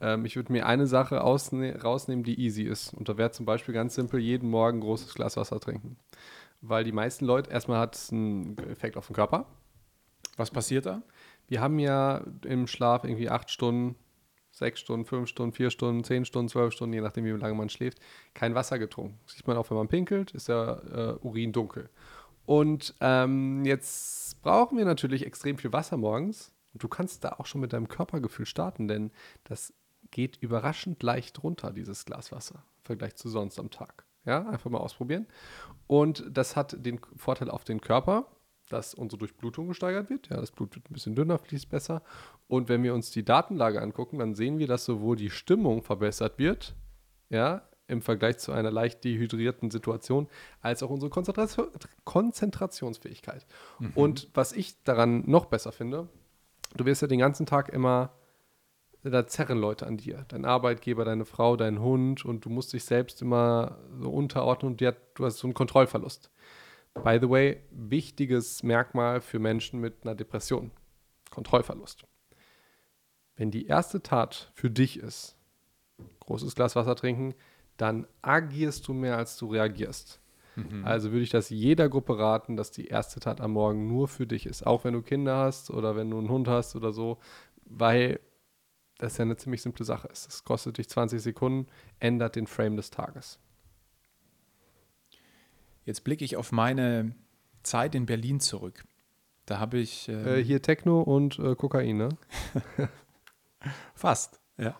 Ähm, 0.00 0.24
ich 0.24 0.36
würde 0.36 0.52
mir 0.52 0.66
eine 0.66 0.86
Sache 0.86 1.22
ausne 1.22 1.82
rausnehmen, 1.82 2.24
die 2.24 2.40
easy 2.40 2.62
ist. 2.62 2.94
Und 2.94 3.10
da 3.10 3.18
wäre 3.18 3.30
zum 3.32 3.44
Beispiel 3.44 3.74
ganz 3.74 3.94
simpel, 3.94 4.18
jeden 4.18 4.48
Morgen 4.48 4.78
ein 4.78 4.80
großes 4.80 5.12
Glas 5.14 5.36
Wasser 5.36 5.60
trinken. 5.60 5.98
Weil 6.62 6.84
die 6.84 6.92
meisten 6.92 7.26
Leute, 7.26 7.50
erstmal 7.50 7.80
hat 7.80 7.94
es 7.94 8.10
einen 8.10 8.56
Effekt 8.70 8.96
auf 8.96 9.08
den 9.08 9.14
Körper. 9.14 9.46
Was 10.38 10.50
passiert 10.50 10.86
da? 10.86 11.02
Wir 11.48 11.60
haben 11.60 11.78
ja 11.78 12.24
im 12.44 12.66
Schlaf 12.66 13.04
irgendwie 13.04 13.28
acht 13.28 13.50
Stunden, 13.50 13.96
sechs 14.58 14.80
Stunden, 14.80 15.06
fünf 15.06 15.28
Stunden, 15.28 15.52
vier 15.52 15.70
Stunden, 15.70 16.04
zehn 16.04 16.24
Stunden, 16.24 16.48
zwölf 16.48 16.72
Stunden, 16.72 16.92
je 16.92 17.00
nachdem, 17.00 17.24
wie 17.24 17.30
lange 17.30 17.54
man 17.54 17.68
schläft, 17.68 17.98
kein 18.34 18.54
Wasser 18.54 18.78
getrunken. 18.78 19.18
Sieht 19.26 19.46
man 19.46 19.56
auch, 19.56 19.70
wenn 19.70 19.76
man 19.76 19.88
pinkelt, 19.88 20.32
ist 20.32 20.48
der 20.48 21.18
äh, 21.22 21.26
Urin 21.26 21.52
dunkel. 21.52 21.88
Und 22.44 22.94
ähm, 23.00 23.64
jetzt 23.64 24.40
brauchen 24.42 24.78
wir 24.78 24.84
natürlich 24.84 25.26
extrem 25.26 25.58
viel 25.58 25.72
Wasser 25.72 25.96
morgens. 25.96 26.52
Und 26.72 26.82
du 26.82 26.88
kannst 26.88 27.24
da 27.24 27.32
auch 27.38 27.46
schon 27.46 27.60
mit 27.60 27.72
deinem 27.72 27.88
Körpergefühl 27.88 28.46
starten, 28.46 28.88
denn 28.88 29.10
das 29.44 29.72
geht 30.10 30.36
überraschend 30.38 31.02
leicht 31.02 31.42
runter, 31.42 31.72
dieses 31.72 32.04
Glas 32.04 32.32
Wasser, 32.32 32.64
im 32.78 32.84
Vergleich 32.84 33.16
zu 33.16 33.28
sonst 33.28 33.58
am 33.58 33.70
Tag. 33.70 34.04
Ja, 34.24 34.46
einfach 34.48 34.70
mal 34.70 34.78
ausprobieren. 34.78 35.26
Und 35.86 36.24
das 36.30 36.56
hat 36.56 36.84
den 36.84 37.00
Vorteil 37.16 37.50
auf 37.50 37.64
den 37.64 37.80
Körper, 37.80 38.26
dass 38.68 38.94
unsere 38.94 39.18
Durchblutung 39.18 39.68
gesteigert 39.68 40.10
wird. 40.10 40.28
Ja, 40.28 40.36
das 40.36 40.50
Blut 40.50 40.74
wird 40.74 40.90
ein 40.90 40.94
bisschen 40.94 41.14
dünner, 41.14 41.38
fließt 41.38 41.68
besser. 41.68 42.02
Und 42.46 42.68
wenn 42.68 42.82
wir 42.82 42.94
uns 42.94 43.10
die 43.10 43.24
Datenlage 43.24 43.80
angucken, 43.80 44.18
dann 44.18 44.34
sehen 44.34 44.58
wir, 44.58 44.66
dass 44.66 44.84
sowohl 44.84 45.16
die 45.16 45.30
Stimmung 45.30 45.82
verbessert 45.82 46.38
wird, 46.38 46.74
ja, 47.30 47.62
im 47.88 48.02
Vergleich 48.02 48.38
zu 48.38 48.52
einer 48.52 48.70
leicht 48.70 49.02
dehydrierten 49.02 49.70
Situation, 49.70 50.28
als 50.60 50.82
auch 50.82 50.90
unsere 50.90 51.10
Konzentration, 51.10 51.68
Konzentrationsfähigkeit. 52.04 53.46
Und 53.94 54.28
was 54.34 54.52
ich 54.52 54.82
daran 54.84 55.24
noch 55.26 55.46
besser 55.46 55.72
finde, 55.72 56.08
du 56.76 56.84
wirst 56.84 57.00
ja 57.00 57.08
den 57.08 57.18
ganzen 57.18 57.46
Tag 57.46 57.70
immer, 57.70 58.12
da 59.02 59.26
zerren 59.26 59.58
Leute 59.58 59.86
an 59.86 59.96
dir. 59.96 60.26
Dein 60.28 60.44
Arbeitgeber, 60.44 61.06
deine 61.06 61.24
Frau, 61.24 61.56
dein 61.56 61.80
Hund 61.80 62.26
und 62.26 62.44
du 62.44 62.50
musst 62.50 62.74
dich 62.74 62.84
selbst 62.84 63.22
immer 63.22 63.78
so 63.98 64.10
unterordnen 64.10 64.72
und 64.72 64.80
du 64.80 65.24
hast 65.24 65.38
so 65.38 65.46
einen 65.46 65.54
Kontrollverlust. 65.54 66.30
By 67.04 67.18
the 67.20 67.30
way, 67.30 67.62
wichtiges 67.70 68.62
Merkmal 68.62 69.20
für 69.20 69.38
Menschen 69.38 69.80
mit 69.80 70.04
einer 70.04 70.14
Depression. 70.14 70.70
Kontrollverlust. 71.30 72.04
Wenn 73.36 73.50
die 73.50 73.66
erste 73.66 74.02
Tat 74.02 74.50
für 74.54 74.70
dich 74.70 74.98
ist, 74.98 75.36
großes 76.20 76.54
Glas 76.54 76.76
Wasser 76.76 76.96
trinken, 76.96 77.34
dann 77.76 78.06
agierst 78.22 78.88
du 78.88 78.92
mehr, 78.92 79.16
als 79.16 79.36
du 79.36 79.46
reagierst. 79.46 80.20
Also 80.82 81.12
würde 81.12 81.22
ich 81.22 81.30
das 81.30 81.50
jeder 81.50 81.88
Gruppe 81.88 82.18
raten, 82.18 82.56
dass 82.56 82.72
die 82.72 82.86
erste 82.86 83.20
Tat 83.20 83.40
am 83.40 83.52
Morgen 83.52 83.86
nur 83.86 84.08
für 84.08 84.26
dich 84.26 84.44
ist. 84.44 84.66
Auch 84.66 84.82
wenn 84.82 84.94
du 84.94 85.02
Kinder 85.02 85.36
hast 85.36 85.70
oder 85.70 85.94
wenn 85.94 86.10
du 86.10 86.18
einen 86.18 86.28
Hund 86.28 86.48
hast 86.48 86.74
oder 86.74 86.92
so, 86.92 87.18
weil 87.64 88.18
das 88.98 89.16
ja 89.18 89.22
eine 89.22 89.36
ziemlich 89.36 89.62
simple 89.62 89.84
Sache 89.84 90.08
ist. 90.08 90.28
Es 90.28 90.42
kostet 90.42 90.78
dich 90.78 90.88
20 90.88 91.22
Sekunden, 91.22 91.68
ändert 92.00 92.34
den 92.34 92.48
Frame 92.48 92.76
des 92.76 92.90
Tages. 92.90 93.38
Jetzt 95.88 96.04
blicke 96.04 96.22
ich 96.22 96.36
auf 96.36 96.52
meine 96.52 97.12
Zeit 97.62 97.94
in 97.94 98.04
Berlin 98.04 98.40
zurück. 98.40 98.84
Da 99.46 99.58
habe 99.58 99.78
ich 99.78 100.06
äh, 100.10 100.40
Äh, 100.40 100.44
hier 100.44 100.60
Techno 100.60 101.00
und 101.00 101.38
äh, 101.38 101.54
Kokain, 101.54 101.96
ne? 101.96 102.10
fast, 103.94 104.38
ja. 104.58 104.76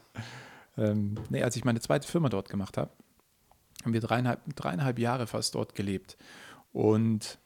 Ähm, 0.76 1.14
nee, 1.30 1.42
als 1.42 1.56
ich 1.56 1.64
meine 1.64 1.80
zweite 1.80 2.06
Firma 2.06 2.28
dort 2.28 2.50
gemacht 2.50 2.76
habe, 2.76 2.90
haben 3.82 3.94
wir 3.94 4.02
dreieinhalb, 4.02 4.40
dreieinhalb 4.54 4.98
Jahre 4.98 5.26
fast 5.26 5.54
dort 5.54 5.74
gelebt. 5.74 6.18
Und 6.74 7.38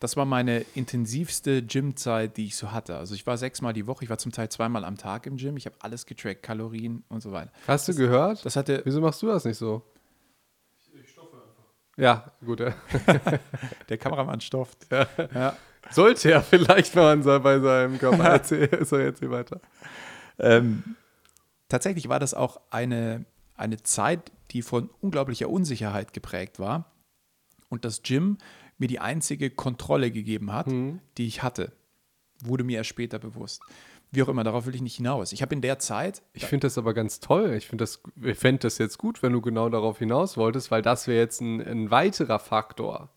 das 0.00 0.16
war 0.16 0.24
meine 0.24 0.64
intensivste 0.74 1.62
Gymzeit, 1.62 2.38
die 2.38 2.46
ich 2.46 2.56
so 2.56 2.72
hatte. 2.72 2.96
Also 2.96 3.14
ich 3.14 3.26
war 3.26 3.36
sechsmal 3.36 3.74
die 3.74 3.86
Woche, 3.86 4.04
ich 4.04 4.08
war 4.08 4.16
zum 4.16 4.32
Teil 4.32 4.48
zweimal 4.48 4.82
am 4.82 4.96
Tag 4.96 5.26
im 5.26 5.36
Gym, 5.36 5.58
ich 5.58 5.66
habe 5.66 5.76
alles 5.80 6.06
getrackt, 6.06 6.42
Kalorien 6.42 7.04
und 7.10 7.22
so 7.22 7.32
weiter. 7.32 7.52
Hast 7.68 7.86
du 7.86 7.94
gehört? 7.94 8.46
Das 8.46 8.56
hatte, 8.56 8.80
Wieso 8.86 9.02
machst 9.02 9.20
du 9.20 9.26
das 9.26 9.44
nicht 9.44 9.58
so? 9.58 9.82
Ja, 11.96 12.32
gut. 12.44 12.60
Ja. 12.60 12.74
der 13.88 13.98
Kameramann 13.98 14.40
stofft. 14.40 14.86
Ja. 14.90 15.56
Sollte 15.90 16.32
er 16.32 16.42
vielleicht, 16.42 16.92
so 16.92 17.40
bei 17.40 17.58
seinem 17.60 17.98
Körper 17.98 18.24
erzählt. 18.24 18.74
So, 18.86 18.98
jetzt 18.98 19.20
hier 19.20 19.30
weiter. 19.30 19.60
Ähm, 20.38 20.96
tatsächlich 21.68 22.08
war 22.08 22.18
das 22.18 22.34
auch 22.34 22.60
eine, 22.70 23.24
eine 23.54 23.82
Zeit, 23.82 24.32
die 24.50 24.62
von 24.62 24.90
unglaublicher 25.00 25.48
Unsicherheit 25.48 26.12
geprägt 26.12 26.58
war 26.58 26.92
und 27.68 27.84
das 27.84 28.02
Gym 28.02 28.38
mir 28.78 28.88
die 28.88 29.00
einzige 29.00 29.50
Kontrolle 29.50 30.10
gegeben 30.10 30.52
hat, 30.52 30.66
die 30.68 31.26
ich 31.26 31.42
hatte. 31.42 31.72
Wurde 32.40 32.64
mir 32.64 32.78
erst 32.78 32.90
später 32.90 33.18
bewusst. 33.18 33.62
Wie 34.14 34.22
auch 34.22 34.28
immer, 34.28 34.44
darauf 34.44 34.66
will 34.66 34.74
ich 34.74 34.82
nicht 34.82 34.96
hinaus. 34.96 35.32
Ich 35.32 35.42
habe 35.42 35.54
in 35.54 35.60
der 35.60 35.78
Zeit, 35.78 36.22
Ich 36.32 36.46
finde 36.46 36.66
das 36.66 36.78
aber 36.78 36.94
ganz 36.94 37.20
toll. 37.20 37.54
Ich 37.54 37.66
finde 37.66 37.82
das, 37.82 38.02
ich 38.22 38.38
fände 38.38 38.60
das 38.60 38.78
jetzt 38.78 38.98
gut, 38.98 39.22
wenn 39.22 39.32
du 39.32 39.40
genau 39.40 39.68
darauf 39.68 39.98
hinaus 39.98 40.36
wolltest, 40.36 40.70
weil 40.70 40.82
das 40.82 41.06
wäre 41.06 41.18
jetzt 41.18 41.40
ein, 41.40 41.60
ein 41.60 41.90
weiterer 41.90 42.38
Faktor. 42.38 43.10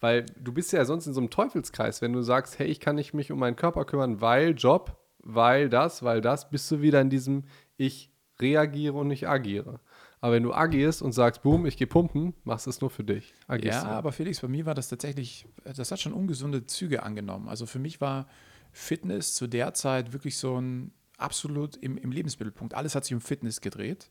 Weil 0.00 0.26
du 0.38 0.52
bist 0.52 0.72
ja 0.72 0.84
sonst 0.84 1.06
in 1.06 1.14
so 1.14 1.20
einem 1.20 1.30
Teufelskreis, 1.30 2.02
wenn 2.02 2.12
du 2.12 2.22
sagst, 2.22 2.58
hey, 2.58 2.66
ich 2.66 2.80
kann 2.80 2.96
nicht 2.96 3.14
mich 3.14 3.32
um 3.32 3.38
meinen 3.38 3.56
Körper 3.56 3.84
kümmern, 3.84 4.20
weil 4.20 4.54
Job, 4.54 4.98
weil 5.18 5.68
das, 5.68 6.02
weil 6.02 6.20
das, 6.20 6.50
bist 6.50 6.70
du 6.70 6.82
wieder 6.82 7.00
in 7.00 7.10
diesem 7.10 7.44
ich 7.76 8.10
reagiere 8.38 8.94
und 8.94 9.10
ich 9.10 9.28
agiere. 9.28 9.80
Aber 10.20 10.34
wenn 10.34 10.42
du 10.42 10.54
agierst 10.54 11.02
und 11.02 11.12
sagst, 11.12 11.42
boom, 11.42 11.66
ich 11.66 11.76
gehe 11.76 11.86
pumpen, 11.86 12.34
machst 12.44 12.66
es 12.66 12.80
nur 12.80 12.90
für 12.90 13.04
dich. 13.04 13.34
Agierst 13.46 13.82
ja, 13.82 13.90
du. 13.90 13.94
aber 13.94 14.12
Felix, 14.12 14.40
bei 14.40 14.48
mir 14.48 14.64
war 14.64 14.74
das 14.74 14.88
tatsächlich, 14.88 15.46
das 15.64 15.90
hat 15.90 16.00
schon 16.00 16.14
ungesunde 16.14 16.66
Züge 16.66 17.02
angenommen. 17.02 17.48
Also 17.48 17.66
für 17.66 17.78
mich 17.78 18.00
war 18.00 18.26
Fitness 18.74 19.34
zu 19.34 19.46
der 19.46 19.72
Zeit 19.72 20.12
wirklich 20.12 20.36
so 20.36 20.60
ein 20.60 20.92
absolut 21.16 21.76
im, 21.76 21.96
im 21.96 22.10
Lebensmittelpunkt. 22.10 22.74
Alles 22.74 22.94
hat 22.94 23.04
sich 23.04 23.14
um 23.14 23.20
Fitness 23.20 23.60
gedreht 23.60 24.10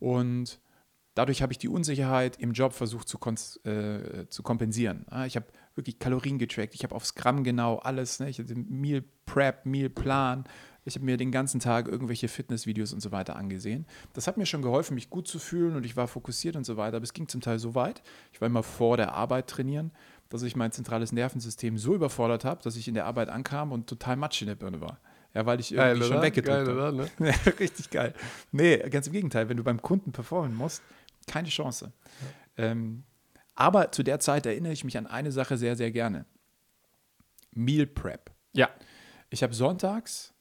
und 0.00 0.60
dadurch 1.14 1.42
habe 1.42 1.52
ich 1.52 1.58
die 1.58 1.68
Unsicherheit 1.68 2.36
im 2.40 2.52
Job 2.52 2.72
versucht 2.72 3.06
zu, 3.08 3.18
äh, 3.64 4.26
zu 4.28 4.42
kompensieren. 4.42 5.04
Ah, 5.10 5.26
Ich 5.26 5.36
habe 5.36 5.46
wirklich 5.74 5.98
Kalorien 5.98 6.38
getrackt, 6.38 6.74
ich 6.74 6.84
habe 6.84 6.94
aufs 6.94 7.14
Gramm 7.14 7.44
genau 7.44 7.76
alles, 7.76 8.18
ne? 8.18 8.30
ich 8.30 8.38
hatte 8.38 8.54
Meal 8.54 9.04
Prep, 9.26 9.66
Meal 9.66 9.90
Plan, 9.90 10.44
ich 10.84 10.94
habe 10.94 11.04
mir 11.04 11.16
den 11.16 11.30
ganzen 11.30 11.60
Tag 11.60 11.88
irgendwelche 11.88 12.28
Fitnessvideos 12.28 12.92
und 12.92 13.00
so 13.00 13.12
weiter 13.12 13.36
angesehen. 13.36 13.86
Das 14.14 14.26
hat 14.26 14.36
mir 14.36 14.46
schon 14.46 14.62
geholfen, 14.62 14.94
mich 14.94 15.10
gut 15.10 15.28
zu 15.28 15.38
fühlen 15.38 15.76
und 15.76 15.84
ich 15.84 15.96
war 15.96 16.08
fokussiert 16.08 16.56
und 16.56 16.64
so 16.64 16.76
weiter. 16.76 16.96
Aber 16.96 17.04
es 17.04 17.12
ging 17.12 17.28
zum 17.28 17.40
Teil 17.40 17.58
so 17.58 17.74
weit, 17.74 18.02
ich 18.32 18.40
war 18.40 18.46
immer 18.46 18.62
vor 18.62 18.96
der 18.96 19.12
Arbeit 19.12 19.48
trainieren, 19.48 19.92
dass 20.28 20.42
ich 20.42 20.56
mein 20.56 20.72
zentrales 20.72 21.12
Nervensystem 21.12 21.78
so 21.78 21.94
überfordert 21.94 22.44
habe, 22.44 22.62
dass 22.62 22.76
ich 22.76 22.88
in 22.88 22.94
der 22.94 23.06
Arbeit 23.06 23.28
ankam 23.28 23.72
und 23.72 23.86
total 23.86 24.16
matsch 24.16 24.42
in 24.42 24.48
der 24.48 24.54
Birne 24.54 24.80
war. 24.80 24.98
Ja, 25.34 25.46
weil 25.46 25.60
ich 25.60 25.72
irgendwie 25.72 26.06
schon 26.06 26.22
weggedrückt 26.22 26.66
Geil, 26.66 26.80
habe. 26.80 26.96
Ne? 26.96 27.10
Ja, 27.46 27.52
richtig 27.52 27.90
geil. 27.90 28.14
Nee, 28.50 28.78
ganz 28.90 29.06
im 29.06 29.12
Gegenteil, 29.12 29.48
wenn 29.48 29.56
du 29.56 29.64
beim 29.64 29.80
Kunden 29.80 30.12
performen 30.12 30.56
musst, 30.56 30.82
keine 31.26 31.48
Chance. 31.48 31.92
Ähm, 32.56 33.04
aber 33.54 33.92
zu 33.92 34.02
der 34.02 34.20
Zeit 34.20 34.46
erinnere 34.46 34.72
ich 34.72 34.84
mich 34.84 34.96
an 34.96 35.06
eine 35.06 35.32
Sache 35.32 35.58
sehr, 35.58 35.76
sehr 35.76 35.90
gerne. 35.90 36.24
Meal 37.52 37.86
Prep. 37.86 38.30
Ja. 38.52 38.70
Ich 39.30 39.42
habe 39.42 39.52
sonntags 39.54 40.32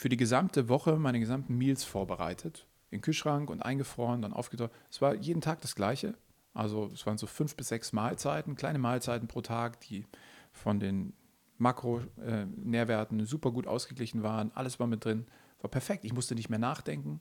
für 0.00 0.08
die 0.08 0.16
gesamte 0.16 0.70
Woche 0.70 0.96
meine 0.96 1.20
gesamten 1.20 1.58
Meals 1.58 1.84
vorbereitet. 1.84 2.66
Den 2.90 3.02
Kühlschrank 3.02 3.50
und 3.50 3.60
eingefroren, 3.60 4.22
dann 4.22 4.32
aufgetaucht. 4.32 4.70
Es 4.90 5.02
war 5.02 5.14
jeden 5.14 5.42
Tag 5.42 5.60
das 5.60 5.74
Gleiche. 5.74 6.14
Also 6.54 6.90
es 6.94 7.04
waren 7.04 7.18
so 7.18 7.26
fünf 7.26 7.54
bis 7.54 7.68
sechs 7.68 7.92
Mahlzeiten, 7.92 8.56
kleine 8.56 8.78
Mahlzeiten 8.78 9.28
pro 9.28 9.42
Tag, 9.42 9.78
die 9.82 10.06
von 10.52 10.80
den 10.80 11.12
Makronährwerten 11.58 13.26
super 13.26 13.52
gut 13.52 13.66
ausgeglichen 13.66 14.22
waren. 14.22 14.50
Alles 14.54 14.80
war 14.80 14.86
mit 14.86 15.04
drin. 15.04 15.26
War 15.60 15.70
perfekt. 15.70 16.06
Ich 16.06 16.14
musste 16.14 16.34
nicht 16.34 16.48
mehr 16.48 16.58
nachdenken. 16.58 17.20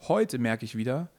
Heute 0.00 0.38
merke 0.38 0.66
ich 0.66 0.76
wieder, 0.76 1.10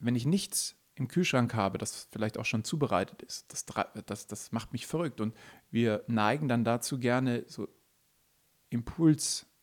wenn 0.00 0.16
ich 0.16 0.26
nichts 0.26 0.76
im 0.96 1.08
Kühlschrank 1.08 1.54
habe, 1.54 1.78
das 1.78 2.08
vielleicht 2.12 2.36
auch 2.36 2.44
schon 2.44 2.62
zubereitet 2.62 3.22
ist, 3.22 3.50
das, 3.50 3.64
das, 4.04 4.26
das 4.26 4.52
macht 4.52 4.74
mich 4.74 4.86
verrückt. 4.86 5.22
Und 5.22 5.34
wir 5.70 6.04
neigen 6.08 6.46
dann 6.46 6.62
dazu 6.62 6.98
gerne 6.98 7.44
so 7.46 7.68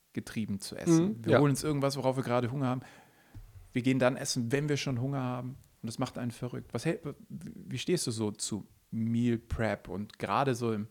impulsgetrieben 0.10 0.60
zu 0.60 0.76
essen. 0.76 1.06
Mhm, 1.06 1.26
wir 1.26 1.34
ja. 1.34 1.40
holen 1.40 1.52
uns 1.52 1.64
irgendwas, 1.64 1.98
worauf 1.98 2.16
wir 2.16 2.24
gerade 2.24 2.52
Hunger 2.52 2.68
haben. 2.68 2.82
Wir 3.72 3.82
gehen 3.82 4.00
dann 4.00 4.16
essen, 4.16 4.52
wenn 4.52 4.70
wir 4.70 4.78
schon 4.78 5.00
Hunger 5.00 5.22
haben. 5.22 5.58
Und 5.82 5.88
das 5.88 6.00
macht 6.00 6.18
einen 6.18 6.32
verrückt. 6.32 6.74
Was, 6.74 6.86
wie 7.30 7.78
stehst 7.78 8.08
du 8.08 8.12
so 8.12 8.32
zu 8.32 8.68
Meal 8.92 9.38
Prep 9.38 9.88
und 9.88 10.20
gerade 10.20 10.56
so 10.56 10.74
im, 10.74 10.88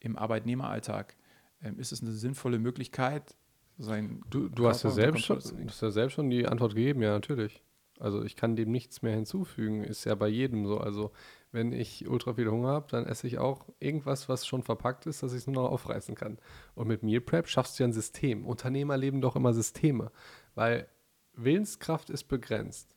im 0.00 0.16
Arbeitnehmeralltag? 0.16 1.16
Ähm, 1.62 1.78
ist 1.78 1.90
es 1.92 2.02
eine 2.02 2.12
sinnvolle 2.12 2.58
Möglichkeit, 2.58 3.34
sein 3.78 4.22
Du, 4.30 4.48
du 4.48 4.68
hast 4.68 4.84
ja 4.84 4.90
selbst 4.90 5.24
schon, 5.24 5.38
hast 5.38 5.82
ja 5.82 5.90
selbst 5.90 6.14
schon 6.14 6.30
die 6.30 6.46
Antwort 6.46 6.74
gegeben, 6.74 7.02
ja, 7.02 7.10
natürlich. 7.12 7.62
Also 7.98 8.22
ich 8.22 8.36
kann 8.36 8.54
dem 8.54 8.70
nichts 8.70 9.02
mehr 9.02 9.14
hinzufügen, 9.14 9.82
ist 9.82 10.04
ja 10.04 10.14
bei 10.14 10.28
jedem 10.28 10.66
so. 10.66 10.78
Also 10.78 11.10
wenn 11.52 11.72
ich 11.72 12.08
ultra 12.08 12.34
viel 12.34 12.50
Hunger 12.50 12.68
habe, 12.68 12.86
dann 12.90 13.06
esse 13.06 13.26
ich 13.26 13.38
auch 13.38 13.66
irgendwas, 13.80 14.28
was 14.28 14.46
schon 14.46 14.62
verpackt 14.62 15.06
ist, 15.06 15.22
dass 15.22 15.32
ich 15.32 15.38
es 15.38 15.46
nur 15.46 15.62
noch 15.62 15.70
aufreißen 15.70 16.14
kann. 16.14 16.38
Und 16.74 16.88
mit 16.88 17.02
Meal 17.02 17.20
Prep 17.20 17.48
schaffst 17.48 17.78
du 17.78 17.82
ja 17.82 17.88
ein 17.88 17.92
System. 17.92 18.44
Unternehmer 18.44 18.96
leben 18.96 19.20
doch 19.20 19.36
immer 19.36 19.54
Systeme, 19.54 20.10
weil 20.54 20.88
Willenskraft 21.34 22.10
ist 22.10 22.24
begrenzt. 22.24 22.94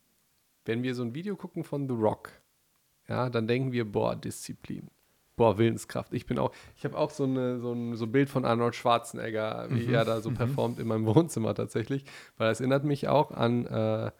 Wenn 0.66 0.84
wir 0.84 0.95
so 0.95 1.04
ein 1.04 1.16
Video 1.16 1.36
gucken 1.36 1.64
von 1.64 1.88
The 1.88 1.95
Rock, 1.95 2.32
ja, 3.08 3.30
dann 3.30 3.47
denken 3.47 3.72
wir, 3.72 3.89
boah, 3.89 4.16
Disziplin. 4.16 4.89
Boah, 5.38 5.58
Willenskraft. 5.58 6.14
Ich 6.14 6.26
bin 6.26 6.38
auch, 6.38 6.52
ich 6.76 6.84
habe 6.84 6.97
auch 6.97 7.10
so, 7.10 7.24
eine, 7.24 7.60
so, 7.60 7.72
ein, 7.74 7.95
so 7.95 8.06
ein 8.06 8.12
Bild 8.12 8.30
von 8.30 8.45
Arnold 8.45 8.76
Schwarzenegger, 8.76 9.68
wie 9.70 9.88
Mhm, 9.88 9.93
er 9.93 10.06
da 10.06 10.22
so 10.22 10.32
performt 10.32 10.78
in 10.78 10.88
meinem 10.88 11.06
Wohnzimmer 11.16 11.56
tatsächlich, 11.56 12.06
weil 12.38 12.49
das 12.49 12.60
erinnert 12.60 12.84
mich 12.84 13.08
auch 13.08 13.32
an 13.32 13.66
äh, 13.66 14.12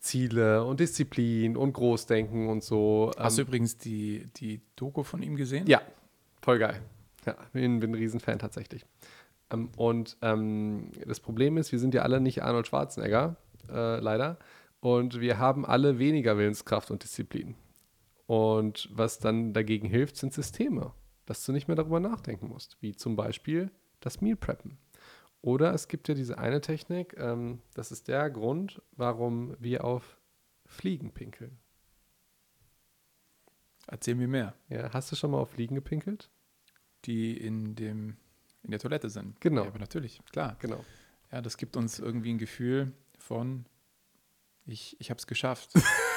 Ziele 0.00 0.64
und 0.64 0.80
Disziplin 0.80 1.56
und 1.56 1.72
Großdenken 1.72 2.48
und 2.48 2.62
so. 2.62 3.10
Hast 3.18 3.38
du 3.38 3.42
Ähm, 3.42 3.48
übrigens 3.48 3.78
die, 3.78 4.28
die 4.36 4.60
Doku 4.76 5.02
von 5.02 5.22
ihm 5.22 5.36
gesehen? 5.36 5.66
ja, 5.66 5.80
voll 6.42 6.58
geil. 6.58 6.80
Ja, 7.26 7.36
bin, 7.52 7.80
bin 7.80 7.90
ein 7.90 7.94
Riesenfan 7.94 8.38
tatsächlich. 8.38 8.84
Ähm, 9.50 9.70
und 9.76 10.16
ähm, 10.22 10.90
das 11.06 11.20
Problem 11.20 11.56
ist, 11.56 11.72
wir 11.72 11.78
sind 11.78 11.94
ja 11.94 12.02
alle 12.02 12.20
nicht 12.20 12.42
Arnold 12.42 12.66
Schwarzenegger, 12.66 13.36
äh, 13.70 13.98
leider. 14.00 14.38
Und 14.80 15.20
wir 15.20 15.38
haben 15.38 15.66
alle 15.66 15.98
weniger 15.98 16.38
Willenskraft 16.38 16.90
und 16.90 17.02
Disziplin. 17.02 17.56
Und 18.26 18.88
was 18.92 19.18
dann 19.18 19.52
dagegen 19.52 19.88
hilft, 19.88 20.16
sind 20.16 20.32
Systeme, 20.32 20.92
dass 21.26 21.44
du 21.44 21.52
nicht 21.52 21.66
mehr 21.66 21.76
darüber 21.76 21.98
nachdenken 21.98 22.48
musst, 22.48 22.76
wie 22.80 22.94
zum 22.94 23.16
Beispiel 23.16 23.70
das 24.00 24.20
Meal 24.20 24.36
Preppen. 24.36 24.78
Oder 25.48 25.72
es 25.72 25.88
gibt 25.88 26.08
ja 26.08 26.14
diese 26.14 26.36
eine 26.36 26.60
Technik, 26.60 27.16
ähm, 27.16 27.62
das 27.72 27.90
ist 27.90 28.06
der 28.06 28.28
Grund, 28.28 28.82
warum 28.92 29.56
wir 29.58 29.82
auf 29.82 30.18
Fliegen 30.66 31.14
pinkeln. 31.14 31.58
Erzähl 33.86 34.14
mir 34.14 34.28
mehr. 34.28 34.52
Ja, 34.68 34.92
hast 34.92 35.10
du 35.10 35.16
schon 35.16 35.30
mal 35.30 35.38
auf 35.38 35.52
Fliegen 35.52 35.74
gepinkelt? 35.74 36.28
Die 37.06 37.34
in, 37.34 37.74
dem, 37.74 38.18
in 38.62 38.72
der 38.72 38.78
Toilette 38.78 39.08
sind. 39.08 39.40
Genau. 39.40 39.62
Ja, 39.62 39.68
aber 39.68 39.78
natürlich, 39.78 40.20
klar. 40.32 40.58
Genau. 40.60 40.84
Ja, 41.32 41.40
das 41.40 41.56
gibt 41.56 41.78
uns 41.78 41.98
irgendwie 41.98 42.34
ein 42.34 42.38
Gefühl 42.38 42.92
von, 43.18 43.64
ich, 44.66 45.00
ich 45.00 45.08
habe 45.08 45.16
es 45.16 45.26
geschafft. 45.26 45.70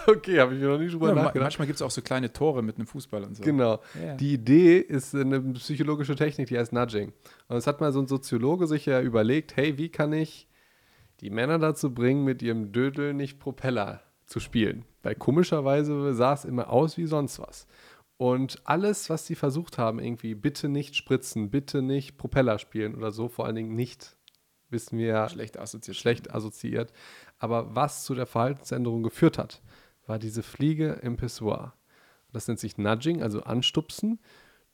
Okay, 0.06 0.38
habe 0.40 0.54
ich 0.54 0.60
mir 0.60 0.68
noch 0.68 0.78
nie 0.78 0.88
drüber 0.88 1.08
Ja, 1.08 1.14
nachgedacht. 1.14 1.44
manchmal 1.44 1.66
gibt 1.66 1.76
es 1.76 1.82
auch 1.82 1.90
so 1.90 2.02
kleine 2.02 2.32
Tore 2.32 2.62
mit 2.62 2.76
einem 2.76 2.86
Fußball 2.86 3.24
und 3.24 3.36
so. 3.36 3.42
Genau. 3.42 3.80
Ja. 4.02 4.14
Die 4.14 4.34
Idee 4.34 4.78
ist 4.78 5.14
eine 5.14 5.40
psychologische 5.54 6.16
Technik, 6.16 6.48
die 6.48 6.58
heißt 6.58 6.72
Nudging. 6.72 7.12
Und 7.48 7.56
es 7.56 7.66
hat 7.66 7.80
mal 7.80 7.92
so 7.92 8.00
ein 8.00 8.06
Soziologe 8.06 8.66
sich 8.66 8.86
ja 8.86 9.00
überlegt, 9.00 9.56
hey, 9.56 9.78
wie 9.78 9.88
kann 9.88 10.12
ich 10.12 10.48
die 11.20 11.30
Männer 11.30 11.58
dazu 11.58 11.92
bringen, 11.94 12.24
mit 12.24 12.42
ihrem 12.42 12.72
Dödel 12.72 13.14
nicht 13.14 13.38
Propeller 13.38 14.00
zu 14.26 14.40
spielen? 14.40 14.84
Weil 15.02 15.14
komischerweise 15.14 16.14
sah 16.14 16.32
es 16.34 16.44
immer 16.44 16.70
aus 16.70 16.96
wie 16.96 17.06
sonst 17.06 17.38
was. 17.40 17.66
Und 18.16 18.60
alles, 18.64 19.08
was 19.08 19.26
sie 19.26 19.34
versucht 19.34 19.78
haben, 19.78 19.98
irgendwie, 19.98 20.34
bitte 20.34 20.68
nicht 20.68 20.94
spritzen, 20.94 21.50
bitte 21.50 21.80
nicht 21.80 22.18
Propeller 22.18 22.58
spielen 22.58 22.94
oder 22.94 23.12
so, 23.12 23.28
vor 23.28 23.46
allen 23.46 23.54
Dingen 23.56 23.74
nicht, 23.74 24.16
wissen 24.68 24.98
wir 24.98 25.06
ja, 25.06 25.28
Schlecht 25.28 25.58
assoziiert. 25.58 25.96
schlecht 25.96 26.34
assoziiert. 26.34 26.92
Aber 27.38 27.74
was 27.74 28.04
zu 28.04 28.14
der 28.14 28.26
Verhaltensänderung 28.26 29.02
geführt 29.02 29.38
hat, 29.38 29.62
war 30.06 30.18
diese 30.18 30.42
Fliege 30.42 30.92
im 31.02 31.16
Pissoir. 31.16 31.74
Das 32.32 32.46
nennt 32.48 32.60
sich 32.60 32.78
Nudging, 32.78 33.22
also 33.22 33.42
anstupsen. 33.42 34.20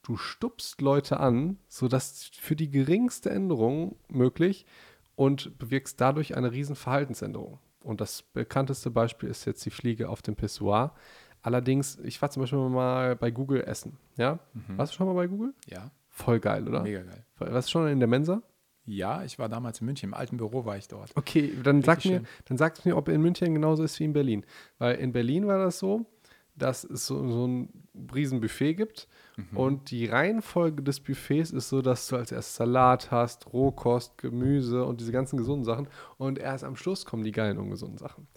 Du 0.02 0.16
stupst 0.16 0.80
Leute 0.80 1.18
an, 1.20 1.58
sodass 1.68 2.30
für 2.38 2.54
die 2.54 2.70
geringste 2.70 3.30
Änderung 3.30 3.96
möglich 4.08 4.66
und 5.14 5.58
bewirkst 5.58 6.00
dadurch 6.00 6.36
eine 6.36 6.52
riesen 6.52 6.76
Verhaltensänderung. 6.76 7.58
Und 7.80 8.00
das 8.00 8.22
bekannteste 8.22 8.90
Beispiel 8.90 9.28
ist 9.28 9.44
jetzt 9.46 9.64
die 9.64 9.70
Fliege 9.70 10.08
auf 10.08 10.22
dem 10.22 10.36
Pissoir. 10.36 10.94
Allerdings, 11.42 11.98
ich 12.00 12.20
war 12.20 12.30
zum 12.30 12.42
Beispiel 12.42 12.58
mal 12.68 13.16
bei 13.16 13.30
Google 13.30 13.62
essen. 13.62 13.96
Ja? 14.16 14.38
Warst 14.76 14.92
du 14.92 14.96
schon 14.96 15.06
mal 15.06 15.14
bei 15.14 15.26
Google? 15.26 15.54
Ja, 15.66 15.90
Voll 16.08 16.40
geil, 16.40 16.66
oder? 16.66 16.82
mega 16.82 17.02
geil. 17.02 17.24
Warst 17.38 17.68
du 17.68 17.72
schon 17.72 17.88
in 17.88 17.98
der 17.98 18.08
Mensa? 18.08 18.42
Ja, 18.86 19.24
ich 19.24 19.38
war 19.38 19.48
damals 19.48 19.80
in 19.80 19.86
München, 19.86 20.10
im 20.10 20.14
alten 20.14 20.36
Büro 20.36 20.64
war 20.64 20.76
ich 20.76 20.88
dort. 20.88 21.10
Okay, 21.16 21.52
dann 21.62 21.82
sag, 21.82 21.98
Richtig 21.98 22.12
mir, 22.12 22.18
schön. 22.18 22.26
dann 22.46 22.56
sag's 22.58 22.84
mir, 22.84 22.96
ob 22.96 23.08
in 23.08 23.20
München 23.20 23.52
genauso 23.52 23.82
ist 23.82 23.98
wie 24.00 24.04
in 24.04 24.12
Berlin. 24.12 24.44
Weil 24.78 24.96
in 24.96 25.12
Berlin 25.12 25.46
war 25.46 25.58
das 25.58 25.78
so, 25.78 26.06
dass 26.54 26.84
es 26.84 27.06
so, 27.06 27.26
so 27.28 27.46
ein 27.46 27.68
riesen 28.14 28.40
Buffet 28.40 28.74
gibt 28.74 29.08
Mhm. 29.38 29.56
und 29.58 29.90
die 29.90 30.06
Reihenfolge 30.06 30.82
des 30.82 31.00
Buffets 31.00 31.50
ist 31.50 31.68
so, 31.68 31.82
dass 31.82 32.08
du 32.08 32.16
als 32.16 32.32
erstes 32.32 32.56
Salat 32.56 33.10
hast, 33.10 33.52
Rohkost, 33.52 34.16
Gemüse 34.16 34.82
und 34.86 34.98
diese 35.02 35.12
ganzen 35.12 35.36
gesunden 35.36 35.64
Sachen 35.64 35.88
und 36.16 36.38
erst 36.38 36.64
am 36.64 36.74
Schluss 36.74 37.04
kommen 37.04 37.22
die 37.22 37.32
geilen 37.32 37.58
ungesunden 37.58 37.98
Sachen. 37.98 38.28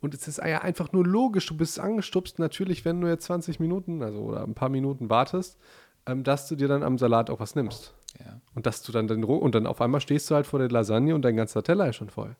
Und 0.00 0.14
es 0.14 0.28
ist 0.28 0.36
ja 0.38 0.60
einfach 0.60 0.92
nur 0.92 1.04
logisch, 1.04 1.46
du 1.46 1.56
bist 1.56 1.80
angestupst, 1.80 2.38
natürlich, 2.38 2.84
wenn 2.84 3.00
du 3.00 3.08
jetzt 3.08 3.24
20 3.24 3.58
Minuten, 3.58 4.00
also 4.02 4.20
oder 4.20 4.44
ein 4.44 4.54
paar 4.54 4.68
Minuten 4.68 5.10
wartest, 5.10 5.58
ähm, 6.06 6.22
dass 6.22 6.46
du 6.46 6.54
dir 6.54 6.68
dann 6.68 6.84
am 6.84 6.98
Salat 6.98 7.30
auch 7.30 7.40
was 7.40 7.56
nimmst. 7.56 7.92
Ja, 8.20 8.40
Und 8.54 8.66
dass 8.66 8.82
du 8.82 8.92
dann 8.92 9.08
den 9.08 9.22
Roh 9.24 9.36
und 9.36 9.54
dann 9.54 9.66
auf 9.66 9.80
einmal 9.80 10.00
stehst 10.00 10.30
du 10.30 10.34
halt 10.34 10.46
vor 10.46 10.58
der 10.58 10.68
Lasagne 10.70 11.14
und 11.14 11.22
dein 11.22 11.36
ganzer 11.36 11.62
Teller 11.62 11.88
ist 11.88 11.96
schon 11.96 12.10
voll. 12.10 12.36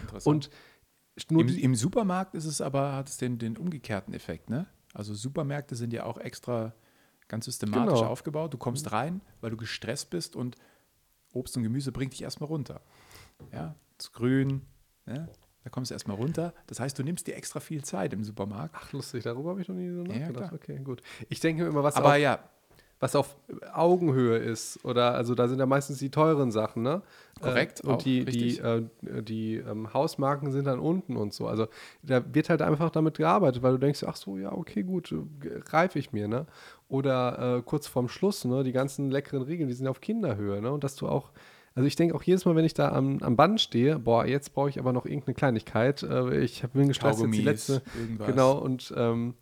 interessant. 0.00 0.26
Und 0.26 1.30
nur 1.30 1.42
Im, 1.42 1.58
Im 1.58 1.74
Supermarkt 1.74 2.34
ist 2.34 2.46
es 2.46 2.60
aber, 2.60 2.94
hat 2.94 3.08
es 3.08 3.18
den, 3.18 3.38
den 3.38 3.56
umgekehrten 3.58 4.14
Effekt, 4.14 4.48
ne? 4.50 4.66
Also 4.94 5.14
Supermärkte 5.14 5.76
sind 5.76 5.92
ja 5.92 6.04
auch 6.04 6.18
extra 6.18 6.74
ganz 7.28 7.44
systematisch 7.46 7.98
Genau. 8.00 8.06
aufgebaut. 8.10 8.52
Du 8.52 8.58
kommst 8.58 8.92
rein, 8.92 9.20
weil 9.40 9.50
du 9.50 9.56
gestresst 9.56 10.10
bist 10.10 10.36
und 10.36 10.56
Obst 11.32 11.56
und 11.56 11.62
Gemüse 11.62 11.92
bringt 11.92 12.12
dich 12.12 12.22
erstmal 12.22 12.48
runter. 12.48 12.80
Ja, 13.52 13.74
das 13.96 14.12
Grün, 14.12 14.62
ne? 15.06 15.28
da 15.64 15.70
kommst 15.70 15.90
du 15.90 15.94
erstmal 15.94 16.16
runter. 16.16 16.52
Das 16.66 16.80
heißt, 16.80 16.98
du 16.98 17.02
nimmst 17.04 17.26
dir 17.26 17.36
extra 17.36 17.60
viel 17.60 17.84
Zeit 17.84 18.12
im 18.12 18.24
Supermarkt. 18.24 18.74
ach 18.78 18.92
lustig, 18.92 19.24
darüber 19.24 19.50
habe 19.50 19.62
ich 19.62 19.68
noch 19.68 19.76
nie 19.76 19.90
so 19.90 20.02
Ja, 20.02 20.18
nachgedacht. 20.18 20.48
klar. 20.48 20.52
okay, 20.54 20.78
gut. 20.80 21.02
Ich 21.28 21.40
denke 21.40 21.62
mir 21.62 21.68
immer, 21.70 21.82
was, 21.82 21.96
Aber 21.96 22.16
ja, 22.16 22.38
was 23.02 23.16
auf 23.16 23.34
Augenhöhe 23.74 24.38
ist, 24.38 24.84
oder 24.84 25.14
also 25.14 25.34
da 25.34 25.48
sind 25.48 25.58
ja 25.58 25.66
meistens 25.66 25.98
die 25.98 26.10
teuren 26.10 26.52
Sachen, 26.52 26.84
ne? 26.84 27.02
Korrekt, 27.40 27.82
Äh, 27.82 27.88
und 27.88 27.94
auch, 27.94 27.98
die, 28.02 28.24
die, 28.24 28.58
äh, 28.58 28.84
die 29.02 29.56
ähm, 29.56 29.92
Hausmarken 29.92 30.52
sind 30.52 30.68
dann 30.68 30.78
unten 30.78 31.16
und 31.16 31.34
so. 31.34 31.48
Also 31.48 31.66
da 32.04 32.22
wird 32.32 32.48
halt 32.48 32.62
einfach 32.62 32.90
damit 32.90 33.18
gearbeitet, 33.18 33.60
weil 33.64 33.72
du 33.72 33.78
denkst, 33.78 34.04
ach 34.06 34.14
so, 34.14 34.38
ja, 34.38 34.52
okay, 34.52 34.84
gut, 34.84 35.10
äh, 35.10 35.60
greife 35.64 35.98
ich 35.98 36.12
mir, 36.12 36.28
ne? 36.28 36.46
Oder 36.88 37.56
äh, 37.56 37.62
kurz 37.62 37.88
vorm 37.88 38.08
Schluss, 38.08 38.44
ne? 38.44 38.62
Die 38.62 38.70
ganzen 38.70 39.10
leckeren 39.10 39.42
Riegeln, 39.42 39.68
die 39.68 39.74
sind 39.74 39.88
auf 39.88 40.00
Kinderhöhe, 40.00 40.62
ne? 40.62 40.70
Und 40.70 40.84
dass 40.84 40.94
du 40.94 41.08
auch 41.08 41.32
also 41.74 41.86
ich 41.86 41.96
denke 41.96 42.14
auch 42.14 42.22
jedes 42.22 42.44
Mal, 42.44 42.54
wenn 42.54 42.66
ich 42.66 42.74
da 42.74 42.92
am, 42.92 43.18
am 43.22 43.34
Band 43.34 43.58
stehe, 43.58 43.98
boah, 43.98 44.26
jetzt 44.26 44.52
brauche 44.52 44.68
ich 44.68 44.78
aber 44.78 44.92
noch 44.92 45.06
irgendeine 45.06 45.34
Kleinigkeit. 45.34 46.02
Äh, 46.02 46.40
ich 46.40 46.62
bin 46.74 46.86
gestresst, 46.86 47.20
jetzt 47.22 47.34
die 47.34 47.40
letzte. 47.40 47.82
irgendwas. 47.98 48.26
Genau, 48.28 48.58
und 48.58 48.92
ähm, 48.94 49.34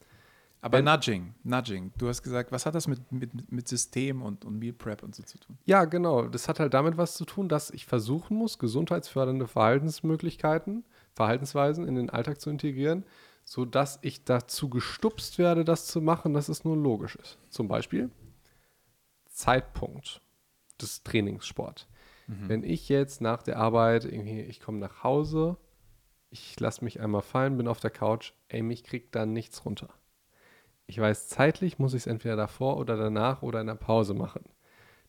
Aber 0.63 0.79
Wenn- 0.79 0.85
Nudging, 0.85 1.35
Nudging. 1.43 1.91
Du 1.97 2.09
hast 2.09 2.23
gesagt, 2.23 2.53
was 2.53 2.67
hat 2.67 2.75
das 2.75 2.87
mit, 2.87 3.11
mit, 3.11 3.51
mit 3.51 3.67
System 3.67 4.21
und, 4.21 4.45
und 4.45 4.59
Meal 4.59 4.75
Prep 4.75 5.03
und 5.03 5.15
so 5.15 5.23
zu 5.23 5.39
tun? 5.39 5.57
ja, 5.65 5.85
genau. 5.87 6.29
Das 6.29 6.49
hat 6.49 6.61
halt 6.61 6.75
damit 6.75 6.97
was 6.99 7.15
zu 7.15 7.25
tun, 7.25 7.49
dass 7.49 7.71
ich 7.71 7.87
versuchen 7.87 8.37
muss, 8.37 8.59
gesundheitsfördernde 8.59 9.47
Verhaltensmöglichkeiten, 9.47 10.85
Verhaltensweisen 11.15 11.89
in 11.89 11.95
den 11.95 12.11
Alltag 12.11 12.41
zu 12.41 12.51
integrieren, 12.51 13.05
sodass 13.45 13.99
ich 14.03 14.25
dazu 14.25 14.69
gestupst 14.69 15.39
werde, 15.39 15.65
das 15.65 15.87
zu 15.87 16.01
machen, 16.03 16.35
dass 16.35 16.49
es 16.51 16.63
nur 16.65 16.77
logisch 16.77 17.17
ist. 17.17 17.39
Zum 17.49 17.67
Beispiel 17.67 18.11
Zeitpunkt 19.27 20.21
des 20.81 21.03
Trainingssport. 21.03 21.89
Wenn 22.27 22.63
ich 22.63 22.89
jetzt 22.89 23.21
nach 23.21 23.43
der 23.43 23.57
Arbeit, 23.59 24.05
irgendwie, 24.05 24.43
ich 24.43 24.61
komme 24.61 24.79
nach 24.79 25.03
Hause, 25.03 25.57
ich 26.29 26.61
lasse 26.61 26.85
mich 26.85 27.01
einmal 27.01 27.23
fallen, 27.23 27.57
bin 27.57 27.67
auf 27.67 27.81
der 27.81 27.91
Couch, 27.91 28.35
ey, 28.47 28.63
mich 28.63 28.85
kriegt 28.85 29.17
da 29.17 29.27
nichts 29.27 29.65
runter. 29.65 29.89
Ich 30.91 30.99
weiß, 30.99 31.29
zeitlich 31.29 31.79
muss 31.79 31.95
ich 31.95 32.03
es 32.03 32.07
entweder 32.09 32.35
davor 32.35 32.77
oder 32.77 32.97
danach 32.97 33.43
oder 33.43 33.61
in 33.61 33.69
der 33.69 33.77
Pause 33.77 34.13
machen. 34.13 34.43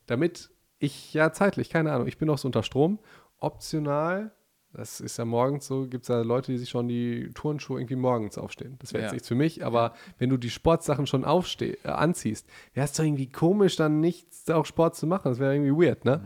Damit 0.06 0.50
ich, 0.78 1.12
ja, 1.12 1.32
zeitlich, 1.32 1.70
keine 1.70 1.92
Ahnung, 1.92 2.06
ich 2.06 2.18
bin 2.18 2.30
auch 2.30 2.38
so 2.38 2.46
unter 2.46 2.62
Strom. 2.62 3.00
Optional, 3.38 4.30
das 4.72 5.00
ist 5.00 5.16
ja 5.16 5.24
morgens 5.24 5.66
so, 5.66 5.88
gibt 5.88 6.04
es 6.04 6.08
ja 6.08 6.22
Leute, 6.22 6.52
die 6.52 6.58
sich 6.58 6.70
schon 6.70 6.86
die 6.86 7.30
Turnschuhe 7.34 7.80
irgendwie 7.80 7.96
morgens 7.96 8.38
aufstehen. 8.38 8.76
Das 8.78 8.92
wäre 8.92 9.02
jetzt 9.02 9.10
Ja. 9.10 9.14
nichts 9.14 9.28
für 9.28 9.34
mich, 9.34 9.64
aber 9.64 9.92
wenn 10.18 10.30
du 10.30 10.36
die 10.36 10.50
Sportsachen 10.50 11.08
schon 11.08 11.24
aufsteh, 11.24 11.76
äh, 11.82 11.88
anziehst, 11.88 12.48
wäre 12.74 12.84
es 12.84 12.92
doch 12.92 13.02
irgendwie 13.02 13.28
komisch, 13.28 13.74
dann 13.74 14.00
nicht 14.00 14.28
auch 14.52 14.64
Sport 14.66 14.94
zu 14.94 15.08
machen. 15.08 15.30
Das 15.30 15.40
wäre 15.40 15.54
irgendwie 15.54 15.84
weird, 15.84 16.04
ne? 16.04 16.24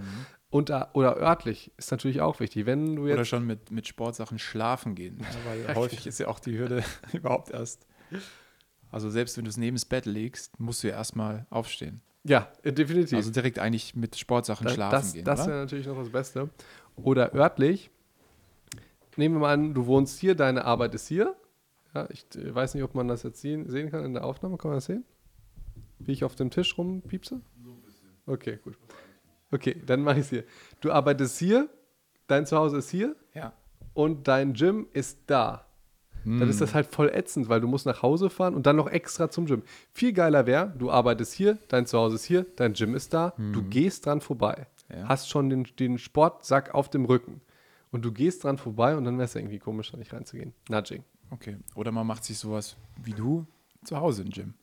Und 0.50 0.68
da, 0.68 0.90
oder 0.92 1.16
örtlich 1.16 1.72
ist 1.78 1.90
natürlich 1.90 2.20
auch 2.20 2.40
wichtig. 2.40 2.66
Wenn 2.66 2.96
du 2.96 3.06
jetzt 3.06 3.14
Oder 3.14 3.24
schon 3.24 3.46
mit, 3.46 3.70
mit 3.70 3.88
Sportsachen 3.88 4.38
schlafen 4.38 4.94
gehen. 4.94 5.18
Ja, 5.20 5.26
weil 5.50 5.74
häufig 5.76 6.06
ist 6.06 6.20
ja 6.20 6.28
auch 6.28 6.40
die 6.40 6.58
Hürde 6.58 6.84
überhaupt 7.14 7.50
erst. 7.50 7.86
Also 8.96 9.10
selbst 9.10 9.36
wenn 9.36 9.44
du 9.44 9.50
es 9.50 9.58
neben 9.58 9.76
das 9.76 9.84
Bett 9.84 10.06
legst, 10.06 10.58
musst 10.58 10.82
du 10.82 10.88
ja 10.88 10.94
erstmal 10.94 11.44
aufstehen. 11.50 12.00
Ja, 12.24 12.50
definitiv. 12.64 13.12
Also 13.12 13.30
direkt 13.30 13.58
eigentlich 13.58 13.94
mit 13.94 14.16
Sportsachen 14.16 14.66
Da- 14.66 14.72
schlafen 14.72 14.92
das, 14.92 15.12
gehen. 15.12 15.24
Das 15.26 15.46
wäre 15.46 15.58
natürlich 15.58 15.86
noch 15.86 15.98
das 15.98 16.08
Beste. 16.08 16.48
Oder 16.96 17.34
örtlich. 17.34 17.90
Nehmen 19.16 19.34
wir 19.34 19.40
mal 19.40 19.52
an, 19.52 19.74
du 19.74 19.84
wohnst 19.84 20.18
hier, 20.18 20.34
deine 20.34 20.64
Arbeit 20.64 20.94
ist 20.94 21.08
hier. 21.08 21.36
Ja, 21.94 22.08
ich 22.10 22.24
weiß 22.34 22.72
nicht, 22.72 22.84
ob 22.84 22.94
man 22.94 23.06
das 23.06 23.22
jetzt 23.22 23.42
sehen, 23.42 23.68
sehen 23.68 23.90
kann 23.90 24.02
in 24.02 24.14
der 24.14 24.24
Aufnahme. 24.24 24.56
Kann 24.56 24.70
man 24.70 24.78
das 24.78 24.86
sehen? 24.86 25.04
Wie 25.98 26.12
ich 26.12 26.24
auf 26.24 26.34
dem 26.34 26.48
Tisch 26.48 26.78
rumpiepse? 26.78 27.42
Okay, 28.24 28.58
gut. 28.64 28.78
Okay, 29.50 29.76
dann 29.84 30.00
mache 30.00 30.20
ich 30.20 30.22
es 30.24 30.30
hier. 30.30 30.44
Du 30.80 30.90
arbeitest 30.90 31.38
hier, 31.38 31.68
dein 32.28 32.46
Zuhause 32.46 32.78
ist 32.78 32.88
hier 32.88 33.14
ja. 33.34 33.52
und 33.92 34.26
dein 34.26 34.54
Gym 34.54 34.86
ist 34.94 35.18
da. 35.26 35.65
Dann 36.26 36.48
ist 36.48 36.60
das 36.60 36.74
halt 36.74 36.86
voll 36.88 37.08
ätzend, 37.08 37.48
weil 37.48 37.60
du 37.60 37.68
musst 37.68 37.86
nach 37.86 38.02
Hause 38.02 38.30
fahren 38.30 38.54
und 38.54 38.66
dann 38.66 38.74
noch 38.76 38.88
extra 38.88 39.30
zum 39.30 39.46
Gym. 39.46 39.62
Viel 39.92 40.12
geiler 40.12 40.44
wäre, 40.46 40.72
du 40.76 40.90
arbeitest 40.90 41.32
hier, 41.32 41.56
dein 41.68 41.86
Zuhause 41.86 42.16
ist 42.16 42.24
hier, 42.24 42.44
dein 42.56 42.72
Gym 42.72 42.94
ist 42.96 43.14
da, 43.14 43.32
du 43.52 43.62
gehst 43.62 44.06
dran 44.06 44.20
vorbei, 44.20 44.66
Ja. 44.92 45.08
hast 45.08 45.28
schon 45.30 45.48
den, 45.50 45.68
den 45.78 45.98
Sportsack 45.98 46.74
auf 46.74 46.90
dem 46.90 47.04
Rücken 47.04 47.40
und 47.92 48.04
du 48.04 48.10
gehst 48.12 48.42
dran 48.44 48.58
vorbei 48.58 48.96
und 48.96 49.04
dann 49.04 49.18
wäre 49.18 49.26
es 49.26 49.34
irgendwie 49.36 49.58
komisch, 49.60 49.92
da 49.92 49.98
nicht 49.98 50.12
reinzugehen. 50.12 50.52
Nudging. 50.68 51.04
Okay. 51.30 51.56
Oder 51.74 51.92
man 51.92 52.06
macht 52.06 52.24
sich 52.24 52.38
sowas 52.38 52.76
wie 53.02 53.12
du 53.12 53.46
zu 53.84 53.96
Hause 54.00 54.22
im 54.22 54.30
Gym. 54.30 54.54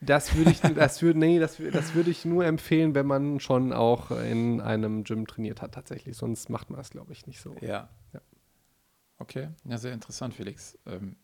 Das 0.00 0.34
würde 0.36 0.50
ich, 0.50 0.60
das 0.74 1.00
würde, 1.02 1.18
nee, 1.18 1.38
das, 1.38 1.56
das 1.72 1.94
würde 1.94 2.10
ich 2.10 2.24
nur 2.24 2.44
empfehlen, 2.44 2.94
wenn 2.94 3.06
man 3.06 3.40
schon 3.40 3.72
auch 3.72 4.10
in 4.10 4.60
einem 4.60 5.04
Gym 5.04 5.26
trainiert 5.26 5.62
hat, 5.62 5.72
tatsächlich. 5.72 6.16
Sonst 6.16 6.50
macht 6.50 6.68
man 6.70 6.78
das, 6.78 6.90
glaube 6.90 7.12
ich, 7.12 7.26
nicht 7.26 7.40
so. 7.40 7.54
Ja. 7.60 7.88
Ja. 9.18 9.22
Okay, 9.22 9.48
ja, 9.64 9.78
sehr 9.78 9.92
interessant, 9.92 10.34
Felix. 10.34 10.78
Ähm, 10.86 11.16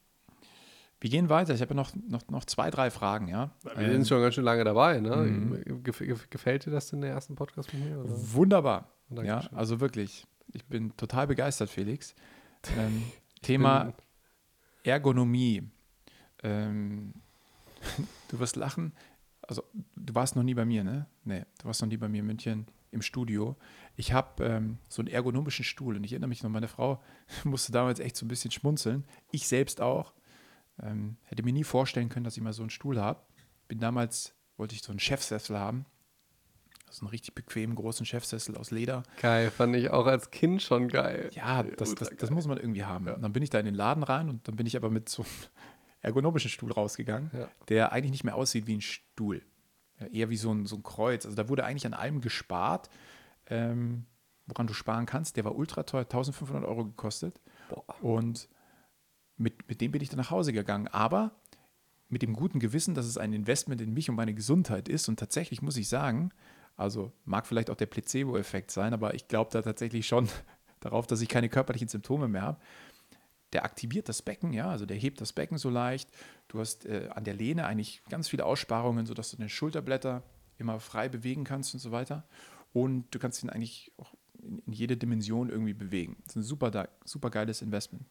wir 1.01 1.11
gehen 1.11 1.29
weiter. 1.29 1.53
Ich 1.55 1.61
habe 1.61 1.71
ja 1.71 1.77
noch, 1.77 1.93
noch, 2.09 2.27
noch 2.29 2.45
zwei, 2.45 2.71
drei 2.71 2.91
Fragen, 2.91 3.29
ja. 3.29 3.51
Wir 3.65 3.77
Ähm, 3.77 3.93
sind 3.93 4.09
schon 4.09 4.23
ganz 4.23 4.35
schön 4.37 4.45
lange 4.45 4.65
dabei, 4.65 5.01
ne? 5.01 5.17
Mhm. 5.17 5.83
Gef 5.83 5.99
gef 5.99 6.31
gefällt 6.31 6.65
dir 6.67 6.71
das 6.71 6.89
denn 6.91 7.01
der 7.01 7.11
ersten 7.11 7.35
Podcast 7.35 7.73
mit 7.75 7.85
mir? 7.85 7.99
Oder? 7.99 8.11
Wunderbar. 8.33 8.89
Ja, 9.11 9.17
Dankeschön. 9.17 9.59
also 9.59 9.81
wirklich. 9.81 10.27
Ich 10.53 10.65
bin 10.67 10.97
total 10.97 11.27
begeistert, 11.27 11.71
Felix. 11.71 12.15
Ähm, 12.79 13.03
Thema 13.43 13.93
Ergonomie. 14.85 15.69
Ähm, 16.45 17.13
du 18.29 18.39
wirst 18.39 18.55
lachen. 18.55 18.93
Also, 19.43 19.65
du 19.97 20.15
warst 20.15 20.37
noch 20.37 20.45
nie 20.45 20.55
bei 20.55 20.65
mir, 20.65 20.85
ne? 20.85 21.07
Nee, 21.25 21.45
du 21.59 21.65
warst 21.65 21.83
noch 21.83 21.89
nie 21.89 21.97
bei 21.97 22.09
mir 22.09 22.21
in 22.21 22.27
München 22.27 22.67
im 22.93 23.03
Studio. 23.03 23.57
Ich 23.97 24.13
habe 24.13 24.45
ähm, 24.45 24.79
so 24.89 25.03
einen 25.03 25.09
ergonomischen 25.09 25.65
Stuhl 25.65 25.97
und 25.97 26.05
ich 26.05 26.13
erinnere 26.13 26.29
mich 26.29 26.43
noch, 26.43 26.51
meine 26.51 26.69
Frau 26.69 27.03
musste 27.45 27.73
damals 27.73 27.99
echt 27.99 28.17
so 28.17 28.25
ein 28.25 28.29
bisschen 28.29 28.51
schmunzeln. 28.51 29.05
Ich 29.33 29.49
selbst 29.49 29.81
auch. 29.81 30.13
Ähm, 30.83 31.17
hätte 31.25 31.43
mir 31.43 31.53
nie 31.53 31.65
vorstellen 31.65 32.09
können, 32.09 32.25
dass 32.25 32.37
ich 32.37 32.43
mal 32.43 32.53
so 32.53 32.63
einen 32.63 32.71
Stuhl 32.71 32.99
habe. 33.01 33.21
Bin 33.69 33.79
damals, 33.79 34.35
wollte 34.57 34.75
ich 34.75 34.83
so 34.83 34.91
einen 34.91 34.99
Chefsessel 35.01 35.59
haben. 35.59 35.85
So 36.91 37.03
einen 37.07 37.11
richtig 37.11 37.35
bequemen, 37.35 37.75
großen 37.75 38.05
Chefsessel 38.05 38.57
aus 38.57 38.71
Leder. 38.71 39.03
Geil, 39.21 39.51
fand 39.51 39.75
ich 39.77 39.91
auch 39.91 40.07
als 40.07 40.31
Kind 40.31 40.61
schon 40.63 40.89
geil. 40.89 41.31
Ja, 41.33 41.63
das, 41.63 41.95
das, 41.95 42.11
das 42.19 42.31
muss 42.31 42.47
man 42.47 42.59
irgendwie 42.59 42.85
haben. 42.85 43.09
Und 43.09 43.23
dann 43.23 43.33
bin 43.33 43.43
ich 43.43 43.49
da 43.51 43.59
in 43.59 43.65
den 43.65 43.75
Laden 43.75 44.03
rein 44.03 44.29
und 44.29 44.47
dann 44.47 44.57
bin 44.57 44.67
ich 44.67 44.77
aber 44.77 44.91
mit 44.91 45.09
so 45.09 45.23
einem 45.23 45.33
ergonomischen 46.03 46.51
Stuhl 46.51 46.71
rausgegangen, 46.73 47.31
Ja. 47.33 47.49
der 47.69 47.93
eigentlich 47.93 48.11
nicht 48.13 48.25
mehr 48.25 48.35
aussieht 48.35 48.67
wie 48.67 48.77
ein 48.77 48.81
Stuhl. 48.83 49.43
Ja, 50.03 50.07
eher 50.09 50.31
wie 50.31 50.37
so 50.37 50.53
ein, 50.53 50.67
so 50.67 50.77
ein 50.77 50.83
Kreuz. 50.83 51.25
Also 51.25 51.37
da 51.37 51.49
wurde 51.49 51.65
eigentlich 51.65 51.87
an 51.87 51.95
allem 51.95 52.21
gespart, 52.21 52.91
ähm, 53.47 54.07
woran 54.47 54.67
du 54.67 54.75
sparen 54.75 55.07
kannst. 55.07 55.37
Der 55.37 55.45
war 55.45 55.57
ultra 55.57 55.85
teuer, 55.85 56.03
1500 56.03 56.65
Euro 56.65 56.85
gekostet. 56.85 57.41
Boah. 57.69 57.85
Und 58.03 58.49
mit, 59.37 59.69
mit 59.69 59.81
dem 59.81 59.93
bin 59.93 60.03
ich 60.03 60.09
dann 60.09 60.19
nach 60.19 60.31
Hause 60.31 60.53
gegangen. 60.53 60.89
Aber 60.89 61.33
mit 62.09 62.23
dem 62.23 62.35
guten 62.35 62.61
Gewissen, 62.61 62.95
dass 62.95 63.07
es 63.07 63.17
ein 63.17 63.33
Investment 63.33 63.81
in 63.81 63.95
mich 63.95 64.11
und 64.11 64.17
meine 64.17 64.35
Gesundheit 64.35 64.89
ist. 64.89 65.09
Und 65.09 65.19
tatsächlich 65.19 65.63
muss 65.63 65.79
ich 65.79 65.89
sagen, 65.89 66.31
also 66.77 67.13
mag 67.25 67.47
vielleicht 67.47 67.71
auch 67.71 67.77
der 67.77 67.87
Placebo-Effekt 67.87 68.71
sein, 68.71 68.93
aber 68.93 69.15
ich 69.15 69.29
glaube 69.29 69.51
da 69.51 69.63
tatsächlich 69.63 70.07
schon 70.07 70.29
darauf, 70.81 71.07
dass 71.07 71.21
ich 71.21 71.29
keine 71.29 71.49
körperlichen 71.49 71.89
Symptome 71.89 72.29
mehr 72.29 72.43
habe. 72.43 72.61
Der 73.53 73.65
aktiviert 73.65 74.09
das 74.09 74.23
Becken, 74.23 74.53
ja, 74.53 74.71
also 74.71 74.87
der 74.87 74.97
hebt 74.97 75.21
das 75.21 75.33
Becken 75.33 75.59
so 75.59 75.71
leicht. 75.71 76.11
Du 76.53 76.61
hast 76.61 76.85
äh, 76.85 77.09
an 77.15 77.25
der 77.25 77.33
Lehne 77.33 77.65
eigentlich 77.65 78.03
ganz 78.11 78.29
viele 78.29 78.45
Aussparungen, 78.45 79.07
sodass 79.07 79.31
du 79.31 79.39
deine 79.39 79.49
Schulterblätter 79.49 80.23
immer 80.59 80.81
frei 80.81 81.09
bewegen 81.09 81.45
kannst 81.45 81.73
und 81.73 81.81
so 81.81 81.93
weiter. 81.93 82.29
Und 82.75 83.07
du 83.15 83.19
kannst 83.19 83.43
ihn 83.43 83.49
eigentlich 83.49 83.91
auch 83.97 84.13
in, 84.43 84.59
in 84.59 84.73
jede 84.75 84.99
Dimension 84.99 85.49
irgendwie 85.49 85.73
bewegen. 85.73 86.19
Das 86.25 86.33
ist 86.33 86.37
ein 86.37 86.43
super, 86.43 86.91
super 87.07 87.31
geiles 87.31 87.63
Investment. 87.63 88.05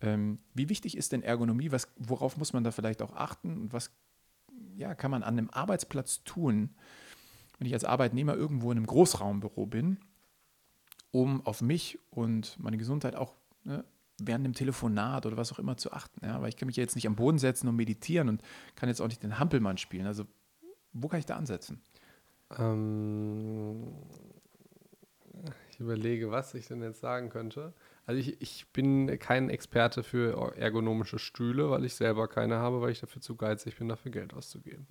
Ähm, 0.00 0.40
wie 0.54 0.68
wichtig 0.70 0.96
ist 0.96 1.12
denn 1.12 1.22
Ergonomie? 1.22 1.70
Was, 1.70 1.86
worauf 1.98 2.36
muss 2.36 2.52
man 2.52 2.64
da 2.64 2.72
vielleicht 2.72 3.00
auch 3.00 3.14
achten? 3.14 3.56
Und 3.56 3.72
was 3.72 3.92
ja, 4.76 4.96
kann 4.96 5.12
man 5.12 5.22
an 5.22 5.38
einem 5.38 5.50
Arbeitsplatz 5.50 6.24
tun, 6.24 6.70
wenn 7.58 7.68
ich 7.68 7.74
als 7.74 7.84
Arbeitnehmer 7.84 8.34
irgendwo 8.34 8.72
in 8.72 8.78
einem 8.78 8.86
Großraumbüro 8.88 9.66
bin, 9.66 9.98
um 11.12 11.46
auf 11.46 11.62
mich 11.62 11.96
und 12.10 12.58
meine 12.58 12.76
Gesundheit 12.76 13.14
auch 13.14 13.36
ne, 13.62 13.84
während 14.26 14.44
dem 14.44 14.54
Telefonat 14.54 15.26
oder 15.26 15.36
was 15.36 15.52
auch 15.52 15.58
immer 15.58 15.76
zu 15.76 15.92
achten? 15.92 16.24
Ja? 16.24 16.40
Weil 16.40 16.48
ich 16.48 16.56
kann 16.56 16.66
mich 16.66 16.76
ja 16.76 16.82
jetzt 16.82 16.94
nicht 16.94 17.06
am 17.06 17.16
Boden 17.16 17.38
setzen 17.38 17.68
und 17.68 17.76
meditieren 17.76 18.28
und 18.28 18.42
kann 18.76 18.88
jetzt 18.88 19.00
auch 19.00 19.08
nicht 19.08 19.22
den 19.22 19.38
Hampelmann 19.38 19.78
spielen. 19.78 20.06
Also, 20.06 20.24
wo 20.92 21.08
kann 21.08 21.20
ich 21.20 21.26
da 21.26 21.36
ansetzen? 21.36 21.82
Ähm, 22.58 23.88
ich 25.70 25.80
überlege, 25.80 26.30
was 26.30 26.54
ich 26.54 26.68
denn 26.68 26.82
jetzt 26.82 27.00
sagen 27.00 27.30
könnte. 27.30 27.72
Also 28.04 28.20
ich, 28.20 28.40
ich 28.40 28.68
bin 28.72 29.18
kein 29.18 29.48
Experte 29.48 30.02
für 30.02 30.56
ergonomische 30.56 31.18
Stühle, 31.18 31.70
weil 31.70 31.84
ich 31.84 31.94
selber 31.94 32.28
keine 32.28 32.56
habe, 32.56 32.80
weil 32.80 32.90
ich 32.90 33.00
dafür 33.00 33.22
zu 33.22 33.36
geizig 33.36 33.76
bin, 33.76 33.88
dafür 33.88 34.10
Geld 34.10 34.34
auszugeben. 34.34 34.86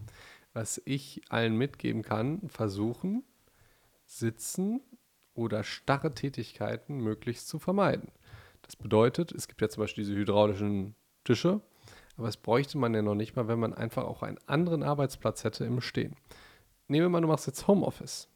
Was 0.54 0.82
ich 0.86 1.22
allen 1.30 1.58
mitgeben 1.58 2.02
kann, 2.02 2.50
versuchen, 2.50 3.24
Sitzen 4.06 4.82
oder 5.34 5.64
starre 5.64 6.14
Tätigkeiten 6.14 6.98
möglichst 6.98 7.48
zu 7.48 7.60
vermeiden. 7.60 8.12
Das 8.72 8.78
bedeutet, 8.78 9.34
es 9.34 9.50
gibt 9.50 9.60
ja 9.60 9.68
zum 9.68 9.84
Beispiel 9.84 10.06
diese 10.06 10.16
hydraulischen 10.16 10.96
Tische, 11.26 11.60
aber 12.16 12.28
das 12.28 12.38
bräuchte 12.38 12.78
man 12.78 12.94
ja 12.94 13.02
noch 13.02 13.16
nicht 13.16 13.36
mal, 13.36 13.50
wenn 13.50 13.60
man 13.60 13.74
einfach 13.74 14.06
auch 14.06 14.24
einen 14.24 14.38
anderen 14.46 14.82
Arbeitsplatz 14.82 15.44
hätte 15.44 15.66
im 15.66 15.82
Stehen. 15.82 16.16
Nehmen 16.88 17.08
wir 17.08 17.10
mal, 17.10 17.20
du 17.20 17.28
machst 17.28 17.48
jetzt 17.48 17.68
Homeoffice. 17.68 18.30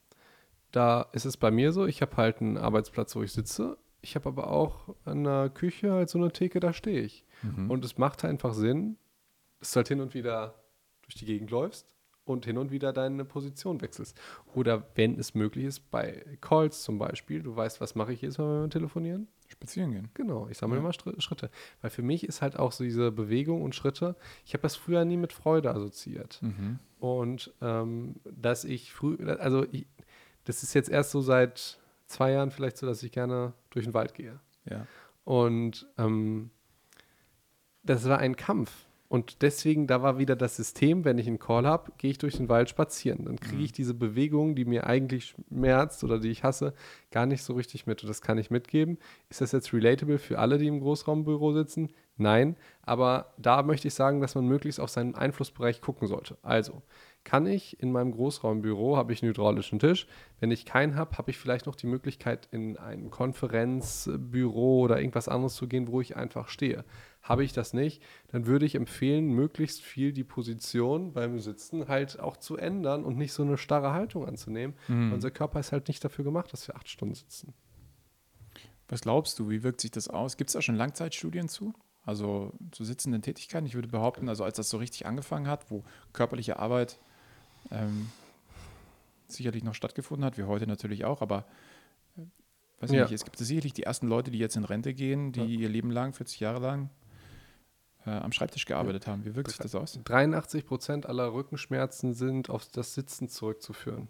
Da 0.73 1.03
ist 1.13 1.23
es 1.23 1.37
bei 1.37 1.51
mir 1.51 1.71
so, 1.71 1.85
ich 1.85 2.01
habe 2.01 2.17
halt 2.17 2.41
einen 2.41 2.57
Arbeitsplatz, 2.57 3.15
wo 3.15 3.23
ich 3.23 3.31
sitze. 3.31 3.77
Ich 4.01 4.15
habe 4.15 4.27
aber 4.27 4.51
auch 4.51 4.93
an 5.05 5.23
der 5.23 5.49
Küche 5.49 5.93
halt 5.93 6.09
so 6.09 6.17
eine 6.17 6.33
Theke, 6.33 6.59
da 6.59 6.73
stehe 6.73 6.99
ich. 6.99 7.23
Und 7.69 7.85
es 7.85 7.97
macht 7.97 8.25
einfach 8.25 8.53
Sinn, 8.53 8.97
dass 9.61 9.71
du 9.71 9.77
halt 9.77 9.87
hin 9.87 10.01
und 10.01 10.13
wieder 10.13 10.55
durch 11.03 11.15
die 11.15 11.25
Gegend 11.25 11.49
läufst 11.49 11.94
und 12.25 12.45
hin 12.45 12.57
und 12.57 12.71
wieder 12.71 12.91
deine 12.91 13.23
Position 13.23 13.81
wechselst. 13.81 14.19
Oder 14.53 14.83
wenn 14.95 15.17
es 15.19 15.35
möglich 15.35 15.65
ist, 15.65 15.91
bei 15.91 16.25
Calls 16.41 16.83
zum 16.83 16.97
Beispiel, 16.97 17.41
du 17.43 17.55
weißt, 17.55 17.79
was 17.81 17.95
mache 17.95 18.13
ich 18.13 18.21
jedes 18.21 18.37
Mal, 18.37 18.55
wenn 18.55 18.61
wir 18.63 18.69
telefonieren? 18.69 19.27
Spazieren 19.47 19.91
gehen. 19.91 20.09
Genau, 20.15 20.47
ich 20.49 20.57
sammle 20.57 20.77
Ja. 20.77 20.81
immer 20.81 20.91
Schritte. 20.91 21.51
Weil 21.81 21.91
für 21.91 22.01
mich 22.01 22.23
ist 22.27 22.41
halt 22.41 22.57
auch 22.57 22.71
so 22.71 22.83
diese 22.83 23.11
Bewegung 23.11 23.61
und 23.61 23.75
Schritte, 23.75 24.15
ich 24.43 24.53
habe 24.53 24.63
das 24.63 24.75
früher 24.75 25.05
nie 25.05 25.17
mit 25.17 25.33
Freude 25.33 25.69
assoziiert. 25.69 26.39
Mhm. 26.41 26.79
Und 26.99 27.53
ähm, 27.61 28.15
dass 28.25 28.63
ich 28.63 28.91
früh, 28.91 29.17
also 29.37 29.65
ich, 29.71 29.85
das 30.45 30.63
ist 30.63 30.73
jetzt 30.73 30.89
erst 30.89 31.11
so 31.11 31.21
seit 31.21 31.79
zwei 32.07 32.31
Jahren 32.31 32.49
vielleicht 32.49 32.77
so, 32.77 32.87
dass 32.87 33.03
ich 33.03 33.11
gerne 33.11 33.53
durch 33.69 33.85
den 33.85 33.93
Wald 33.93 34.15
gehe. 34.15 34.39
Ja. 34.67 34.87
Und 35.25 35.87
ähm, 35.99 36.49
das 37.83 38.07
war 38.09 38.17
ein 38.17 38.35
Kampf. 38.35 38.84
Und 39.07 39.43
deswegen, 39.43 39.85
da 39.85 40.01
war 40.01 40.17
wieder 40.17 40.35
das 40.35 40.55
System, 40.55 41.05
wenn 41.05 41.19
ich 41.19 41.27
einen 41.27 41.39
Call 41.39 41.65
habe, 41.67 41.91
gehe 41.97 42.11
ich 42.11 42.17
durch 42.17 42.37
den 42.37 42.49
Wald 42.49 42.69
spazieren. 42.69 43.25
Dann 43.25 43.39
kriege 43.39 43.63
ich 43.63 43.71
diese 43.71 43.93
Bewegung, 43.93 44.55
die 44.55 44.65
mir 44.65 44.87
eigentlich 44.87 45.35
schmerzt 45.49 46.03
oder 46.03 46.19
die 46.19 46.31
ich 46.31 46.43
hasse, 46.43 46.73
gar 47.11 47.25
nicht 47.25 47.43
so 47.43 47.53
richtig 47.53 47.85
mit. 47.85 48.01
Und 48.01 48.09
das 48.09 48.21
kann 48.21 48.39
ich 48.39 48.49
mitgeben. 48.49 48.97
Ist 49.29 49.41
das 49.41 49.51
jetzt 49.51 49.73
relatable 49.73 50.17
für 50.17 50.39
alle, 50.39 50.57
die 50.57 50.67
im 50.67 50.79
Großraumbüro 50.79 51.53
sitzen? 51.53 51.93
Nein. 52.17 52.55
Aber 52.81 53.33
da 53.37 53.61
möchte 53.61 53.87
ich 53.87 53.93
sagen, 53.93 54.21
dass 54.21 54.35
man 54.35 54.47
möglichst 54.47 54.79
auf 54.79 54.89
seinen 54.89 55.15
Einflussbereich 55.15 55.81
gucken 55.81 56.07
sollte. 56.07 56.37
Also, 56.41 56.81
kann 57.25 57.47
ich 57.47 57.81
in 57.81 57.91
meinem 57.91 58.11
Großraumbüro, 58.11 58.95
habe 58.95 59.11
ich 59.11 59.21
einen 59.21 59.31
hydraulischen 59.31 59.79
Tisch. 59.79 60.07
Wenn 60.39 60.51
ich 60.51 60.63
keinen 60.63 60.95
habe, 60.95 61.17
habe 61.17 61.31
ich 61.31 61.37
vielleicht 61.37 61.65
noch 61.65 61.75
die 61.75 61.87
Möglichkeit, 61.87 62.47
in 62.51 62.77
ein 62.77 63.09
Konferenzbüro 63.09 64.81
oder 64.81 64.99
irgendwas 64.99 65.27
anderes 65.27 65.55
zu 65.55 65.67
gehen, 65.67 65.87
wo 65.87 65.99
ich 65.99 66.15
einfach 66.15 66.47
stehe. 66.47 66.85
Habe 67.23 67.43
ich 67.43 67.51
das 67.51 67.73
nicht, 67.73 68.03
dann 68.27 68.45
würde 68.45 68.67
ich 68.67 68.75
empfehlen, 68.75 69.29
möglichst 69.29 69.81
viel 69.81 70.13
die 70.13 70.23
Position 70.23 71.13
beim 71.13 71.39
Sitzen 71.39 71.87
halt 71.87 72.19
auch 72.19 72.37
zu 72.37 72.57
ändern 72.57 73.03
und 73.03 73.17
nicht 73.17 73.33
so 73.33 73.41
eine 73.41 73.57
starre 73.57 73.91
Haltung 73.91 74.27
anzunehmen. 74.27 74.75
Mhm. 74.87 75.11
Unser 75.11 75.31
Körper 75.31 75.59
ist 75.59 75.71
halt 75.71 75.87
nicht 75.87 76.05
dafür 76.05 76.23
gemacht, 76.23 76.53
dass 76.53 76.67
wir 76.67 76.75
acht 76.75 76.87
Stunden 76.87 77.15
sitzen. 77.15 77.55
Was 78.87 79.01
glaubst 79.01 79.39
du, 79.39 79.49
wie 79.49 79.63
wirkt 79.63 79.81
sich 79.81 79.89
das 79.89 80.07
aus? 80.07 80.37
Gibt 80.37 80.51
es 80.51 80.53
da 80.53 80.61
schon 80.61 80.75
Langzeitstudien 80.75 81.49
zu? 81.49 81.73
Also 82.03 82.53
zu 82.71 82.83
sitzenden 82.83 83.23
Tätigkeiten? 83.23 83.65
Ich 83.65 83.73
würde 83.73 83.87
behaupten, 83.87 84.29
also 84.29 84.43
als 84.43 84.57
das 84.57 84.69
so 84.69 84.77
richtig 84.77 85.07
angefangen 85.07 85.47
hat, 85.47 85.71
wo 85.71 85.83
körperliche 86.13 86.59
Arbeit 86.59 86.99
ähm, 87.71 88.09
sicherlich 89.27 89.63
noch 89.63 89.73
stattgefunden 89.73 90.25
hat, 90.25 90.37
wie 90.37 90.43
heute 90.43 90.67
natürlich 90.67 91.05
auch, 91.05 91.21
aber 91.21 91.45
weiß 92.79 92.91
ja. 92.91 93.03
nicht, 93.03 93.13
es 93.13 93.23
gibt 93.23 93.37
sicherlich 93.37 93.73
die 93.73 93.83
ersten 93.83 94.07
Leute, 94.07 94.31
die 94.31 94.37
jetzt 94.37 94.55
in 94.55 94.65
Rente 94.65 94.93
gehen, 94.93 95.31
die 95.31 95.41
ja. 95.41 95.61
ihr 95.61 95.69
Leben 95.69 95.91
lang, 95.91 96.13
40 96.13 96.39
Jahre 96.39 96.59
lang, 96.59 96.89
äh, 98.05 98.11
am 98.11 98.31
Schreibtisch 98.31 98.65
gearbeitet 98.65 99.05
ja. 99.05 99.13
haben. 99.13 99.25
Wie 99.25 99.35
wirkt 99.35 99.49
sich 99.49 99.59
das 99.59 99.75
aus? 99.75 99.99
83 100.03 100.65
Prozent 100.65 101.05
aller 101.05 101.33
Rückenschmerzen 101.33 102.13
sind 102.13 102.49
auf 102.49 102.65
das 102.67 102.93
Sitzen 102.93 103.29
zurückzuführen. 103.29 104.07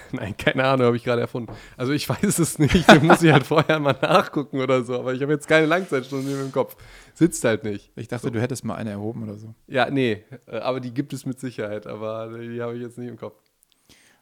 Nein, 0.12 0.36
keine 0.36 0.64
Ahnung, 0.64 0.86
habe 0.86 0.96
ich 0.96 1.04
gerade 1.04 1.20
erfunden. 1.20 1.52
Also 1.76 1.92
ich 1.92 2.08
weiß 2.08 2.38
es 2.38 2.58
nicht, 2.58 2.88
da 2.88 3.00
muss 3.00 3.22
ich 3.22 3.32
halt 3.32 3.46
vorher 3.46 3.78
mal 3.78 3.96
nachgucken 4.00 4.60
oder 4.60 4.82
so, 4.82 4.98
aber 4.98 5.14
ich 5.14 5.22
habe 5.22 5.32
jetzt 5.32 5.48
keine 5.48 5.66
Langzeitstudien 5.66 6.40
im 6.40 6.52
Kopf. 6.52 6.76
Sitzt 7.14 7.44
halt 7.44 7.64
nicht. 7.64 7.90
Ich 7.96 8.08
dachte, 8.08 8.28
so. 8.28 8.30
du 8.30 8.40
hättest 8.40 8.64
mal 8.64 8.76
eine 8.76 8.90
erhoben 8.90 9.22
oder 9.24 9.36
so. 9.36 9.54
Ja, 9.66 9.90
nee, 9.90 10.24
äh, 10.46 10.58
aber 10.58 10.80
die 10.80 10.92
gibt 10.92 11.12
es 11.12 11.26
mit 11.26 11.40
Sicherheit, 11.40 11.86
aber 11.86 12.38
die 12.38 12.60
habe 12.62 12.76
ich 12.76 12.82
jetzt 12.82 12.98
nicht 12.98 13.08
im 13.08 13.18
Kopf. 13.18 13.34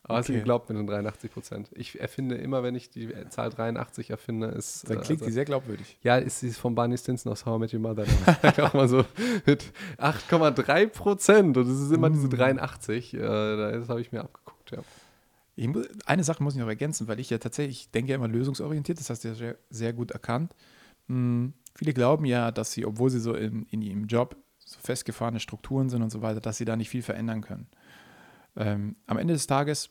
Aber 0.02 0.14
okay. 0.14 0.18
hast 0.18 0.28
du 0.30 0.32
geglaubt 0.32 0.68
mit 0.70 0.78
den 0.78 0.86
83 0.86 1.30
Prozent? 1.30 1.70
Ich 1.74 2.00
erfinde 2.00 2.34
immer, 2.34 2.62
wenn 2.62 2.74
ich 2.74 2.90
die 2.90 3.12
Zahl 3.28 3.50
83 3.50 4.10
erfinde, 4.10 4.48
ist. 4.48 4.88
Dann 4.88 5.02
klingt 5.02 5.20
also, 5.20 5.26
die 5.26 5.32
sehr 5.32 5.44
glaubwürdig. 5.44 5.98
Ja, 6.02 6.16
ist 6.16 6.40
sie 6.40 6.50
von 6.50 6.74
Barney 6.74 6.96
Stinson 6.96 7.30
aus 7.30 7.46
How 7.46 7.58
I 7.58 7.60
Met 7.60 7.74
Your 7.74 7.80
Mother. 7.80 8.06
auch 8.64 8.74
mal 8.74 8.88
so 8.88 9.04
mit 9.46 9.62
8,3 9.98 10.88
Prozent 10.88 11.56
und 11.58 11.68
es 11.68 11.80
ist 11.80 11.92
immer 11.92 12.08
diese 12.10 12.28
83. 12.28 13.12
Mm. 13.12 13.16
Äh, 13.18 13.20
das 13.20 13.88
habe 13.88 14.00
ich 14.00 14.10
mir 14.10 14.22
abgeguckt, 14.22 14.70
ja. 14.72 14.78
Muss, 15.68 15.88
eine 16.06 16.24
Sache 16.24 16.42
muss 16.42 16.54
ich 16.54 16.60
noch 16.60 16.68
ergänzen, 16.68 17.08
weil 17.08 17.20
ich 17.20 17.30
ja 17.30 17.38
tatsächlich 17.38 17.90
denke 17.90 18.10
ja 18.10 18.16
immer 18.16 18.28
lösungsorientiert, 18.28 18.98
das 18.98 19.10
hast 19.10 19.24
du 19.24 19.28
ja 19.28 19.34
sehr, 19.34 19.58
sehr 19.68 19.92
gut 19.92 20.10
erkannt. 20.10 20.54
Hm, 21.08 21.52
viele 21.74 21.92
glauben 21.92 22.24
ja, 22.24 22.50
dass 22.50 22.72
sie, 22.72 22.86
obwohl 22.86 23.10
sie 23.10 23.20
so 23.20 23.34
in, 23.34 23.64
in 23.66 23.82
ihrem 23.82 24.06
Job 24.06 24.36
so 24.58 24.78
festgefahrene 24.80 25.40
Strukturen 25.40 25.90
sind 25.90 26.02
und 26.02 26.10
so 26.10 26.22
weiter, 26.22 26.40
dass 26.40 26.56
sie 26.56 26.64
da 26.64 26.76
nicht 26.76 26.90
viel 26.90 27.02
verändern 27.02 27.40
können. 27.40 27.66
Ähm, 28.56 28.96
am 29.06 29.18
Ende 29.18 29.34
des 29.34 29.46
Tages 29.46 29.90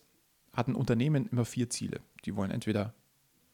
hat 0.52 0.68
ein 0.68 0.74
Unternehmen 0.74 1.26
immer 1.26 1.44
vier 1.44 1.70
Ziele. 1.70 2.00
Die 2.24 2.34
wollen 2.34 2.50
entweder 2.50 2.94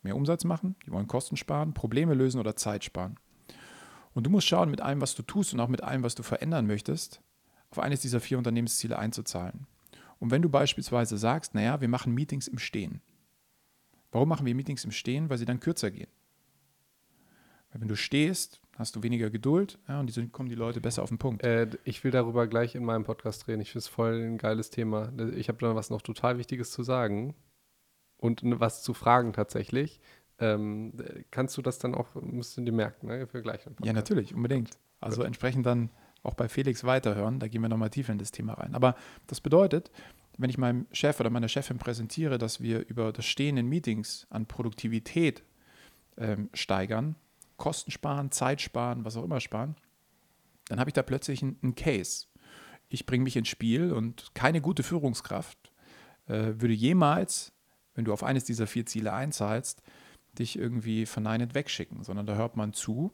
mehr 0.03 0.17
Umsatz 0.17 0.45
machen, 0.45 0.77
die 0.87 0.93
wollen 0.93 1.09
Kosten 1.09 1.37
sparen, 1.37 1.75
Probleme 1.75 2.15
lösen 2.15 2.41
oder 2.41 2.57
Zeit 2.57 2.85
sparen. 2.85 3.17
Und 4.15 4.25
du 4.25 4.31
musst 4.31 4.47
schauen, 4.47 4.71
mit 4.71 4.81
allem, 4.81 5.01
was 5.01 5.15
du 5.15 5.23
tust 5.23 5.53
und 5.53 5.61
auch 5.61 5.69
mit 5.69 5.83
allem, 5.83 6.03
was 6.03 6.15
du 6.15 6.23
verändern 6.23 6.67
möchtest, 6.67 7.21
auf 7.71 7.79
eines 7.79 8.01
dieser 8.01 8.21
vier 8.21 8.39
Unternehmensziele 8.39 8.99
einzuzahlen. 8.99 9.67
Und 10.19 10.31
wenn 10.31 10.43
du 10.43 10.49
beispielsweise 10.49 11.19
sagst, 11.19 11.55
naja, 11.55 11.81
wir 11.81 11.89
machen 11.89 12.15
Meetings 12.15 12.49
im 12.49 12.59
Stehen. 12.59 13.01
Warum 14.13 14.29
machen 14.29 14.47
wir 14.47 14.55
Meetings 14.55 14.85
im 14.85 14.93
Stehen? 14.93 15.29
Weil 15.29 15.39
sie 15.39 15.45
dann 15.45 15.61
kürzer 15.61 15.91
gehen. 15.91 16.09
Weil 17.71 17.83
wenn 17.83 17.89
du 17.89 17.97
stehst, 17.97 18.61
hast 18.79 18.97
du 18.97 19.03
weniger 19.03 19.31
Geduld 19.31 19.79
ja, 19.89 20.01
und 20.01 20.15
die, 20.15 20.29
kommen 20.29 20.49
die 20.49 20.55
Leute 20.55 20.81
besser 20.81 21.03
auf 21.03 21.11
den 21.11 21.19
Punkt. 21.19 21.45
Äh, 21.45 21.69
ich 21.85 22.05
will 22.05 22.11
darüber 22.11 22.47
gleich 22.47 22.75
in 22.75 22.85
meinem 22.85 23.05
Podcast 23.05 23.49
reden. 23.49 23.61
Ich 23.61 23.73
finde 23.73 23.81
es 23.81 23.89
voll 23.89 24.23
ein 24.23 24.39
geiles 24.39 24.71
Thema. 24.71 25.13
Ich 25.35 25.49
habe 25.49 25.59
da 25.59 25.75
was 25.75 25.91
noch 25.91 26.03
total 26.03 26.39
Wichtiges 26.39 26.71
zu 26.71 26.83
sagen 26.83 27.35
und 28.17 28.41
was 28.45 28.83
zu 28.83 28.95
fragen 28.95 29.33
tatsächlich. 29.33 30.01
Ähm, 30.39 30.93
kannst 31.31 31.57
du 31.57 31.63
das 31.63 31.79
dann 31.79 31.95
auch, 31.95 32.15
musst 32.15 32.57
du 32.57 32.63
dir 32.63 32.73
merken, 32.73 33.07
ne? 33.07 33.27
für 33.27 33.43
gleich. 33.43 33.67
Ja, 33.83 33.93
natürlich, 33.93 34.35
unbedingt. 34.35 34.79
Also 35.01 35.19
Gut. 35.19 35.27
entsprechend 35.27 35.67
dann 35.67 35.91
auch 36.23 36.35
bei 36.35 36.49
Felix 36.49 36.85
weiterhören. 36.85 37.39
Da 37.39 37.49
gehen 37.49 37.63
wir 37.63 37.69
nochmal 37.69 37.91
tiefer 37.91 38.13
in 38.13 38.19
das 38.19 38.33
Thema 38.33 38.55
rein. 38.55 38.75
Aber 38.75 38.97
das 39.27 39.41
bedeutet, 39.41 39.91
wenn 40.39 40.51
ich 40.51 40.59
meinem 40.59 40.87
Chef 40.93 41.19
oder 41.21 41.31
meiner 41.31 41.49
Chefin 41.49 41.79
präsentiere, 41.79 42.39
dass 42.39 42.61
wir 42.61 42.87
über 42.89 43.13
das 43.13 43.25
Stehen 43.25 43.57
in 43.57 43.69
Meetings 43.69 44.27
an 44.31 44.47
Produktivität 44.47 45.45
ähm, 46.19 46.51
steigern, 46.53 47.17
Kosten 47.57 47.91
sparen, 47.91 48.31
Zeit 48.31 48.61
sparen, 48.61 49.05
was 49.05 49.17
auch 49.17 49.25
immer 49.25 49.41
sparen, 49.41 49.77
dann 50.69 50.81
habe 50.81 50.91
ich 50.91 50.95
da 50.95 51.03
plötzlich 51.03 51.43
einen 51.43 51.75
Case. 51.75 52.27
Ich 52.89 53.07
bringe 53.07 53.25
mich 53.25 53.37
ins 53.37 53.49
Spiel 53.49 53.93
und 53.93 54.35
keine 54.35 54.61
gute 54.61 54.83
Führungskraft 54.83 55.73
äh, 56.27 56.53
würde 56.61 56.75
jemals, 56.75 57.53
wenn 57.95 58.05
du 58.05 58.13
auf 58.13 58.23
eines 58.23 58.45
dieser 58.45 58.67
vier 58.67 58.85
Ziele 58.87 59.13
einzahlst, 59.13 59.83
dich 60.39 60.59
irgendwie 60.59 61.07
verneinend 61.07 61.55
wegschicken, 61.55 62.03
sondern 62.05 62.27
da 62.27 62.35
hört 62.35 62.57
man 62.57 62.73
zu 62.73 63.13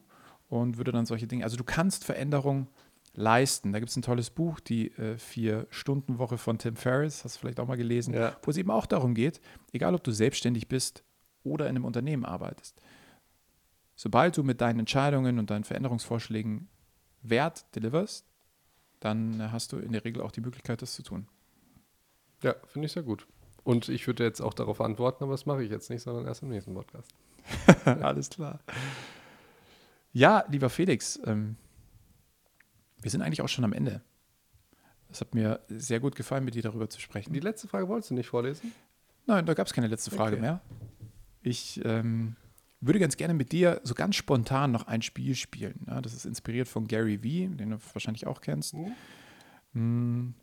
und 0.49 0.77
würde 0.77 0.91
dann 0.91 1.05
solche 1.05 1.27
Dinge. 1.27 1.43
Also 1.43 1.57
du 1.57 1.63
kannst 1.63 2.03
Veränderung 2.03 2.67
leisten. 3.13 3.73
Da 3.73 3.79
gibt 3.79 3.89
es 3.89 3.95
ein 3.95 4.01
tolles 4.01 4.29
Buch, 4.29 4.59
die 4.59 4.91
äh, 4.91 5.17
Vier-Stunden-Woche 5.17 6.37
von 6.37 6.57
Tim 6.57 6.75
Ferriss, 6.75 7.23
hast 7.23 7.35
du 7.35 7.39
vielleicht 7.39 7.59
auch 7.59 7.67
mal 7.67 7.77
gelesen, 7.77 8.13
ja. 8.13 8.35
wo 8.41 8.51
es 8.51 8.57
eben 8.57 8.71
auch 8.71 8.85
darum 8.85 9.13
geht, 9.13 9.39
egal 9.71 9.95
ob 9.95 10.03
du 10.03 10.11
selbstständig 10.11 10.67
bist 10.67 11.03
oder 11.43 11.65
in 11.65 11.75
einem 11.75 11.85
Unternehmen 11.85 12.25
arbeitest, 12.25 12.81
sobald 13.95 14.35
du 14.37 14.43
mit 14.43 14.61
deinen 14.61 14.79
Entscheidungen 14.79 15.39
und 15.39 15.49
deinen 15.49 15.63
Veränderungsvorschlägen 15.63 16.67
Wert 17.21 17.65
deliverst, 17.75 18.25
dann 18.99 19.51
hast 19.51 19.71
du 19.73 19.77
in 19.77 19.91
der 19.91 20.03
Regel 20.05 20.21
auch 20.21 20.31
die 20.31 20.41
Möglichkeit, 20.41 20.81
das 20.81 20.93
zu 20.93 21.03
tun. 21.03 21.27
Ja, 22.41 22.55
finde 22.67 22.87
ich 22.87 22.91
sehr 22.91 23.03
gut. 23.03 23.27
Und 23.63 23.87
ich 23.89 24.07
würde 24.07 24.23
jetzt 24.23 24.41
auch 24.41 24.53
darauf 24.53 24.81
antworten, 24.81 25.23
aber 25.23 25.33
das 25.33 25.45
mache 25.45 25.63
ich 25.63 25.71
jetzt 25.71 25.89
nicht, 25.89 26.01
sondern 26.01 26.25
erst 26.25 26.41
im 26.41 26.49
nächsten 26.49 26.73
Podcast. 26.73 27.09
Alles 27.85 28.29
klar. 28.29 28.59
Ja, 30.11 30.45
lieber 30.49 30.69
Felix, 30.69 31.19
ähm, 31.25 31.55
wir 33.03 33.11
sind 33.11 33.21
eigentlich 33.21 33.41
auch 33.41 33.49
schon 33.49 33.63
am 33.63 33.73
Ende. 33.73 34.01
Es 35.09 35.21
hat 35.21 35.35
mir 35.35 35.59
sehr 35.67 35.99
gut 35.99 36.15
gefallen, 36.15 36.43
mit 36.43 36.55
dir 36.55 36.63
darüber 36.63 36.89
zu 36.89 36.99
sprechen. 36.99 37.33
Die 37.33 37.39
letzte 37.39 37.67
Frage 37.67 37.87
wolltest 37.87 38.09
du 38.09 38.15
nicht 38.15 38.27
vorlesen? 38.27 38.71
Nein, 39.27 39.45
da 39.45 39.53
gab 39.53 39.67
es 39.67 39.73
keine 39.73 39.87
letzte 39.87 40.09
Frage 40.09 40.37
okay. 40.37 40.41
mehr. 40.41 40.61
Ich 41.43 41.83
ähm, 41.85 42.35
würde 42.81 42.99
ganz 42.99 43.15
gerne 43.15 43.33
mit 43.33 43.51
dir 43.51 43.79
so 43.83 43.93
ganz 43.93 44.15
spontan 44.15 44.71
noch 44.71 44.87
ein 44.87 45.01
Spiel 45.01 45.35
spielen. 45.35 45.85
Ja, 45.87 46.01
das 46.01 46.13
ist 46.13 46.25
inspiriert 46.25 46.67
von 46.67 46.87
Gary 46.87 47.21
Vee, 47.21 47.47
den 47.47 47.71
du 47.71 47.77
wahrscheinlich 47.93 48.25
auch 48.25 48.41
kennst. 48.41 48.75
Mhm. 49.73 50.33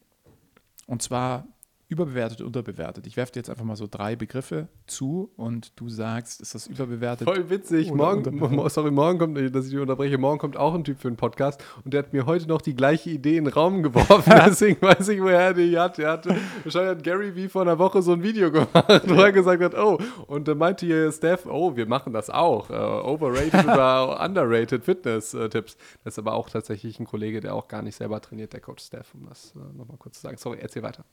Und 0.87 1.03
zwar 1.03 1.47
überbewertet, 1.91 2.41
unterbewertet. 2.41 3.07
Ich 3.07 3.17
werfe 3.17 3.33
dir 3.33 3.41
jetzt 3.41 3.51
einfach 3.51 3.65
mal 3.65 3.75
so 3.75 3.89
drei 3.91 4.15
Begriffe 4.15 4.69
zu 4.87 5.31
und 5.37 5.73
du 5.79 5.89
sagst, 5.89 6.41
ist 6.41 6.55
das 6.55 6.69
überbewertet? 6.69 7.29
Voll 7.29 7.51
witzig. 7.51 7.93
Morgen, 7.93 8.69
sorry, 8.69 8.93
morgen 8.93 9.19
kommt, 9.19 9.37
dass 9.37 9.65
ich 9.65 9.73
dich 9.73 9.81
unterbreche, 9.81 10.17
morgen 10.17 10.39
kommt 10.39 10.57
auch 10.57 10.73
ein 10.73 10.85
Typ 10.85 11.01
für 11.01 11.09
einen 11.09 11.17
Podcast 11.17 11.63
und 11.85 11.93
der 11.93 12.05
hat 12.05 12.13
mir 12.13 12.27
heute 12.27 12.47
noch 12.47 12.63
die 12.63 12.77
gleiche 12.77 13.11
Idee 13.11 13.39
in 13.39 13.45
den 13.45 13.53
Raum 13.53 13.83
geworfen. 13.83 14.33
Deswegen 14.47 14.81
weiß 14.81 15.09
ich, 15.09 15.21
woher 15.21 15.41
er 15.41 15.55
die 15.55 15.77
hat. 15.77 15.99
Er 15.99 16.13
hat 16.13 16.27
wahrscheinlich 16.27 16.91
hat 16.91 17.03
Gary 17.03 17.35
wie 17.35 17.49
vor 17.49 17.63
einer 17.63 17.79
Woche 17.79 18.03
so 18.03 18.13
ein 18.13 18.23
Video 18.23 18.53
gemacht, 18.53 19.03
wo 19.09 19.15
er 19.15 19.33
gesagt 19.33 19.63
hat, 19.63 19.75
oh, 19.75 19.99
und 20.29 20.47
da 20.47 20.55
meinte 20.55 20.87
hier 20.87 21.11
Steph, 21.11 21.47
oh, 21.47 21.75
wir 21.75 21.87
machen 21.87 22.13
das 22.13 22.31
auch. 22.31 22.71
Uh, 22.71 23.05
overrated 23.05 23.65
oder 23.65 24.21
underrated 24.25 24.85
Fitness-Tipps. 24.85 25.77
Das 26.05 26.15
ist 26.15 26.19
aber 26.21 26.35
auch 26.35 26.49
tatsächlich 26.49 27.01
ein 27.01 27.07
Kollege, 27.07 27.41
der 27.41 27.55
auch 27.55 27.67
gar 27.67 27.83
nicht 27.83 27.97
selber 27.97 28.21
trainiert, 28.21 28.53
der 28.53 28.61
Coach 28.61 28.85
Steph, 28.85 29.13
um 29.15 29.27
das 29.29 29.55
uh, 29.57 29.77
nochmal 29.77 29.97
kurz 29.99 30.17
zu 30.17 30.23
sagen. 30.23 30.37
Sorry, 30.37 30.59
erzähl 30.61 30.85
weiter. 30.85 31.05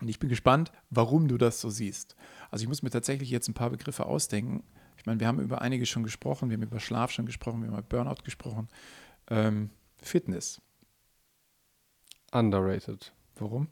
Und 0.00 0.08
ich 0.08 0.18
bin 0.18 0.28
gespannt, 0.28 0.72
warum 0.90 1.28
du 1.28 1.38
das 1.38 1.60
so 1.60 1.70
siehst. 1.70 2.16
Also 2.50 2.62
ich 2.62 2.68
muss 2.68 2.82
mir 2.82 2.90
tatsächlich 2.90 3.30
jetzt 3.30 3.48
ein 3.48 3.54
paar 3.54 3.70
Begriffe 3.70 4.06
ausdenken. 4.06 4.62
Ich 4.96 5.06
meine, 5.06 5.20
wir 5.20 5.26
haben 5.26 5.40
über 5.40 5.60
einige 5.62 5.86
schon 5.86 6.02
gesprochen, 6.02 6.50
wir 6.50 6.56
haben 6.56 6.62
über 6.62 6.80
Schlaf 6.80 7.10
schon 7.10 7.26
gesprochen, 7.26 7.62
wir 7.62 7.68
haben 7.68 7.78
über 7.78 7.82
Burnout 7.82 8.22
gesprochen. 8.24 8.68
Ähm, 9.28 9.70
Fitness. 10.00 10.60
Underrated. 12.32 13.12
Warum? 13.36 13.68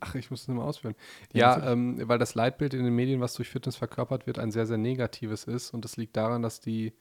Ach, 0.00 0.14
ich 0.14 0.30
muss 0.30 0.42
es 0.42 0.48
nur 0.48 0.58
mal 0.58 0.64
ausführen. 0.64 0.94
Ja, 1.32 1.58
ja 1.58 1.72
ähm, 1.72 1.96
weil 2.08 2.18
das 2.18 2.34
Leitbild 2.34 2.74
in 2.74 2.84
den 2.84 2.94
Medien, 2.94 3.20
was 3.20 3.34
durch 3.34 3.48
Fitness 3.48 3.76
verkörpert 3.76 4.26
wird, 4.26 4.38
ein 4.38 4.50
sehr, 4.50 4.66
sehr 4.66 4.78
negatives 4.78 5.44
ist. 5.44 5.72
Und 5.72 5.84
das 5.84 5.96
liegt 5.96 6.16
daran, 6.16 6.42
dass 6.42 6.60
die 6.60 6.92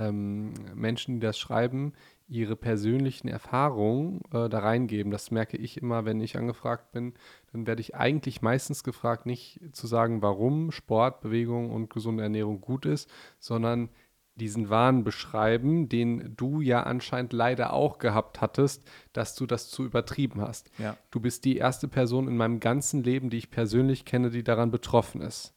ähm, 0.00 0.54
Menschen, 0.74 1.14
die 1.14 1.20
das 1.20 1.38
schreiben, 1.38 1.92
ihre 2.26 2.56
persönlichen 2.56 3.28
Erfahrungen 3.28 4.20
äh, 4.32 4.48
da 4.48 4.60
reingeben. 4.60 5.10
Das 5.12 5.30
merke 5.30 5.56
ich 5.56 5.76
immer, 5.76 6.04
wenn 6.04 6.20
ich 6.20 6.38
angefragt 6.38 6.92
bin. 6.92 7.14
Dann 7.52 7.66
werde 7.66 7.80
ich 7.80 7.96
eigentlich 7.96 8.40
meistens 8.40 8.84
gefragt, 8.84 9.26
nicht 9.26 9.60
zu 9.72 9.86
sagen, 9.86 10.22
warum 10.22 10.70
Sport, 10.70 11.20
Bewegung 11.20 11.70
und 11.70 11.90
gesunde 11.90 12.22
Ernährung 12.22 12.60
gut 12.60 12.86
ist, 12.86 13.10
sondern 13.38 13.90
diesen 14.36 14.70
Wahn 14.70 15.04
beschreiben, 15.04 15.88
den 15.88 16.34
du 16.36 16.60
ja 16.60 16.84
anscheinend 16.84 17.32
leider 17.32 17.72
auch 17.72 17.98
gehabt 17.98 18.40
hattest, 18.40 18.88
dass 19.12 19.34
du 19.34 19.44
das 19.44 19.68
zu 19.68 19.84
übertrieben 19.84 20.40
hast. 20.40 20.70
Ja. 20.78 20.96
Du 21.10 21.20
bist 21.20 21.44
die 21.44 21.56
erste 21.56 21.88
Person 21.88 22.26
in 22.26 22.36
meinem 22.36 22.60
ganzen 22.60 23.02
Leben, 23.02 23.28
die 23.28 23.38
ich 23.38 23.50
persönlich 23.50 24.04
kenne, 24.04 24.30
die 24.30 24.44
daran 24.44 24.70
betroffen 24.70 25.20
ist. 25.20 25.52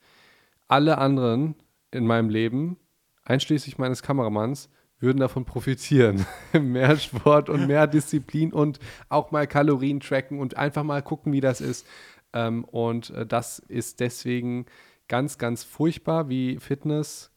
Alle 0.68 0.98
anderen 0.98 1.56
in 1.92 2.06
meinem 2.06 2.30
Leben, 2.30 2.78
einschließlich 3.26 3.78
meines 3.78 4.04
Kameramanns, 4.04 4.70
würden 5.00 5.20
davon 5.20 5.46
profitieren. 5.46 6.26
mehr 6.60 6.98
Sport 6.98 7.50
und 7.50 7.68
mehr 7.68 7.88
Disziplin 7.88 8.54
und 8.54 8.80
auch 9.10 9.32
mal 9.32 9.48
Kalorien 9.48 10.00
tracken 10.00 10.40
und 10.40 10.58
einfach 10.58 10.84
mal 10.84 11.02
gucken, 11.02 11.34
wie 11.34 11.42
das 11.42 11.62
ist. 11.62 11.86
Ähm, 12.32 12.64
und 12.64 13.10
äh, 13.12 13.26
das 13.26 13.60
ist 13.60 14.00
deswegen 14.00 14.66
ganz, 15.08 15.38
ganz 15.38 15.64
furchtbar, 15.64 16.30
wie 16.30 16.58
Fitness, 16.58 17.32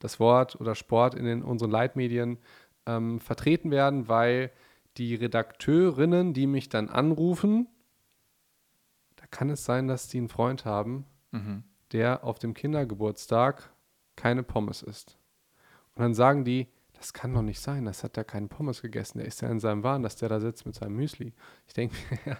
das 0.00 0.20
Wort 0.20 0.60
oder 0.60 0.74
Sport 0.74 1.14
in 1.14 1.24
den, 1.24 1.42
unseren 1.42 1.70
Leitmedien 1.70 2.38
ähm, 2.84 3.20
vertreten 3.20 3.70
werden, 3.70 4.08
weil 4.08 4.50
die 4.96 5.14
Redakteurinnen, 5.14 6.34
die 6.34 6.46
mich 6.46 6.68
dann 6.68 6.88
anrufen, 6.88 7.68
da 9.16 9.24
kann 9.30 9.50
es 9.50 9.64
sein, 9.64 9.88
dass 9.88 10.08
die 10.08 10.18
einen 10.18 10.28
Freund 10.28 10.64
haben, 10.64 11.06
mhm. 11.30 11.64
der 11.92 12.24
auf 12.24 12.38
dem 12.38 12.54
Kindergeburtstag 12.54 13.72
keine 14.16 14.42
Pommes 14.42 14.82
isst. 14.82 15.16
Und 15.94 16.02
dann 16.02 16.14
sagen 16.14 16.44
die, 16.44 16.68
das 16.94 17.12
kann 17.12 17.34
doch 17.34 17.42
nicht 17.42 17.60
sein, 17.60 17.84
das 17.84 18.02
hat 18.02 18.16
ja 18.16 18.24
keinen 18.24 18.48
Pommes 18.48 18.82
gegessen, 18.82 19.18
der 19.18 19.26
ist 19.26 19.42
ja 19.42 19.48
in 19.48 19.60
seinem 19.60 19.82
Wahn, 19.82 20.02
dass 20.02 20.16
der 20.16 20.28
da 20.28 20.40
sitzt 20.40 20.64
mit 20.64 20.74
seinem 20.74 20.96
Müsli. 20.96 21.32
Ich 21.66 21.74
denke 21.74 21.96
ja, 22.24 22.38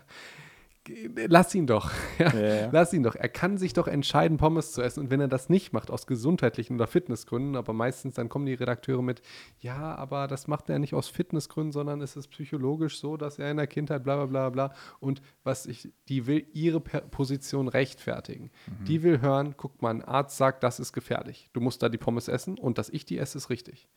lass 1.29 1.55
ihn 1.55 1.67
doch. 1.67 1.91
Ja, 2.19 2.33
Ja. 2.35 2.69
Lass 2.71 2.93
ihn 2.93 3.03
doch. 3.03 3.17
Er 3.17 3.29
kann 3.29 3.59
sich 3.59 3.73
doch 3.73 3.89
entscheiden, 3.89 4.37
Pommes 4.37 4.73
zu 4.73 4.83
essen. 4.83 5.01
Und 5.01 5.11
wenn 5.11 5.21
er 5.21 5.29
das 5.29 5.49
nicht 5.49 5.73
macht, 5.73 5.91
aus 5.91 6.07
gesundheitlichen 6.07 6.77
oder 6.77 6.87
Fitnessgründen, 6.87 7.57
aber 7.57 7.73
meistens 7.73 8.15
dann 8.15 8.29
kommen 8.29 8.47
die 8.47 8.55
Redakteure 8.55 9.03
mit, 9.03 9.23
ja, 9.59 9.95
aber 9.97 10.29
das 10.29 10.47
macht 10.47 10.71
er 10.71 10.79
nicht 10.79 10.95
aus 10.95 11.09
Fitnessgründen, 11.09 11.73
sondern 11.73 12.01
es 12.01 12.17
ist 12.17 12.29
psychologisch 12.29 12.99
so, 12.99 13.17
dass 13.17 13.39
er 13.39 13.51
in 13.51 13.57
der 13.57 13.67
Kindheit 13.67 14.05
bla 14.05 14.17
bla 14.17 14.27
bla 14.27 14.51
bla. 14.51 14.75
Und 15.01 15.23
was 15.43 15.67
ich, 15.67 15.93
die 16.09 16.27
will 16.27 16.47
ihre 16.53 16.81
Position 16.81 17.69
rechtfertigen. 17.69 18.51
Die 18.87 19.03
will 19.03 19.21
hören, 19.21 19.55
guck 19.57 19.83
mal, 19.83 19.91
ein 19.91 20.03
Arzt 20.03 20.37
sagt, 20.37 20.63
das 20.63 20.79
ist 20.79 20.93
gefährlich. 20.93 21.51
Du 21.53 21.61
musst 21.61 21.83
da 21.83 21.89
die 21.89 21.99
Pommes 21.99 22.29
essen 22.29 22.59
und 22.59 22.79
dass 22.79 22.89
ich 22.91 23.05
die 23.05 23.19
esse, 23.19 23.39
ist 23.39 23.51
richtig. 23.51 23.89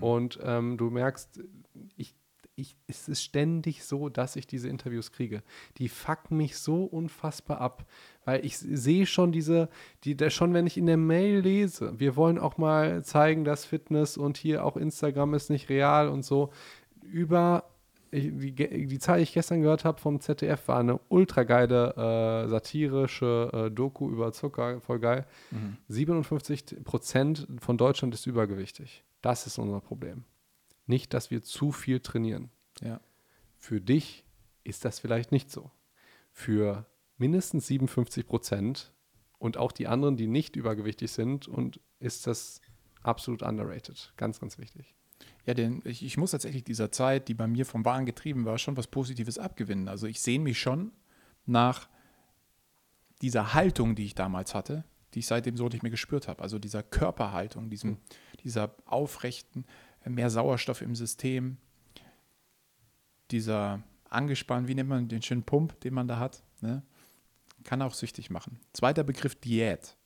Und 0.00 0.38
ähm, 0.42 0.76
du 0.76 0.90
merkst, 0.90 1.40
ich 1.96 2.14
ich, 2.56 2.74
es 2.86 3.08
ist 3.08 3.22
ständig 3.22 3.84
so, 3.84 4.08
dass 4.08 4.34
ich 4.34 4.46
diese 4.46 4.68
Interviews 4.68 5.12
kriege. 5.12 5.42
Die 5.76 5.88
fucken 5.88 6.38
mich 6.38 6.56
so 6.56 6.84
unfassbar 6.84 7.60
ab, 7.60 7.86
weil 8.24 8.44
ich 8.44 8.56
sehe 8.58 9.06
schon 9.06 9.30
diese, 9.30 9.68
die, 10.04 10.16
der, 10.16 10.30
schon 10.30 10.54
wenn 10.54 10.66
ich 10.66 10.78
in 10.78 10.86
der 10.86 10.96
Mail 10.96 11.40
lese, 11.40 12.00
wir 12.00 12.16
wollen 12.16 12.38
auch 12.38 12.56
mal 12.56 13.04
zeigen, 13.04 13.44
dass 13.44 13.66
Fitness 13.66 14.16
und 14.16 14.38
hier 14.38 14.64
auch 14.64 14.76
Instagram 14.76 15.34
ist 15.34 15.50
nicht 15.50 15.68
real 15.68 16.08
und 16.08 16.24
so. 16.24 16.50
Über 17.02 17.64
die, 18.10 18.86
die 18.86 18.98
Zahl, 18.98 19.18
die 19.18 19.24
ich 19.24 19.34
gestern 19.34 19.60
gehört 19.60 19.84
habe 19.84 20.00
vom 20.00 20.20
ZDF, 20.20 20.68
war 20.68 20.80
eine 20.80 20.98
ultra 21.08 21.42
geile 21.42 21.92
äh, 21.94 22.48
satirische 22.48 23.50
äh, 23.52 23.70
Doku 23.70 24.10
über 24.10 24.32
Zucker, 24.32 24.80
voll 24.80 25.00
geil. 25.00 25.26
57 25.88 26.84
Prozent 26.84 27.46
von 27.58 27.76
Deutschland 27.76 28.14
ist 28.14 28.26
übergewichtig. 28.26 29.04
Das 29.20 29.46
ist 29.46 29.58
unser 29.58 29.80
Problem. 29.80 30.24
Nicht, 30.86 31.14
dass 31.14 31.30
wir 31.30 31.42
zu 31.42 31.72
viel 31.72 32.00
trainieren. 32.00 32.50
Ja. 32.80 33.00
Für 33.56 33.80
dich 33.80 34.24
ist 34.64 34.84
das 34.84 34.98
vielleicht 34.98 35.32
nicht 35.32 35.50
so. 35.50 35.70
Für 36.32 36.86
mindestens 37.18 37.66
57 37.66 38.26
Prozent 38.26 38.92
und 39.38 39.56
auch 39.56 39.72
die 39.72 39.86
anderen, 39.86 40.16
die 40.16 40.26
nicht 40.26 40.56
übergewichtig 40.56 41.10
sind, 41.10 41.48
und 41.48 41.80
ist 41.98 42.26
das 42.26 42.60
absolut 43.02 43.42
underrated. 43.42 44.12
Ganz, 44.16 44.40
ganz 44.40 44.58
wichtig. 44.58 44.94
Ja, 45.46 45.54
denn 45.54 45.80
ich, 45.84 46.04
ich 46.04 46.16
muss 46.16 46.32
tatsächlich 46.32 46.64
dieser 46.64 46.90
Zeit, 46.90 47.28
die 47.28 47.34
bei 47.34 47.46
mir 47.46 47.64
vom 47.64 47.84
Wahn 47.84 48.04
getrieben 48.04 48.44
war, 48.44 48.58
schon 48.58 48.76
was 48.76 48.88
Positives 48.88 49.38
abgewinnen. 49.38 49.88
Also 49.88 50.06
ich 50.06 50.20
sehne 50.20 50.44
mich 50.44 50.60
schon 50.60 50.92
nach 51.46 51.88
dieser 53.22 53.54
Haltung, 53.54 53.94
die 53.94 54.04
ich 54.04 54.14
damals 54.14 54.54
hatte, 54.54 54.84
die 55.14 55.20
ich 55.20 55.26
seitdem 55.26 55.56
so 55.56 55.68
nicht 55.68 55.82
mehr 55.82 55.90
gespürt 55.90 56.28
habe. 56.28 56.42
Also 56.42 56.58
dieser 56.58 56.82
Körperhaltung, 56.82 57.70
diesem, 57.70 57.98
dieser 58.42 58.74
aufrechten, 58.84 59.64
mehr 60.08 60.30
Sauerstoff 60.30 60.82
im 60.82 60.94
System, 60.94 61.58
dieser 63.30 63.82
angespannt, 64.08 64.68
wie 64.68 64.74
nennt 64.74 64.88
man 64.88 65.08
den 65.08 65.22
schönen 65.22 65.42
Pump, 65.42 65.80
den 65.80 65.94
man 65.94 66.08
da 66.08 66.18
hat, 66.18 66.42
ne? 66.60 66.82
kann 67.64 67.82
auch 67.82 67.94
süchtig 67.94 68.30
machen. 68.30 68.60
Zweiter 68.72 69.04
Begriff 69.04 69.34
Diät. 69.34 69.96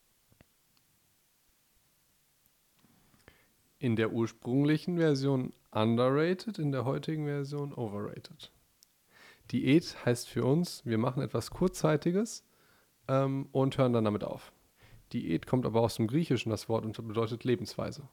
In 3.78 3.96
der 3.96 4.12
ursprünglichen 4.12 4.96
Version 4.96 5.52
underrated, 5.70 6.58
in 6.58 6.72
der 6.72 6.84
heutigen 6.84 7.26
Version 7.26 7.72
overrated. 7.72 8.50
Diät 9.52 9.96
heißt 10.04 10.28
für 10.28 10.44
uns, 10.44 10.84
wir 10.84 10.98
machen 10.98 11.22
etwas 11.22 11.50
Kurzzeitiges 11.50 12.44
ähm, 13.08 13.48
und 13.52 13.78
hören 13.78 13.92
dann 13.92 14.04
damit 14.04 14.24
auf. 14.24 14.52
Diät 15.12 15.46
kommt 15.46 15.66
aber 15.66 15.80
aus 15.80 15.96
dem 15.96 16.06
Griechischen, 16.06 16.50
das 16.50 16.68
Wort, 16.68 16.84
und 16.84 16.92
bedeutet 17.06 17.44
Lebensweise. 17.44 18.08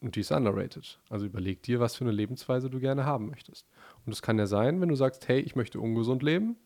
Und 0.00 0.16
die 0.16 0.20
ist 0.20 0.32
underrated. 0.32 1.00
Also 1.08 1.26
überleg 1.26 1.62
dir, 1.62 1.80
was 1.80 1.96
für 1.96 2.04
eine 2.04 2.12
Lebensweise 2.12 2.68
du 2.68 2.80
gerne 2.80 3.04
haben 3.04 3.28
möchtest. 3.28 3.66
Und 4.04 4.12
es 4.12 4.22
kann 4.22 4.38
ja 4.38 4.46
sein, 4.46 4.80
wenn 4.80 4.88
du 4.88 4.96
sagst, 4.96 5.28
hey, 5.28 5.40
ich 5.40 5.56
möchte 5.56 5.80
ungesund 5.80 6.22
leben, 6.22 6.56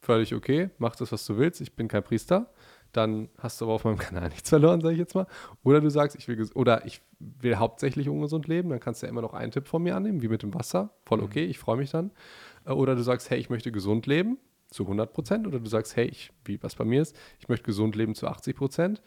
völlig 0.00 0.34
okay, 0.34 0.70
mach 0.78 0.96
das, 0.96 1.12
was 1.12 1.26
du 1.26 1.36
willst, 1.36 1.60
ich 1.60 1.74
bin 1.74 1.88
kein 1.88 2.02
Priester, 2.02 2.50
dann 2.92 3.28
hast 3.38 3.60
du 3.60 3.66
aber 3.66 3.74
auf 3.74 3.84
meinem 3.84 3.98
Kanal 3.98 4.28
nichts 4.28 4.48
verloren, 4.48 4.80
sage 4.80 4.94
ich 4.94 5.00
jetzt 5.00 5.14
mal. 5.14 5.26
Oder 5.62 5.80
du 5.80 5.90
sagst, 5.90 6.16
ich 6.16 6.28
will, 6.28 6.48
oder 6.54 6.86
ich 6.86 7.02
will 7.18 7.56
hauptsächlich 7.56 8.08
ungesund 8.08 8.46
leben, 8.48 8.70
dann 8.70 8.80
kannst 8.80 9.02
du 9.02 9.06
ja 9.06 9.10
immer 9.10 9.22
noch 9.22 9.34
einen 9.34 9.52
Tipp 9.52 9.66
von 9.66 9.82
mir 9.82 9.96
annehmen, 9.96 10.22
wie 10.22 10.28
mit 10.28 10.42
dem 10.42 10.54
Wasser, 10.54 10.94
voll 11.04 11.20
okay, 11.20 11.44
ich 11.44 11.58
freue 11.58 11.76
mich 11.76 11.90
dann. 11.90 12.12
Äh, 12.64 12.72
Oder 12.72 12.94
du 12.94 13.02
sagst, 13.02 13.30
hey, 13.30 13.38
ich 13.38 13.50
möchte 13.50 13.72
gesund 13.72 14.06
leben, 14.06 14.38
zu 14.70 14.84
100 14.84 15.12
Prozent. 15.12 15.46
Oder 15.46 15.60
du 15.60 15.68
sagst, 15.68 15.96
hey, 15.96 16.06
ich, 16.06 16.32
wie 16.44 16.62
was 16.62 16.74
bei 16.74 16.84
mir 16.84 17.02
ist, 17.02 17.16
ich 17.38 17.48
möchte 17.48 17.64
gesund 17.64 17.96
leben 17.96 18.14
zu 18.14 18.26
80 18.26 18.56
Prozent. 18.56 19.02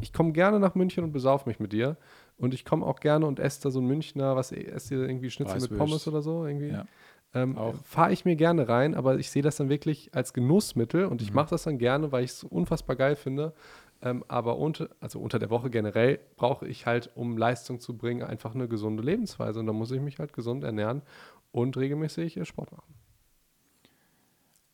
Ich 0.00 0.12
komme 0.12 0.32
gerne 0.32 0.60
nach 0.60 0.74
München 0.74 1.02
und 1.02 1.12
besauf 1.12 1.46
mich 1.46 1.58
mit 1.58 1.72
dir. 1.72 1.96
Und 2.38 2.52
ich 2.52 2.64
komme 2.64 2.84
auch 2.84 3.00
gerne 3.00 3.26
und 3.26 3.38
esse 3.38 3.62
da 3.62 3.70
so 3.70 3.80
ein 3.80 3.86
Münchner, 3.86 4.36
was 4.36 4.52
esst 4.52 4.90
ihr 4.90 4.98
irgendwie 4.98 5.30
Schnitzel 5.30 5.60
mit. 5.60 5.76
Pommes 5.76 6.06
oder 6.06 6.22
so 6.22 6.46
irgendwie? 6.46 6.68
Ja. 6.68 6.86
Ähm. 7.34 7.56
Fahre 7.84 8.12
ich 8.12 8.24
mir 8.24 8.36
gerne 8.36 8.68
rein, 8.68 8.94
aber 8.94 9.18
ich 9.18 9.30
sehe 9.30 9.42
das 9.42 9.56
dann 9.56 9.68
wirklich 9.68 10.14
als 10.14 10.32
Genussmittel 10.32 11.06
und 11.06 11.22
ich 11.22 11.32
mache 11.32 11.50
das 11.50 11.64
dann 11.64 11.78
gerne, 11.78 12.12
weil 12.12 12.24
ich 12.24 12.32
es 12.32 12.44
unfassbar 12.44 12.96
geil 12.96 13.16
finde. 13.16 13.54
Ähm, 14.02 14.24
aber 14.28 14.58
unter, 14.58 14.90
also 15.00 15.18
unter 15.20 15.38
der 15.38 15.48
Woche 15.48 15.70
generell 15.70 16.20
brauche 16.36 16.66
ich 16.68 16.84
halt, 16.84 17.10
um 17.14 17.38
Leistung 17.38 17.80
zu 17.80 17.96
bringen, 17.96 18.22
einfach 18.22 18.54
eine 18.54 18.68
gesunde 18.68 19.02
Lebensweise. 19.02 19.60
Und 19.60 19.66
da 19.66 19.72
muss 19.72 19.90
ich 19.90 20.00
mich 20.00 20.18
halt 20.18 20.32
gesund 20.32 20.64
ernähren 20.64 21.02
und 21.50 21.76
regelmäßig 21.76 22.36
äh, 22.36 22.44
Sport 22.44 22.72
machen. 22.72 22.94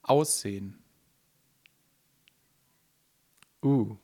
Aussehen. 0.03 0.79
Uh. 3.65 3.97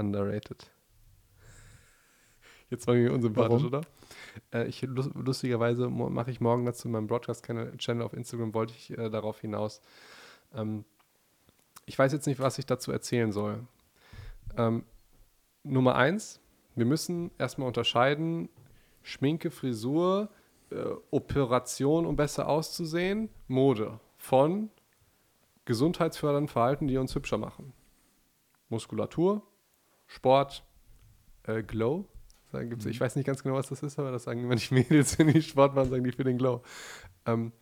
Underrated. 0.00 0.70
Jetzt 2.70 2.86
war 2.86 2.94
mir 2.94 3.12
unsympathisch, 3.12 3.50
Warum? 3.50 3.66
oder? 3.66 3.80
Äh, 4.52 4.66
ich, 4.68 4.82
lus- 4.82 5.10
lustigerweise 5.14 5.88
mache 5.90 6.30
ich 6.30 6.40
morgen 6.40 6.64
dazu 6.64 6.88
meinem 6.88 7.06
Broadcast-Channel 7.06 8.02
auf 8.02 8.12
Instagram, 8.12 8.54
wollte 8.54 8.74
ich 8.76 8.96
äh, 8.96 9.10
darauf 9.10 9.40
hinaus. 9.40 9.80
Ähm, 10.54 10.84
ich 11.86 11.98
weiß 11.98 12.12
jetzt 12.12 12.26
nicht, 12.26 12.40
was 12.40 12.58
ich 12.58 12.66
dazu 12.66 12.92
erzählen 12.92 13.32
soll. 13.32 13.66
Ähm, 14.56 14.84
Nummer 15.64 15.96
eins, 15.96 16.40
wir 16.76 16.86
müssen 16.86 17.30
erstmal 17.38 17.66
unterscheiden, 17.66 18.48
Schminke, 19.02 19.50
Frisur, 19.50 20.30
äh, 20.70 20.76
Operation, 21.10 22.06
um 22.06 22.14
besser 22.16 22.48
auszusehen, 22.48 23.28
Mode 23.48 23.98
von 24.16 24.70
gesundheitsfördernden 25.64 26.48
Verhalten, 26.48 26.86
die 26.86 26.96
uns 26.98 27.14
hübscher 27.14 27.38
machen. 27.38 27.72
Muskulatur, 28.68 29.42
Sport, 30.10 30.64
äh, 31.44 31.62
Glow. 31.62 32.06
Gibt's, 32.52 32.84
Ich 32.86 33.00
weiß 33.00 33.14
nicht 33.14 33.26
ganz 33.26 33.44
genau, 33.44 33.54
was 33.54 33.68
das 33.68 33.84
ist, 33.84 33.96
aber 34.00 34.10
das 34.10 34.24
sagen 34.24 34.42
immer 34.42 34.56
die 34.56 34.74
Mädels, 34.74 35.16
wenn 35.18 35.28
die 35.28 35.40
Sport 35.40 35.76
machen, 35.76 35.90
sagen 35.90 36.02
die 36.02 36.10
für 36.10 36.24
den 36.24 36.36
Glow. 36.36 36.62
Ähm, 37.26 37.52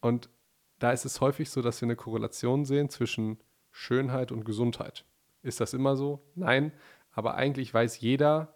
und 0.00 0.30
da 0.78 0.92
ist 0.92 1.04
es 1.04 1.20
häufig 1.20 1.50
so, 1.50 1.62
dass 1.62 1.80
wir 1.80 1.86
eine 1.86 1.96
Korrelation 1.96 2.64
sehen 2.64 2.90
zwischen 2.90 3.40
Schönheit 3.72 4.30
und 4.30 4.44
Gesundheit. 4.44 5.04
Ist 5.42 5.58
das 5.60 5.74
immer 5.74 5.96
so? 5.96 6.22
Nein. 6.36 6.72
Aber 7.10 7.34
eigentlich 7.34 7.74
weiß 7.74 7.98
jeder, 8.00 8.54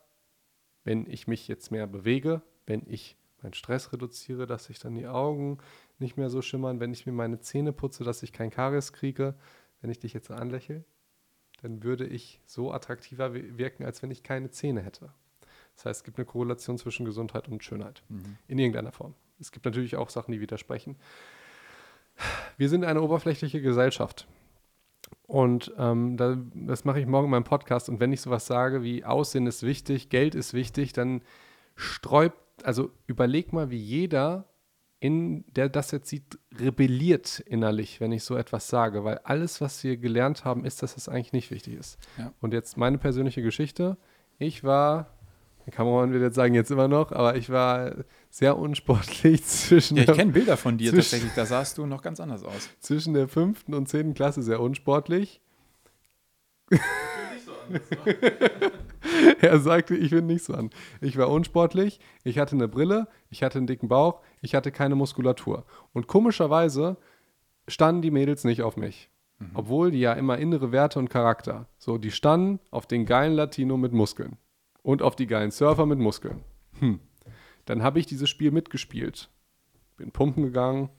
wenn 0.85 1.07
ich 1.07 1.27
mich 1.27 1.49
jetzt 1.49 1.73
mehr 1.73 1.89
bewege, 1.89 2.43
wenn 2.67 2.83
ich 2.87 3.17
meinen 3.43 3.55
Stress 3.55 3.93
reduziere, 3.93 4.47
dass 4.47 4.67
sich 4.67 4.79
dann 4.79 4.95
die 4.95 5.09
Augen 5.09 5.59
nicht 5.99 6.17
mehr 6.17 6.31
so 6.31 6.41
schimmern, 6.41 6.79
wenn 6.79 6.93
ich 6.93 7.05
mir 7.05 7.13
meine 7.13 7.41
Zähne 7.41 7.73
putze, 7.73 8.05
dass 8.05 8.23
ich 8.23 8.33
kein 8.33 8.51
Karies 8.51 8.93
kriege, 8.93 9.35
wenn 9.81 9.91
ich 9.91 9.99
dich 9.99 10.13
jetzt 10.13 10.31
anlächle, 10.31 10.85
dann 11.63 11.83
würde 11.83 12.07
ich 12.07 12.41
so 12.47 12.73
attraktiver 12.73 13.35
wir- 13.35 13.59
wirken, 13.59 13.85
als 13.85 14.03
wenn 14.03 14.11
ich 14.11 14.23
keine 14.23 14.51
Zähne 14.51 14.81
hätte. 14.83 15.13
Das 15.77 15.87
heißt, 15.87 16.01
es 16.01 16.05
gibt 16.05 16.19
eine 16.19 16.27
Korrelation 16.27 16.79
zwischen 16.79 17.07
Gesundheit 17.07 17.49
und 17.49 17.65
Schönheit. 17.65 18.03
In 18.49 18.59
irgendeiner 18.59 18.93
Form. 18.93 19.15
Es 19.39 19.53
gibt 19.53 19.65
natürlich 19.65 19.97
auch 19.97 20.11
Sachen, 20.11 20.33
die 20.33 20.41
widersprechen. 20.41 20.97
Wir 22.59 22.69
sind 22.69 22.85
eine 22.85 23.01
oberflächliche 23.01 23.63
Gesellschaft. 23.63 24.27
Und 25.27 25.73
ähm, 25.79 26.17
da, 26.17 26.37
das 26.55 26.85
mache 26.85 27.01
ich 27.01 27.07
morgen 27.07 27.27
in 27.27 27.31
meinem 27.31 27.45
Podcast. 27.45 27.89
Und 27.89 28.01
wenn 28.01 28.13
ich 28.13 28.21
sowas 28.21 28.47
sage 28.47 28.83
wie 28.83 29.05
Aussehen 29.05 29.47
ist 29.47 29.63
wichtig, 29.63 30.11
Geld 30.11 30.35
ist 30.35 30.53
wichtig, 30.53 30.93
dann 30.93 31.23
sträubt, 31.77 32.37
also 32.65 32.91
überleg 33.07 33.53
mal, 33.53 33.71
wie 33.71 33.79
jeder, 33.79 34.45
in, 35.01 35.45
der 35.55 35.69
das 35.71 35.91
jetzt 35.93 36.09
sieht, 36.09 36.39
rebelliert 36.59 37.41
innerlich, 37.41 38.01
wenn 38.01 38.13
ich 38.13 38.23
so 38.23 38.37
etwas 38.37 38.69
sage. 38.69 39.03
Weil 39.03 39.19
alles, 39.25 39.61
was 39.63 39.83
wir 39.83 39.97
gelernt 39.97 40.45
haben, 40.45 40.65
ist, 40.65 40.83
dass 40.83 40.97
es 40.97 41.09
eigentlich 41.09 41.33
nicht 41.33 41.51
wichtig 41.51 41.75
ist. 41.75 41.99
Ja. 42.19 42.33
Und 42.41 42.53
jetzt 42.53 42.77
meine 42.77 42.99
persönliche 42.99 43.43
Geschichte. 43.43 43.97
Ich 44.39 44.63
war, 44.63 45.09
der 45.67 45.73
Kameramann 45.73 46.13
wird 46.13 46.23
jetzt 46.23 46.35
sagen, 46.35 46.53
jetzt 46.55 46.71
immer 46.71 46.87
noch, 46.89 47.13
aber 47.13 47.37
ich 47.37 47.49
war 47.49 47.93
sehr 48.29 48.59
unsportlich 48.59 49.43
zwischen 49.47 49.97
Ja, 49.97 50.03
ich 50.05 50.13
kenne 50.13 50.33
Bilder 50.33 50.59
von 50.59 50.77
dir 50.77 50.91
Zwischen- 50.91 51.03
tatsächlich, 51.11 51.33
da 51.35 51.47
sahst 51.47 51.79
du 51.79 51.87
noch 51.87 52.03
ganz 52.03 52.21
anders 52.21 52.45
aus. 52.45 52.69
zwischen 52.81 53.15
der 53.15 53.27
fünften 53.29 53.73
und 53.75 53.89
zehnten 53.89 54.13
Klasse 54.15 54.43
sehr 54.43 54.61
unsportlich. 54.61 55.41
er 59.41 59.59
sagte, 59.61 59.97
ich 59.97 60.11
bin 60.11 60.27
nicht 60.27 60.45
so 60.45 60.55
an. 60.55 60.71
Ich 61.01 61.17
war 61.17 61.29
unsportlich, 61.29 62.01
ich 62.25 62.39
hatte 62.39 62.57
eine 62.57 62.69
Brille, 62.69 63.09
ich 63.31 63.43
hatte 63.43 63.59
einen 63.59 63.67
dicken 63.67 63.89
Bauch, 63.89 64.21
ich 64.41 64.55
hatte 64.55 64.73
keine 64.73 64.95
Muskulatur. 64.95 65.65
Und 65.93 66.07
komischerweise 66.07 66.97
standen 67.69 68.03
die 68.03 68.11
Mädels 68.11 68.45
nicht 68.45 68.63
auf 68.63 68.77
mich. 68.77 69.11
Obwohl 69.55 69.91
die 69.91 70.01
ja 70.01 70.13
immer 70.13 70.39
innere 70.39 70.71
Werte 70.71 70.99
und 70.99 71.09
Charakter. 71.09 71.67
So, 71.79 71.97
die 71.97 72.11
standen 72.11 72.61
auf 72.71 72.87
den 72.87 73.07
geilen 73.07 73.33
Latino 73.33 73.77
mit 73.77 73.93
Muskeln. 73.93 74.37
Und 74.83 75.03
auf 75.03 75.17
die 75.17 75.27
geilen 75.27 75.51
Surfer 75.51 75.87
mit 75.87 75.99
Muskeln. 75.99 76.45
Hm. 76.79 77.01
Dann 77.65 77.83
habe 77.83 77.99
ich 77.99 78.07
dieses 78.07 78.29
Spiel 78.29 78.51
mitgespielt. 78.51 79.31
Bin 79.97 80.11
pumpen 80.11 80.43
gegangen, 80.43 80.91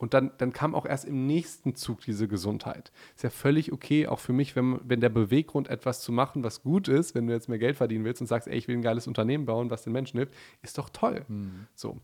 Und 0.00 0.14
dann, 0.14 0.30
dann 0.38 0.54
kam 0.54 0.74
auch 0.74 0.86
erst 0.86 1.04
im 1.04 1.26
nächsten 1.26 1.74
Zug 1.74 2.00
diese 2.00 2.26
Gesundheit. 2.26 2.90
Ist 3.14 3.22
ja 3.22 3.28
völlig 3.28 3.70
okay, 3.70 4.06
auch 4.06 4.18
für 4.18 4.32
mich, 4.32 4.56
wenn, 4.56 4.80
wenn 4.82 5.02
der 5.02 5.10
Beweggrund, 5.10 5.68
etwas 5.68 6.00
zu 6.00 6.10
machen, 6.10 6.42
was 6.42 6.62
gut 6.62 6.88
ist, 6.88 7.14
wenn 7.14 7.26
du 7.26 7.34
jetzt 7.34 7.50
mehr 7.50 7.58
Geld 7.58 7.76
verdienen 7.76 8.06
willst 8.06 8.22
und 8.22 8.26
sagst, 8.26 8.48
ey, 8.48 8.56
ich 8.56 8.66
will 8.66 8.78
ein 8.78 8.82
geiles 8.82 9.06
Unternehmen 9.06 9.44
bauen, 9.44 9.70
was 9.70 9.84
den 9.84 9.92
Menschen 9.92 10.16
hilft, 10.16 10.32
ist 10.62 10.78
doch 10.78 10.88
toll. 10.88 11.26
Mhm. 11.28 11.66
So. 11.74 11.98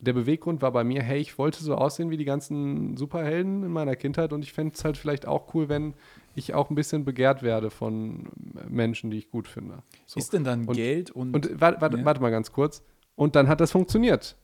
Der 0.00 0.12
Beweggrund 0.12 0.60
war 0.60 0.72
bei 0.72 0.82
mir, 0.82 1.04
hey, 1.04 1.20
ich 1.20 1.38
wollte 1.38 1.62
so 1.62 1.76
aussehen 1.76 2.10
wie 2.10 2.16
die 2.16 2.24
ganzen 2.24 2.96
Superhelden 2.96 3.62
in 3.62 3.70
meiner 3.70 3.94
Kindheit 3.94 4.32
und 4.32 4.42
ich 4.42 4.52
fände 4.52 4.74
es 4.74 4.84
halt 4.84 4.96
vielleicht 4.96 5.28
auch 5.28 5.54
cool, 5.54 5.68
wenn 5.68 5.94
ich 6.34 6.52
auch 6.52 6.68
ein 6.68 6.74
bisschen 6.74 7.04
begehrt 7.04 7.44
werde 7.44 7.70
von 7.70 8.28
Menschen, 8.68 9.12
die 9.12 9.18
ich 9.18 9.30
gut 9.30 9.46
finde. 9.46 9.84
So. 10.06 10.18
Ist 10.18 10.32
denn 10.32 10.42
dann 10.42 10.64
und, 10.64 10.74
Geld 10.74 11.12
und. 11.12 11.32
Und 11.32 11.60
warte, 11.60 11.80
warte, 11.80 11.98
ja. 11.98 12.04
warte 12.04 12.20
mal 12.20 12.30
ganz 12.30 12.50
kurz. 12.50 12.82
Und 13.14 13.36
dann 13.36 13.46
hat 13.46 13.60
das 13.60 13.70
funktioniert 13.70 14.36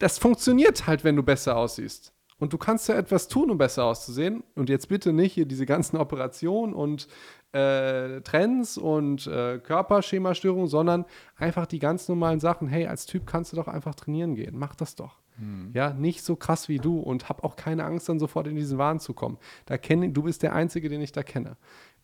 das 0.00 0.18
funktioniert 0.18 0.86
halt, 0.86 1.04
wenn 1.04 1.14
du 1.14 1.22
besser 1.22 1.56
aussiehst. 1.56 2.12
Und 2.38 2.54
du 2.54 2.58
kannst 2.58 2.88
ja 2.88 2.94
etwas 2.94 3.28
tun, 3.28 3.50
um 3.50 3.58
besser 3.58 3.84
auszusehen. 3.84 4.42
Und 4.56 4.70
jetzt 4.70 4.88
bitte 4.88 5.12
nicht 5.12 5.34
hier 5.34 5.46
diese 5.46 5.66
ganzen 5.66 5.96
Operationen 5.98 6.72
und 6.72 7.06
äh, 7.52 8.22
Trends 8.22 8.78
und 8.78 9.26
äh, 9.26 9.58
Körperschemastörungen, 9.58 10.66
sondern 10.66 11.04
einfach 11.36 11.66
die 11.66 11.78
ganz 11.78 12.08
normalen 12.08 12.40
Sachen. 12.40 12.66
Hey, 12.66 12.86
als 12.86 13.04
Typ 13.06 13.26
kannst 13.26 13.52
du 13.52 13.56
doch 13.56 13.68
einfach 13.68 13.94
trainieren 13.94 14.34
gehen. 14.34 14.56
Mach 14.58 14.74
das 14.74 14.94
doch. 14.96 15.19
Hm. 15.40 15.70
Ja, 15.74 15.92
nicht 15.92 16.22
so 16.22 16.36
krass 16.36 16.68
wie 16.68 16.78
du 16.78 16.98
und 16.98 17.28
hab 17.28 17.42
auch 17.44 17.56
keine 17.56 17.84
Angst, 17.84 18.08
dann 18.08 18.18
sofort 18.18 18.46
in 18.46 18.56
diesen 18.56 18.78
Wahn 18.78 19.00
zu 19.00 19.14
kommen. 19.14 19.38
Da 19.64 19.78
kenn, 19.78 20.12
du 20.12 20.22
bist 20.22 20.42
der 20.42 20.54
Einzige, 20.54 20.88
den 20.88 21.00
ich 21.00 21.12
da 21.12 21.22
kenne. 21.22 21.56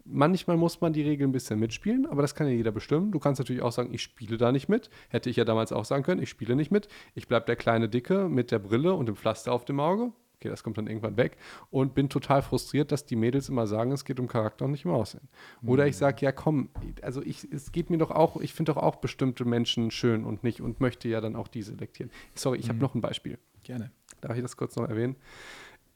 Manchmal 0.05 0.57
muss 0.57 0.80
man 0.80 0.93
die 0.93 1.03
Regeln 1.03 1.30
ein 1.30 1.32
bisschen 1.32 1.59
mitspielen, 1.59 2.07
aber 2.07 2.22
das 2.22 2.34
kann 2.34 2.47
ja 2.47 2.53
jeder 2.55 2.70
bestimmen. 2.70 3.11
Du 3.11 3.18
kannst 3.18 3.41
natürlich 3.41 3.62
auch 3.62 3.72
sagen, 3.72 3.93
ich 3.93 4.03
spiele 4.03 4.39
da 4.39 4.53
nicht 4.53 4.68
mit. 4.68 4.89
Hätte 5.09 5.28
ich 5.28 5.37
ja 5.37 5.45
damals 5.45 5.72
auch 5.72 5.84
sagen 5.84 6.05
können, 6.05 6.22
ich 6.22 6.30
spiele 6.30 6.55
nicht 6.57 6.70
mit. 6.70 6.89
Ich 7.14 7.26
bleibe 7.28 7.47
der 7.47 7.57
kleine 7.57 7.89
Dicke 7.89 8.28
mit 8.28 8.53
der 8.53 8.61
Brille 8.61 8.95
und 8.95 9.07
dem 9.07 9.16
Pflaster 9.16 9.53
auf 9.53 9.64
dem 9.64 9.80
Auge. 9.80 10.12
Okay, 10.39 10.51
das 10.51 10.62
kommt 10.62 10.76
dann 10.76 10.87
irgendwann 10.87 11.16
weg. 11.16 11.39
Und 11.70 11.95
bin 11.95 12.11
total 12.11 12.43
frustriert, 12.43 12.93
dass 12.93 13.07
die 13.07 13.16
Mädels 13.16 13.49
immer 13.49 13.66
sagen, 13.66 13.93
es 13.93 14.05
geht 14.05 14.20
um 14.20 14.28
Charakter 14.28 14.66
und 14.66 14.72
nicht 14.72 14.84
um 14.84 14.93
Aussehen. 14.93 15.28
Oder 15.64 15.87
ich 15.87 15.97
sage, 15.97 16.24
ja 16.24 16.32
komm, 16.32 16.68
also 17.01 17.22
ich, 17.22 17.51
es 17.51 17.72
geht 17.72 17.89
mir 17.89 17.97
doch 17.97 18.11
auch, 18.11 18.41
ich 18.41 18.53
finde 18.53 18.72
doch 18.72 18.82
auch 18.82 18.97
bestimmte 18.97 19.47
Menschen 19.47 19.91
schön 19.91 20.24
und 20.24 20.45
nicht 20.45 20.61
und 20.61 20.80
möchte 20.80 21.09
ja 21.09 21.22
dann 21.22 21.37
auch 21.37 21.49
die 21.49 21.62
selektieren. 21.62 22.12
Sorry, 22.34 22.59
ich 22.59 22.66
mhm. 22.66 22.70
habe 22.70 22.78
noch 22.80 22.95
ein 22.95 23.01
Beispiel. 23.01 23.39
Gerne. 23.62 23.91
Darf 24.20 24.37
ich 24.37 24.43
das 24.43 24.57
kurz 24.57 24.76
noch 24.76 24.89
erwähnen? 24.89 25.16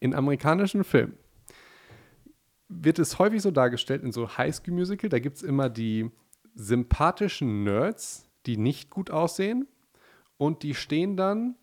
In 0.00 0.14
amerikanischen 0.14 0.84
Filmen 0.84 1.18
wird 2.68 2.98
es 2.98 3.18
häufig 3.18 3.42
so 3.42 3.50
dargestellt 3.50 4.02
in 4.02 4.12
so 4.12 4.38
Highschool-Musical, 4.38 5.10
da 5.10 5.18
gibt 5.18 5.36
es 5.36 5.42
immer 5.42 5.68
die 5.68 6.10
sympathischen 6.54 7.64
Nerds, 7.64 8.28
die 8.46 8.56
nicht 8.56 8.90
gut 8.90 9.10
aussehen 9.10 9.66
und 10.38 10.62
die 10.62 10.74
stehen 10.74 11.16
dann 11.16 11.56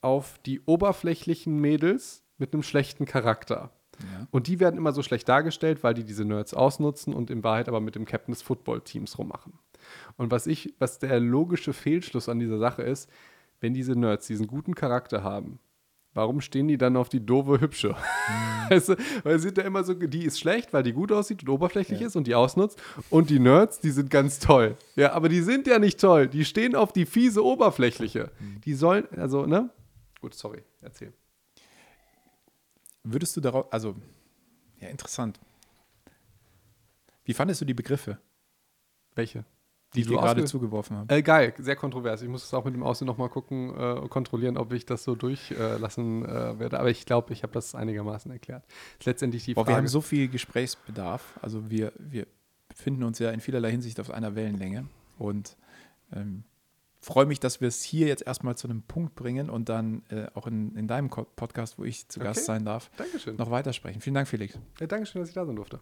auf 0.00 0.38
die 0.44 0.60
oberflächlichen 0.66 1.58
Mädels 1.60 2.24
mit 2.38 2.52
einem 2.52 2.62
schlechten 2.62 3.04
Charakter. 3.04 3.70
Ja. 4.00 4.26
Und 4.30 4.46
die 4.46 4.60
werden 4.60 4.76
immer 4.76 4.92
so 4.92 5.02
schlecht 5.02 5.28
dargestellt, 5.28 5.82
weil 5.82 5.94
die 5.94 6.04
diese 6.04 6.24
Nerds 6.24 6.54
ausnutzen 6.54 7.12
und 7.12 7.30
in 7.30 7.44
Wahrheit 7.44 7.68
aber 7.68 7.80
mit 7.80 7.94
dem 7.94 8.06
Captain 8.06 8.32
des 8.32 8.42
Football-Teams 8.42 9.18
rummachen. 9.18 9.54
Und 10.16 10.30
was 10.30 10.46
ich, 10.46 10.74
was 10.78 10.98
der 10.98 11.20
logische 11.20 11.72
Fehlschluss 11.72 12.28
an 12.28 12.38
dieser 12.38 12.58
Sache 12.58 12.82
ist, 12.82 13.10
wenn 13.60 13.74
diese 13.74 13.92
Nerds 13.92 14.26
diesen 14.26 14.46
guten 14.46 14.74
Charakter 14.74 15.22
haben, 15.22 15.58
Warum 16.12 16.40
stehen 16.40 16.66
die 16.66 16.76
dann 16.76 16.96
auf 16.96 17.08
die 17.08 17.24
doofe 17.24 17.60
Hübsche? 17.60 17.90
Mhm. 17.90 17.94
Weißt 18.70 18.88
du, 18.90 18.96
weil 19.22 19.38
sie 19.38 19.48
sind 19.48 19.58
ja 19.58 19.64
immer 19.64 19.84
so, 19.84 19.94
die 19.94 20.24
ist 20.24 20.40
schlecht, 20.40 20.72
weil 20.72 20.82
die 20.82 20.92
gut 20.92 21.12
aussieht 21.12 21.42
und 21.42 21.48
oberflächlich 21.48 22.00
ja. 22.00 22.06
ist 22.06 22.16
und 22.16 22.26
die 22.26 22.34
ausnutzt. 22.34 22.80
Und 23.10 23.30
die 23.30 23.38
Nerds, 23.38 23.80
die 23.80 23.90
sind 23.90 24.10
ganz 24.10 24.38
toll. 24.38 24.76
Ja, 24.96 25.12
aber 25.12 25.28
die 25.28 25.40
sind 25.40 25.66
ja 25.66 25.78
nicht 25.78 26.00
toll. 26.00 26.26
Die 26.26 26.44
stehen 26.44 26.74
auf 26.74 26.92
die 26.92 27.06
fiese 27.06 27.44
Oberflächliche. 27.44 28.30
Mhm. 28.38 28.60
Die 28.62 28.74
sollen, 28.74 29.06
also, 29.16 29.46
ne? 29.46 29.70
Gut, 30.20 30.34
sorry, 30.34 30.62
erzähl. 30.80 31.12
Würdest 33.02 33.36
du 33.36 33.40
darauf, 33.40 33.72
also, 33.72 33.96
ja, 34.78 34.88
interessant. 34.88 35.40
Wie 37.24 37.32
fandest 37.32 37.60
du 37.60 37.64
die 37.64 37.74
Begriffe? 37.74 38.18
Welche? 39.14 39.44
die, 39.94 40.02
die 40.04 40.12
ich 40.12 40.20
gerade 40.20 40.44
zugeworfen 40.44 40.96
habe. 40.96 41.14
Äh, 41.14 41.22
geil, 41.22 41.52
sehr 41.58 41.74
kontrovers. 41.74 42.22
Ich 42.22 42.28
muss 42.28 42.44
es 42.44 42.54
auch 42.54 42.64
mit 42.64 42.74
dem 42.74 42.82
Aussehen 42.82 43.06
nochmal 43.06 43.28
gucken, 43.28 43.74
äh, 43.76 44.08
kontrollieren, 44.08 44.56
ob 44.56 44.72
ich 44.72 44.86
das 44.86 45.02
so 45.02 45.16
durchlassen 45.16 46.24
äh, 46.24 46.58
werde. 46.58 46.78
Aber 46.78 46.90
ich 46.90 47.06
glaube, 47.06 47.32
ich 47.32 47.42
habe 47.42 47.52
das 47.52 47.74
einigermaßen 47.74 48.30
erklärt. 48.30 48.64
Ist 48.98 49.06
letztendlich 49.06 49.44
die 49.44 49.54
Frage. 49.54 49.64
Boah, 49.64 49.72
wir 49.72 49.76
haben 49.76 49.88
so 49.88 50.00
viel 50.00 50.28
Gesprächsbedarf. 50.28 51.38
Also 51.42 51.70
wir, 51.70 51.92
wir 51.98 52.26
befinden 52.68 53.02
uns 53.02 53.18
ja 53.18 53.30
in 53.30 53.40
vielerlei 53.40 53.72
Hinsicht 53.72 53.98
auf 53.98 54.10
einer 54.10 54.36
Wellenlänge. 54.36 54.86
Und 55.18 55.56
ähm, 56.12 56.44
freue 57.00 57.26
mich, 57.26 57.40
dass 57.40 57.60
wir 57.60 57.68
es 57.68 57.82
hier 57.82 58.06
jetzt 58.06 58.26
erstmal 58.26 58.56
zu 58.56 58.68
einem 58.68 58.82
Punkt 58.82 59.14
bringen 59.14 59.50
und 59.50 59.68
dann 59.68 60.02
äh, 60.10 60.26
auch 60.34 60.46
in, 60.46 60.76
in 60.76 60.86
deinem 60.86 61.08
Podcast, 61.08 61.78
wo 61.78 61.84
ich 61.84 62.08
zu 62.08 62.20
okay. 62.20 62.28
Gast 62.28 62.44
sein 62.44 62.64
darf, 62.64 62.90
Dankeschön. 62.96 63.36
noch 63.36 63.50
weitersprechen. 63.50 64.00
Vielen 64.00 64.14
Dank, 64.14 64.28
Felix. 64.28 64.58
Ja, 64.78 64.86
Dankeschön, 64.86 65.22
dass 65.22 65.28
ich 65.28 65.34
da 65.34 65.46
sein 65.46 65.56
durfte. 65.56 65.80